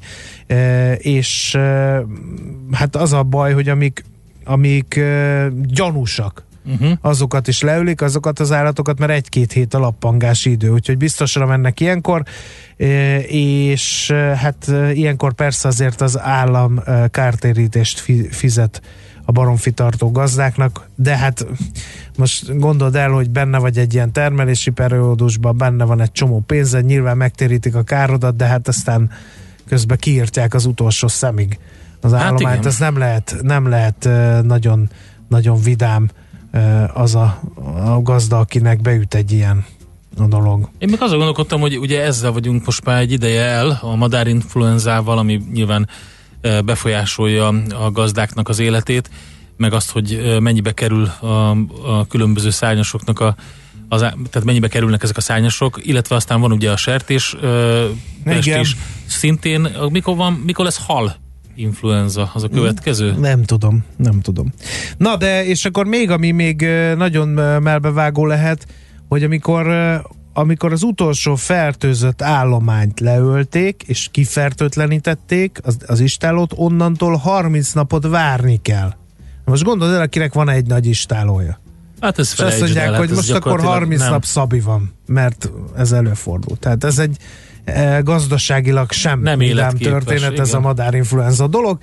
és 0.97 1.59
hát 2.72 2.97
az 2.97 3.12
a 3.12 3.22
baj, 3.22 3.53
hogy 3.53 3.68
amik, 3.68 4.05
amik 4.45 5.01
gyanúsak, 5.62 6.47
uh-huh. 6.73 6.93
azokat 7.01 7.49
is 7.49 7.61
leülik, 7.61 8.03
azokat 8.03 8.39
az 8.39 8.53
állatokat, 8.53 8.99
mert 8.99 9.12
egy-két 9.12 9.53
hét 9.53 9.75
a 9.75 9.79
lappangási 9.79 10.51
idő, 10.51 10.71
úgyhogy 10.71 10.97
biztosra 10.97 11.47
mennek 11.47 11.81
ilyenkor, 11.81 12.23
és 13.27 14.11
hát 14.37 14.73
ilyenkor 14.93 15.33
persze 15.33 15.69
azért 15.69 16.01
az 16.01 16.19
állam 16.21 16.83
kártérítést 17.11 18.05
fizet 18.31 18.83
a 19.25 19.33
baromfi 19.33 19.71
tartó 19.71 20.11
gazdáknak, 20.11 20.89
de 20.95 21.16
hát 21.16 21.47
most 22.16 22.59
gondold 22.59 22.95
el, 22.95 23.11
hogy 23.11 23.31
benne 23.31 23.59
vagy 23.59 23.79
egy 23.79 23.95
ilyen 23.95 24.12
termelési 24.12 24.71
periódusban, 24.71 25.57
benne 25.57 25.85
van 25.85 26.01
egy 26.01 26.12
csomó 26.12 26.43
pénzed, 26.47 26.85
nyilván 26.85 27.16
megtérítik 27.16 27.75
a 27.75 27.83
károdat, 27.83 28.37
de 28.37 28.45
hát 28.45 28.69
aztán 28.69 29.11
közben 29.66 29.97
kiírtják 29.99 30.55
az 30.55 30.64
utolsó 30.64 31.09
szemig 31.09 31.59
az 32.01 32.12
hát 32.12 32.23
állományt, 32.23 32.66
ez 32.66 32.79
nem 32.79 32.99
lehet, 32.99 33.37
nem 33.43 33.69
lehet 33.69 34.09
nagyon, 34.45 34.91
nagyon 35.29 35.61
vidám 35.61 36.09
az 36.94 37.14
a, 37.14 37.40
a 37.84 38.02
gazda, 38.02 38.38
akinek 38.38 38.80
beüt 38.80 39.14
egy 39.14 39.32
ilyen 39.32 39.64
a 40.18 40.26
dolog. 40.26 40.68
Én 40.78 40.88
még 40.88 41.02
azon 41.02 41.16
gondolkodtam, 41.16 41.61
hogy 41.61 41.78
ugye 41.78 42.02
ezzel 42.02 42.32
vagyunk 42.32 42.64
most 42.64 42.84
már 42.84 43.00
egy 43.00 43.12
ideje 43.12 43.42
el, 43.42 43.78
a 43.82 43.94
madárinfluenzával, 43.96 45.18
ami 45.18 45.42
nyilván 45.52 45.88
befolyásolja 46.64 47.46
a 47.84 47.90
gazdáknak 47.90 48.48
az 48.48 48.59
életét, 48.59 49.11
meg 49.56 49.72
azt, 49.72 49.90
hogy 49.90 50.36
mennyibe 50.40 50.72
kerül 50.72 51.04
a, 51.04 51.50
a 51.86 52.06
különböző 52.09 52.50
szárnyasoknak 52.50 53.20
a 53.20 53.34
az, 53.88 54.00
tehát 54.00 54.44
mennyibe 54.44 54.68
kerülnek 54.68 55.02
ezek 55.02 55.16
a 55.16 55.20
szárnyasok, 55.20 55.86
illetve 55.86 56.14
aztán 56.16 56.40
van 56.40 56.52
ugye 56.52 56.70
a 56.70 56.76
sertés 56.76 57.36
pest 58.24 58.46
is. 58.46 58.76
Szintén, 59.06 59.68
mikor, 59.88 60.16
van, 60.16 60.32
mikor 60.32 60.64
lesz 60.64 60.86
hal 60.86 61.16
influenza, 61.59 62.30
az 62.34 62.42
a 62.42 62.48
következő? 62.48 63.14
Nem 63.18 63.42
tudom, 63.42 63.84
nem 63.96 64.20
tudom. 64.20 64.52
Na 64.96 65.16
de, 65.16 65.44
és 65.44 65.64
akkor 65.64 65.86
még, 65.86 66.11
ami 66.11 66.30
még 66.30 66.66
nagyon 66.96 67.28
melbevágó 67.62 68.26
lehet, 68.26 68.66
hogy 69.09 69.22
amikor 69.22 69.66
amikor 70.32 70.72
az 70.72 70.82
utolsó 70.82 71.34
fertőzött 71.34 72.22
állományt 72.22 73.00
leölték, 73.00 73.82
és 73.86 74.09
kifertőtlenítették 74.11 75.59
az, 75.62 75.76
az 75.86 76.00
istálót, 76.00 76.52
onnantól 76.56 77.16
30 77.16 77.72
napot 77.72 78.06
várni 78.06 78.62
kell. 78.62 78.94
Most 79.44 79.62
gondolod 79.62 79.94
el, 79.94 80.00
akinek 80.00 80.32
van 80.32 80.48
egy 80.48 80.66
nagy 80.66 80.86
istálója. 80.86 81.61
Hát 82.00 82.18
ez 82.18 82.32
és 82.32 82.40
azt 82.40 82.61
mondják, 82.61 82.84
el, 82.84 82.90
hát 82.92 83.00
hogy 83.00 83.11
most 83.11 83.30
akkor 83.30 83.61
30 83.61 84.00
nem. 84.00 84.11
nap 84.11 84.24
szabi 84.24 84.61
van, 84.61 84.94
mert 85.06 85.50
ez 85.76 85.92
előfordul. 85.92 86.56
Tehát 86.56 86.84
ez 86.84 86.98
egy 86.98 87.16
gazdaságilag 88.03 88.93
sem 88.93 89.21
nem 89.21 89.39
történet, 89.39 90.33
igen. 90.33 90.41
ez 90.41 90.55
a 90.55 90.61
madárinfluenza 90.61 91.47
dolog 91.47 91.79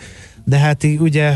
de 0.47 0.57
hát 0.57 0.83
így 0.83 0.99
ugye 0.99 1.33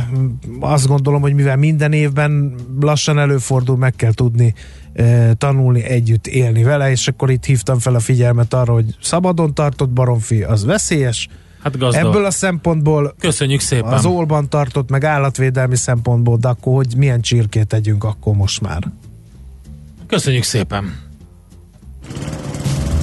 azt 0.59 0.87
gondolom, 0.87 1.21
hogy 1.21 1.33
mivel 1.33 1.55
minden 1.55 1.93
évben 1.93 2.55
lassan 2.79 3.19
előfordul, 3.19 3.77
meg 3.77 3.95
kell 3.95 4.13
tudni 4.13 4.53
e, 4.93 5.33
tanulni, 5.33 5.83
együtt 5.83 6.27
élni 6.27 6.63
vele, 6.63 6.91
és 6.91 7.07
akkor 7.07 7.29
itt 7.29 7.45
hívtam 7.45 7.79
fel 7.79 7.95
a 7.95 7.99
figyelmet 7.99 8.53
arra, 8.53 8.73
hogy 8.73 8.95
szabadon 9.01 9.53
tartott 9.53 9.89
baromfi 9.89 10.43
az 10.43 10.65
veszélyes, 10.65 11.27
Hát 11.63 11.77
gazdag. 11.77 12.05
Ebből 12.05 12.25
a 12.25 12.31
szempontból 12.31 13.15
Köszönjük 13.19 13.59
szépen. 13.59 13.93
Az 13.93 14.05
olban 14.05 14.49
tartott, 14.49 14.89
meg 14.89 15.03
állatvédelmi 15.03 15.75
szempontból, 15.75 16.37
de 16.37 16.47
akkor 16.47 16.75
hogy 16.75 16.93
milyen 16.97 17.21
csirkét 17.21 17.67
tegyünk 17.67 18.03
akkor 18.03 18.35
most 18.35 18.61
már? 18.61 18.83
Köszönjük 20.07 20.43
szépen. 20.43 20.93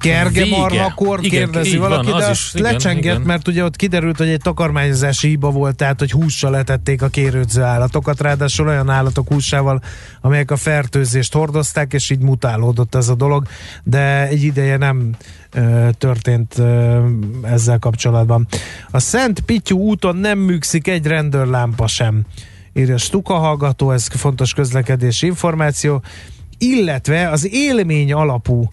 Gerge 0.00 0.46
marhakor 0.46 1.20
kérdezi 1.20 1.68
igen, 1.68 1.80
valaki, 1.80 2.10
van, 2.10 2.20
de 2.20 2.26
azt 2.26 2.54
igen, 2.54 2.72
lecsengett, 2.72 3.04
igen. 3.04 3.20
mert 3.20 3.48
ugye 3.48 3.64
ott 3.64 3.76
kiderült, 3.76 4.16
hogy 4.16 4.28
egy 4.28 4.40
takarmányozási 4.40 5.28
hiba 5.28 5.50
volt, 5.50 5.76
tehát 5.76 5.98
hogy 5.98 6.10
hússal 6.10 6.50
letették 6.50 7.02
a 7.02 7.08
kérődző 7.08 7.62
állatokat, 7.62 8.20
ráadásul 8.20 8.68
olyan 8.68 8.90
állatok 8.90 9.28
húsával, 9.28 9.80
amelyek 10.20 10.50
a 10.50 10.56
fertőzést 10.56 11.32
hordozták, 11.32 11.92
és 11.92 12.10
így 12.10 12.22
mutálódott 12.22 12.94
ez 12.94 13.08
a 13.08 13.14
dolog, 13.14 13.46
de 13.82 14.28
egy 14.28 14.42
ideje 14.42 14.76
nem 14.76 15.10
ö, 15.52 15.88
történt 15.98 16.58
ö, 16.58 17.04
ezzel 17.42 17.78
kapcsolatban. 17.78 18.46
A 18.90 18.98
Szent 18.98 19.40
Pityú 19.40 19.78
úton 19.78 20.16
nem 20.16 20.38
műkszik 20.38 20.88
egy 20.88 21.06
rendőrlámpa 21.06 21.86
sem 21.86 22.26
írja 22.72 22.98
Stuka 22.98 23.34
hallgató, 23.34 23.90
ez 23.90 24.06
fontos 24.06 24.54
közlekedési 24.54 25.26
információ, 25.26 26.02
illetve 26.58 27.28
az 27.28 27.52
élmény 27.52 28.12
alapú 28.12 28.70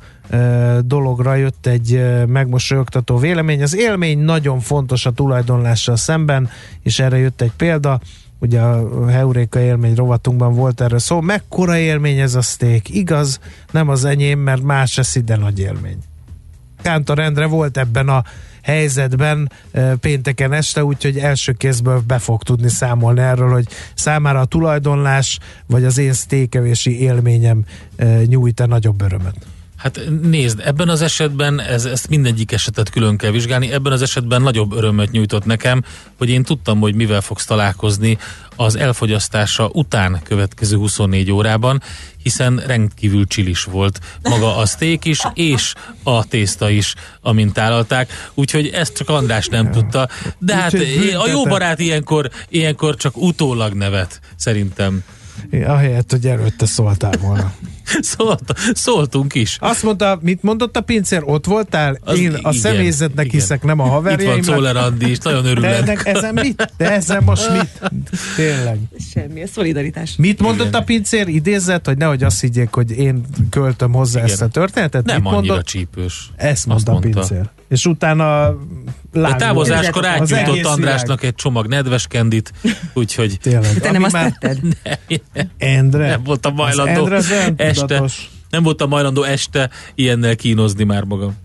dologra 0.82 1.36
jött 1.36 1.65
egy 1.65 2.01
megmosolyogtató 2.28 3.17
vélemény. 3.17 3.61
Az 3.61 3.75
élmény 3.75 4.19
nagyon 4.19 4.59
fontos 4.59 5.05
a 5.05 5.11
tulajdonlással 5.11 5.95
szemben, 5.95 6.49
és 6.84 6.99
erre 6.99 7.17
jött 7.17 7.41
egy 7.41 7.51
példa. 7.57 7.99
Ugye 8.39 8.61
a 8.61 9.07
Heuréka 9.07 9.59
élmény 9.59 9.95
rovatunkban 9.95 10.53
volt 10.53 10.82
erről 10.82 10.99
szó. 10.99 11.21
Mekkora 11.21 11.78
élmény 11.78 12.19
ez 12.19 12.36
a 12.36 12.41
steak? 12.41 12.89
Igaz, 12.89 13.39
nem 13.71 13.89
az 13.89 14.05
enyém, 14.05 14.39
mert 14.39 14.61
más 14.61 14.97
eszi, 14.97 15.21
de 15.21 15.36
nagy 15.36 15.59
élmény. 15.59 15.97
Kántor 16.82 17.19
Endre 17.19 17.45
volt 17.45 17.78
ebben 17.78 18.09
a 18.09 18.23
helyzetben 18.61 19.51
pénteken 19.99 20.53
este, 20.53 20.84
úgyhogy 20.84 21.17
első 21.17 21.51
kézből 21.51 22.03
be 22.07 22.19
fog 22.19 22.43
tudni 22.43 22.69
számolni 22.69 23.19
erről, 23.19 23.51
hogy 23.51 23.67
számára 23.93 24.39
a 24.39 24.45
tulajdonlás 24.45 25.39
vagy 25.65 25.84
az 25.84 25.97
én 25.97 26.13
sztékevési 26.13 27.01
élményem 27.01 27.65
nyújt-e 28.25 28.65
nagyobb 28.65 29.01
örömet. 29.01 29.36
Hát 29.78 29.99
nézd, 30.21 30.61
ebben 30.65 30.89
az 30.89 31.01
esetben 31.01 31.61
ez, 31.61 31.86
ezt 31.86 32.09
mindegyik 32.09 32.51
esetet 32.51 32.89
külön 32.89 33.17
kell 33.17 33.32
vizsgálni. 33.32 33.71
Ebben 33.71 33.91
az 33.91 34.01
esetben 34.01 34.41
nagyobb 34.41 34.71
örömöt 34.71 35.11
nyújtott 35.11 35.45
nekem, 35.45 35.84
hogy 36.17 36.30
én 36.30 36.43
tudtam, 36.43 36.80
hogy 36.80 36.95
mivel 36.95 37.21
fogsz 37.21 37.45
találkozni 37.45 38.17
az 38.55 38.75
elfogyasztása 38.75 39.69
után 39.73 40.19
következő 40.23 40.78
24 40.78 41.32
órában, 41.32 41.82
hiszen 42.23 42.63
rendkívül 42.65 43.25
csilis 43.25 43.63
volt 43.63 43.99
maga 44.21 44.57
a 44.57 44.65
steak 44.65 45.05
is, 45.05 45.21
és 45.34 45.73
a 46.03 46.28
tészta 46.28 46.69
is, 46.69 46.93
amint 47.21 47.53
tálalták, 47.53 48.30
úgyhogy 48.34 48.67
ezt 48.67 48.93
csak 48.93 49.09
András 49.09 49.47
nem 49.47 49.71
tudta. 49.71 50.09
De 50.38 50.55
hát 50.55 50.73
a 51.17 51.28
jó 51.28 51.43
barát 51.43 51.80
ilyenkor, 51.80 52.30
ilyenkor 52.49 52.95
csak 52.95 53.17
utólag 53.17 53.73
nevet, 53.73 54.19
szerintem. 54.36 55.03
Ahelyett, 55.66 56.12
hogy 56.12 56.28
előtte 56.28 56.66
szóltál 56.66 57.18
volna. 57.22 57.54
Szólt, 58.02 58.54
szóltunk 58.74 59.36
is. 59.36 59.58
Azt 59.60 59.84
mondta, 59.84 60.20
mit 60.22 60.44
mondott 60.44 60.78
a 60.78 60.82
pincér? 60.82 61.22
Ott 61.26 61.46
voltál? 61.46 61.98
Az, 62.04 62.20
Én 62.20 62.34
a 62.34 62.38
igen, 62.38 62.52
személyzetnek 62.54 63.26
igen. 63.26 63.40
hiszek, 63.40 63.64
nem 63.64 63.80
a 63.80 63.84
haverjaimnak. 63.84 64.38
Itt 64.38 64.46
van 64.46 64.56
Czoller 64.56 64.76
Andi 64.76 65.10
is, 65.10 65.18
nagyon 65.18 65.46
örülök. 65.46 65.84
De 65.84 65.96
ezen 66.04 66.34
mit? 66.34 66.74
De 66.78 66.92
ezen 66.92 67.24
most 67.24 67.52
mit? 67.52 67.92
Tényleg. 68.36 68.80
Semmi, 69.14 69.44
a 69.44 69.48
szolidaritás. 69.48 70.16
Mit 70.18 70.42
mondott 70.42 70.68
igen. 70.68 70.82
a 70.82 70.84
pincér? 70.84 71.28
Idézett, 71.28 71.86
hogy 71.86 71.98
nehogy 71.98 72.24
azt 72.24 72.42
higgyék, 72.42 72.74
hogy 72.74 72.92
én 72.92 73.26
költöm 73.50 73.94
hozzá 73.94 74.20
igen. 74.20 74.32
ezt 74.32 74.42
a 74.42 74.48
történetet? 74.48 75.06
Nem 75.06 75.22
mit 75.22 75.26
annyira 75.26 75.42
mondott? 75.54 75.66
csípős. 75.66 76.32
Ezt 76.36 76.66
mondta 76.66 76.92
a 76.92 77.00
pincér. 77.00 77.50
És 77.70 77.86
utána 77.86 78.56
de 79.22 79.36
távozáskor 79.36 80.05
átnyújtott 80.05 80.65
Andrásnak 80.65 81.24
egy 81.24 81.36
csomag 81.36 81.68
nedves 81.68 82.07
kendit, 82.07 82.53
úgyhogy... 82.93 83.38
Tényleg. 83.41 83.80
Te 83.80 83.91
nem 83.91 84.03
azt 84.03 84.13
tetted? 84.13 84.59
Endre. 85.57 86.07
Nem 86.07 86.24
voltam 86.24 86.53
majlandó 86.53 87.09
este. 87.55 88.03
Nem 88.49 88.63
voltam 88.63 88.89
majlandó 88.89 89.24
este 89.24 89.70
ilyennel 89.95 90.36
kínozni 90.36 90.84
már 90.84 91.03
magam. 91.03 91.36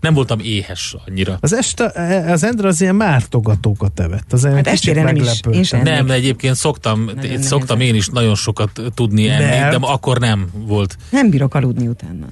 Nem 0.00 0.14
voltam 0.14 0.38
éhes 0.38 0.96
annyira. 1.06 1.38
Az, 1.40 1.54
este, 1.54 1.84
az 2.32 2.44
Endre 2.44 2.68
az 2.68 2.80
ilyen 2.80 2.94
mártogatókat 2.94 4.00
evett. 4.00 4.32
Az 4.32 4.44
hát 4.44 4.66
estére 4.66 5.02
nem 5.02 5.16
is. 5.16 5.40
Én 5.50 5.62
sem 5.62 5.82
nem, 5.82 6.10
egyébként 6.10 6.54
szoktam, 6.54 7.10
nagyon 7.14 7.42
szoktam 7.42 7.80
én 7.80 7.94
is 7.94 8.08
nagyon 8.08 8.34
sokat 8.34 8.80
tudni 8.94 9.28
enni, 9.28 9.76
de 9.76 9.76
akkor 9.80 10.18
nem 10.18 10.48
volt. 10.54 10.96
Nem 11.10 11.30
bírok 11.30 11.54
aludni 11.54 11.86
utána. 11.86 12.26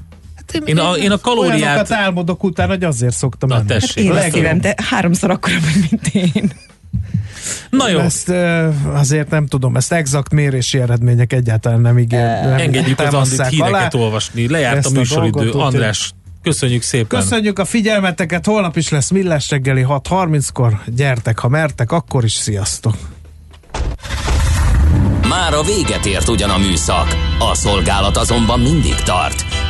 Hát 0.52 0.68
én, 0.68 0.78
a, 0.78 0.92
én 0.92 1.10
a 1.10 1.18
kalóriát... 1.18 1.60
Olyanokat 1.60 1.92
álmodok 1.92 2.44
után, 2.44 2.68
hogy 2.68 2.84
azért 2.84 3.14
szoktam 3.14 3.48
Na, 3.48 3.64
tessék. 3.64 4.12
Hát 4.12 4.24
én 4.24 4.30
szívem, 4.30 4.60
de 4.60 4.74
háromszor 4.90 5.30
akkora 5.30 5.54
vagy, 5.60 5.88
mint 5.90 6.06
én. 6.34 6.52
Na 7.70 7.88
jó. 7.88 7.98
Ezt 7.98 8.28
azért 8.92 9.30
nem 9.30 9.46
tudom, 9.46 9.76
ezt 9.76 9.92
exakt 9.92 10.32
mérési 10.32 10.78
eredmények 10.78 11.32
egyáltalán 11.32 11.80
nem 11.80 11.98
ígér. 11.98 12.20
Nem 12.20 12.52
Engedjük 12.52 13.00
az 13.00 13.14
Andit 13.14 13.46
híreket 13.46 13.94
alá. 13.94 14.04
olvasni. 14.04 14.48
Lejárt 14.48 14.76
ezt 14.76 14.96
a 14.96 14.98
műsoridő. 14.98 15.50
András 15.50 16.12
Köszönjük 16.42 16.82
szépen. 16.82 17.20
Köszönjük 17.20 17.58
a 17.58 17.64
figyelmeteket, 17.64 18.46
holnap 18.46 18.76
is 18.76 18.88
lesz 18.88 19.10
Millás 19.10 19.50
reggeli 19.50 19.84
6.30-kor. 19.88 20.80
Gyertek, 20.86 21.38
ha 21.38 21.48
mertek, 21.48 21.92
akkor 21.92 22.24
is 22.24 22.32
sziasztok! 22.32 22.94
Már 25.28 25.54
a 25.54 25.62
véget 25.62 26.06
ért 26.06 26.28
ugyan 26.28 26.50
a 26.50 26.58
műszak, 26.58 27.16
a 27.38 27.54
szolgálat 27.54 28.16
azonban 28.16 28.60
mindig 28.60 28.94
tart, 28.94 29.44